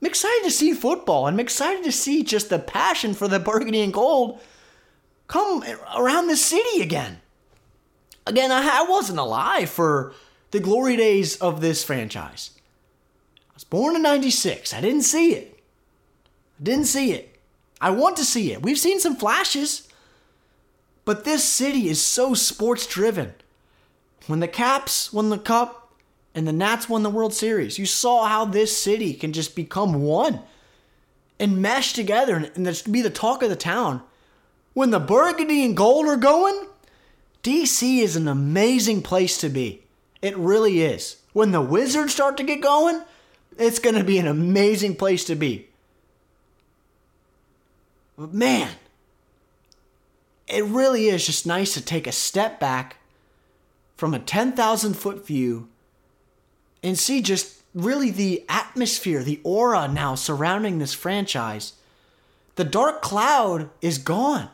I'm 0.01 0.07
excited 0.07 0.43
to 0.43 0.51
see 0.51 0.74
football 0.74 1.28
I'm 1.28 1.39
excited 1.39 1.84
to 1.84 1.91
see 1.91 2.24
just 2.24 2.49
the 2.49 2.60
passion 2.60 3.14
for 3.14 3.28
the 3.28 3.39
burgundy 3.39 3.82
and 3.82 3.93
gold 3.93 4.39
come 5.28 5.64
around 5.95 6.28
the 6.28 6.38
city 6.38 6.82
again. 6.82 7.20
Again, 8.26 8.51
I 8.51 8.86
wasn't 8.88 9.20
alive 9.20 9.70
for 9.70 10.14
the 10.51 10.60
glory 10.60 10.95
days 10.95 11.36
of 11.38 11.62
this 11.62 11.84
franchise. 11.84 12.51
I 13.49 13.53
was 13.53 13.64
born 13.64 13.95
in 13.95 14.01
96. 14.01 14.74
I 14.74 14.82
didn't 14.82 15.03
see 15.03 15.34
it. 15.34 15.60
I 16.60 16.64
didn't 16.64 16.86
see 16.86 17.12
it. 17.14 17.39
I 17.82 17.91
want 17.91 18.18
to 18.18 18.26
see 18.26 18.51
it. 18.51 18.62
We've 18.62 18.78
seen 18.78 18.99
some 18.99 19.16
flashes. 19.16 19.88
But 21.05 21.24
this 21.24 21.43
city 21.43 21.89
is 21.89 22.01
so 22.01 22.34
sports 22.34 22.86
driven. 22.86 23.34
When 24.28 24.41
the 24.41 24.47
Caps 24.47 25.12
won 25.12 25.30
the 25.30 25.39
Cup 25.39 25.78
and 26.39 26.47
the 26.47 26.53
Nats 26.53 26.87
won 26.87 27.03
the 27.03 27.09
World 27.09 27.33
Series, 27.33 27.77
you 27.77 27.85
saw 27.85 28.23
how 28.23 28.45
this 28.45 28.75
city 28.75 29.13
can 29.13 29.33
just 29.33 29.57
become 29.57 30.01
one 30.01 30.39
and 31.37 31.61
mesh 31.61 31.91
together 31.91 32.49
and 32.55 32.65
just 32.65 32.89
be 32.89 33.01
the 33.01 33.09
talk 33.09 33.43
of 33.43 33.49
the 33.49 33.57
town. 33.57 34.01
When 34.73 34.89
the 34.89 35.01
burgundy 35.01 35.65
and 35.65 35.75
gold 35.75 36.05
are 36.05 36.15
going, 36.15 36.67
DC 37.43 37.99
is 37.99 38.15
an 38.15 38.29
amazing 38.29 39.01
place 39.01 39.37
to 39.39 39.49
be. 39.49 39.83
It 40.21 40.37
really 40.37 40.81
is. 40.81 41.17
When 41.33 41.51
the 41.51 41.59
Wizards 41.59 42.13
start 42.13 42.37
to 42.37 42.43
get 42.43 42.61
going, 42.61 43.01
it's 43.57 43.79
going 43.79 43.95
to 43.95 44.03
be 44.05 44.17
an 44.17 44.27
amazing 44.27 44.95
place 44.95 45.25
to 45.25 45.35
be. 45.35 45.67
But 48.17 48.33
man, 48.33 48.69
it 50.47 50.63
really 50.63 51.07
is 51.07 51.25
just 51.25 51.45
nice 51.45 51.73
to 51.73 51.81
take 51.81 52.07
a 52.07 52.13
step 52.13 52.61
back 52.61 52.95
from 53.97 54.13
a 54.13 54.19
10,000 54.19 54.93
foot 54.93 55.27
view 55.27 55.67
and 56.84 56.97
see 56.97 57.21
just 57.21 57.61
really 57.73 58.09
the 58.11 58.43
atmosphere, 58.49 59.23
the 59.23 59.39
aura 59.43 59.88
now 59.88 60.15
surrounding 60.15 60.80
this 60.80 60.93
franchise. 60.93 61.73
The 62.55 62.63
dark 62.63 63.01
cloud 63.01 63.69
is 63.82 63.97
gone. 63.97 64.49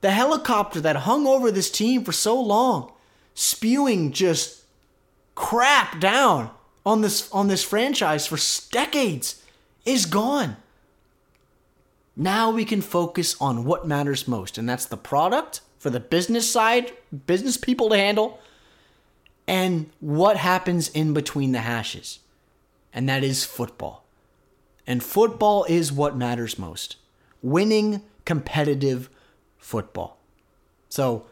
The 0.00 0.10
helicopter 0.10 0.80
that 0.80 0.96
hung 0.96 1.26
over 1.26 1.50
this 1.50 1.70
team 1.70 2.04
for 2.04 2.12
so 2.12 2.40
long, 2.40 2.92
spewing 3.34 4.12
just 4.12 4.62
crap 5.34 6.00
down 6.00 6.50
on 6.84 7.00
this 7.00 7.30
on 7.32 7.48
this 7.48 7.64
franchise 7.64 8.26
for 8.26 8.38
decades 8.70 9.42
is 9.84 10.06
gone. 10.06 10.56
Now 12.16 12.50
we 12.50 12.64
can 12.64 12.80
focus 12.80 13.36
on 13.40 13.64
what 13.64 13.86
matters 13.86 14.26
most, 14.26 14.56
and 14.56 14.68
that's 14.68 14.86
the 14.86 14.96
product 14.96 15.60
for 15.78 15.90
the 15.90 16.00
business 16.00 16.50
side, 16.50 16.92
business 17.26 17.56
people 17.56 17.90
to 17.90 17.96
handle, 17.96 18.40
and 19.46 19.90
what 20.00 20.36
happens 20.36 20.88
in 20.88 21.12
between 21.12 21.52
the 21.52 21.60
hashes. 21.60 22.20
And 22.92 23.08
that 23.08 23.22
is 23.22 23.44
football. 23.44 24.04
And 24.86 25.02
football 25.02 25.64
is 25.68 25.92
what 25.92 26.16
matters 26.16 26.58
most 26.58 26.96
winning 27.42 28.02
competitive 28.24 29.08
football. 29.58 30.18
So, 30.88 31.26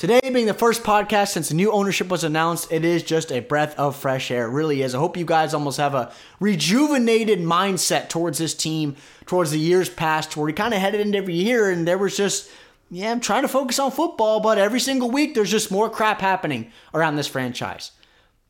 Today 0.00 0.20
being 0.32 0.46
the 0.46 0.54
first 0.54 0.82
podcast 0.82 1.28
since 1.28 1.50
the 1.50 1.54
new 1.54 1.70
ownership 1.72 2.08
was 2.08 2.24
announced, 2.24 2.72
it 2.72 2.86
is 2.86 3.02
just 3.02 3.30
a 3.30 3.40
breath 3.40 3.78
of 3.78 3.94
fresh 3.94 4.30
air. 4.30 4.46
It 4.46 4.52
really 4.52 4.80
is. 4.80 4.94
I 4.94 4.98
hope 4.98 5.14
you 5.14 5.26
guys 5.26 5.52
almost 5.52 5.76
have 5.76 5.94
a 5.94 6.10
rejuvenated 6.38 7.40
mindset 7.40 8.08
towards 8.08 8.38
this 8.38 8.54
team, 8.54 8.96
towards 9.26 9.50
the 9.50 9.58
years 9.58 9.90
past, 9.90 10.38
where 10.38 10.46
we 10.46 10.54
kind 10.54 10.72
of 10.72 10.80
headed 10.80 11.02
into 11.02 11.18
every 11.18 11.34
year 11.34 11.68
and 11.68 11.86
there 11.86 11.98
was 11.98 12.16
just, 12.16 12.50
yeah, 12.90 13.10
I'm 13.10 13.20
trying 13.20 13.42
to 13.42 13.48
focus 13.48 13.78
on 13.78 13.90
football, 13.90 14.40
but 14.40 14.58
every 14.58 14.80
single 14.80 15.10
week 15.10 15.34
there's 15.34 15.50
just 15.50 15.70
more 15.70 15.88
crap 15.88 16.20
happening 16.20 16.70
around 16.92 17.16
this 17.16 17.26
franchise. 17.28 17.92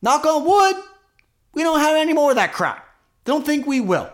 Knock 0.03 0.25
on 0.25 0.45
wood, 0.45 0.83
we 1.53 1.63
don't 1.63 1.81
have 1.81 1.97
any 1.97 2.13
more 2.13 2.31
of 2.31 2.37
that 2.37 2.53
crap. 2.53 2.87
Don't 3.25 3.45
think 3.45 3.67
we 3.67 3.81
will. 3.81 4.11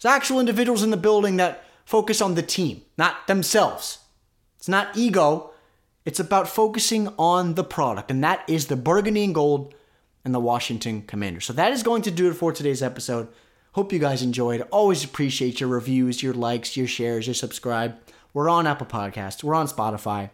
There's 0.00 0.14
actual 0.14 0.40
individuals 0.40 0.82
in 0.82 0.90
the 0.90 0.96
building 0.96 1.36
that 1.36 1.64
focus 1.84 2.20
on 2.20 2.34
the 2.34 2.42
team, 2.42 2.82
not 2.98 3.26
themselves. 3.26 3.98
It's 4.58 4.68
not 4.68 4.96
ego 4.96 5.50
it's 6.04 6.20
about 6.20 6.48
focusing 6.48 7.08
on 7.18 7.54
the 7.54 7.64
product, 7.64 8.10
and 8.10 8.24
that 8.24 8.42
is 8.48 8.66
the 8.66 8.76
burgundy 8.76 9.22
and 9.22 9.34
gold 9.34 9.74
and 10.24 10.34
the 10.34 10.40
Washington 10.40 11.02
Commanders. 11.02 11.44
So 11.44 11.52
that 11.52 11.72
is 11.72 11.82
going 11.82 12.02
to 12.02 12.10
do 12.10 12.30
it 12.30 12.34
for 12.34 12.52
today's 12.52 12.82
episode. 12.82 13.28
Hope 13.72 13.92
you 13.92 13.98
guys 13.98 14.22
enjoyed. 14.22 14.62
Always 14.72 15.04
appreciate 15.04 15.60
your 15.60 15.68
reviews, 15.68 16.22
your 16.22 16.34
likes, 16.34 16.76
your 16.76 16.86
shares, 16.86 17.26
your 17.26 17.34
subscribe. 17.34 17.96
We're 18.32 18.48
on 18.48 18.66
Apple 18.66 18.86
Podcasts, 18.86 19.42
we're 19.42 19.54
on 19.54 19.66
Spotify. 19.66 20.30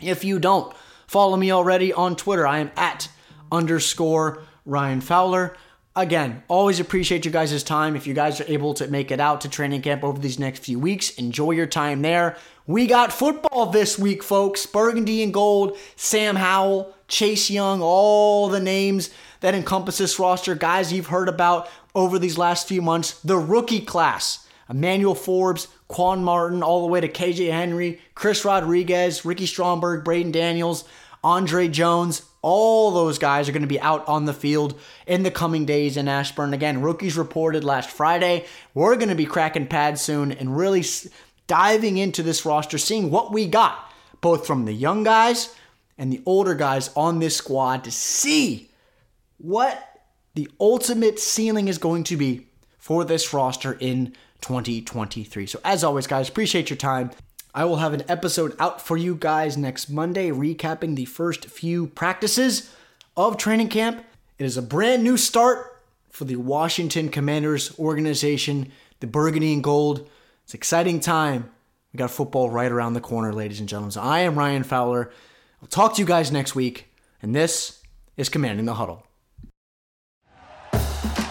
If 0.00 0.24
you 0.24 0.38
don't 0.38 0.74
follow 1.06 1.36
me 1.36 1.52
already 1.52 1.92
on 1.92 2.16
Twitter, 2.16 2.46
I 2.46 2.58
am 2.58 2.72
at 2.76 3.08
underscore 3.52 4.42
Ryan 4.64 5.00
Fowler. 5.00 5.56
Again, 5.94 6.42
always 6.48 6.80
appreciate 6.80 7.24
you 7.24 7.30
guys' 7.30 7.62
time. 7.62 7.94
If 7.94 8.06
you 8.06 8.14
guys 8.14 8.40
are 8.40 8.46
able 8.48 8.74
to 8.74 8.88
make 8.88 9.10
it 9.10 9.20
out 9.20 9.40
to 9.42 9.48
training 9.48 9.82
camp 9.82 10.02
over 10.02 10.18
these 10.18 10.38
next 10.38 10.60
few 10.60 10.78
weeks, 10.78 11.10
enjoy 11.10 11.50
your 11.52 11.66
time 11.66 12.02
there. 12.02 12.36
We 12.66 12.86
got 12.86 13.12
football 13.12 13.66
this 13.66 13.98
week, 13.98 14.22
folks. 14.22 14.66
Burgundy 14.66 15.22
and 15.22 15.34
gold, 15.34 15.76
Sam 15.96 16.36
Howell, 16.36 16.94
Chase 17.08 17.50
Young, 17.50 17.82
all 17.82 18.48
the 18.48 18.60
names 18.60 19.10
that 19.40 19.54
encompass 19.54 19.98
this 19.98 20.18
roster, 20.18 20.54
guys 20.54 20.92
you've 20.92 21.08
heard 21.08 21.28
about 21.28 21.68
over 21.94 22.18
these 22.18 22.38
last 22.38 22.68
few 22.68 22.82
months. 22.82 23.20
The 23.20 23.38
rookie 23.38 23.80
class, 23.80 24.46
Emmanuel 24.68 25.16
Forbes, 25.16 25.66
Quan 25.90 26.22
Martin, 26.22 26.62
all 26.62 26.82
the 26.82 26.86
way 26.86 27.00
to 27.00 27.08
KJ 27.08 27.50
Henry, 27.50 28.00
Chris 28.14 28.44
Rodriguez, 28.44 29.24
Ricky 29.24 29.44
Stromberg, 29.44 30.04
Braeden 30.04 30.30
Daniels, 30.30 30.84
Andre 31.24 31.66
Jones, 31.66 32.22
all 32.42 32.92
those 32.92 33.18
guys 33.18 33.48
are 33.48 33.52
going 33.52 33.62
to 33.62 33.68
be 33.68 33.80
out 33.80 34.06
on 34.06 34.24
the 34.24 34.32
field 34.32 34.78
in 35.08 35.24
the 35.24 35.32
coming 35.32 35.66
days 35.66 35.96
in 35.96 36.06
Ashburn. 36.06 36.54
Again, 36.54 36.80
rookies 36.80 37.18
reported 37.18 37.64
last 37.64 37.90
Friday. 37.90 38.46
We're 38.72 38.94
going 38.94 39.08
to 39.08 39.16
be 39.16 39.26
cracking 39.26 39.66
pads 39.66 40.00
soon 40.00 40.30
and 40.30 40.56
really 40.56 40.84
diving 41.48 41.98
into 41.98 42.22
this 42.22 42.46
roster, 42.46 42.78
seeing 42.78 43.10
what 43.10 43.32
we 43.32 43.48
got, 43.48 43.90
both 44.20 44.46
from 44.46 44.66
the 44.66 44.72
young 44.72 45.02
guys 45.02 45.54
and 45.98 46.12
the 46.12 46.22
older 46.24 46.54
guys 46.54 46.90
on 46.94 47.18
this 47.18 47.36
squad 47.36 47.82
to 47.82 47.90
see 47.90 48.70
what 49.38 50.02
the 50.34 50.48
ultimate 50.60 51.18
ceiling 51.18 51.66
is 51.66 51.78
going 51.78 52.04
to 52.04 52.16
be 52.16 52.46
for 52.78 53.04
this 53.04 53.34
roster 53.34 53.72
in 53.72 54.14
2023. 54.40 55.46
So, 55.46 55.60
as 55.64 55.84
always, 55.84 56.06
guys, 56.06 56.28
appreciate 56.28 56.70
your 56.70 56.76
time. 56.76 57.10
I 57.54 57.64
will 57.64 57.76
have 57.76 57.92
an 57.92 58.04
episode 58.08 58.54
out 58.60 58.80
for 58.80 58.96
you 58.96 59.16
guys 59.16 59.56
next 59.56 59.90
Monday, 59.90 60.30
recapping 60.30 60.94
the 60.94 61.04
first 61.04 61.46
few 61.46 61.88
practices 61.88 62.72
of 63.16 63.36
training 63.36 63.68
camp. 63.68 64.04
It 64.38 64.44
is 64.44 64.56
a 64.56 64.62
brand 64.62 65.02
new 65.02 65.16
start 65.16 65.82
for 66.10 66.24
the 66.24 66.36
Washington 66.36 67.08
Commanders 67.08 67.76
organization, 67.78 68.70
the 69.00 69.06
Burgundy 69.06 69.52
and 69.52 69.64
Gold. 69.64 70.08
It's 70.44 70.54
an 70.54 70.58
exciting 70.58 71.00
time. 71.00 71.50
We 71.92 71.98
got 71.98 72.10
football 72.10 72.50
right 72.50 72.70
around 72.70 72.94
the 72.94 73.00
corner, 73.00 73.32
ladies 73.32 73.60
and 73.60 73.68
gentlemen. 73.68 73.90
So 73.90 74.00
I 74.00 74.20
am 74.20 74.38
Ryan 74.38 74.62
Fowler. 74.62 75.10
I'll 75.60 75.68
talk 75.68 75.94
to 75.94 76.00
you 76.00 76.06
guys 76.06 76.30
next 76.30 76.54
week, 76.54 76.86
and 77.20 77.34
this 77.34 77.82
is 78.16 78.28
Commanding 78.28 78.66
the 78.66 78.74
Huddle. 78.74 79.04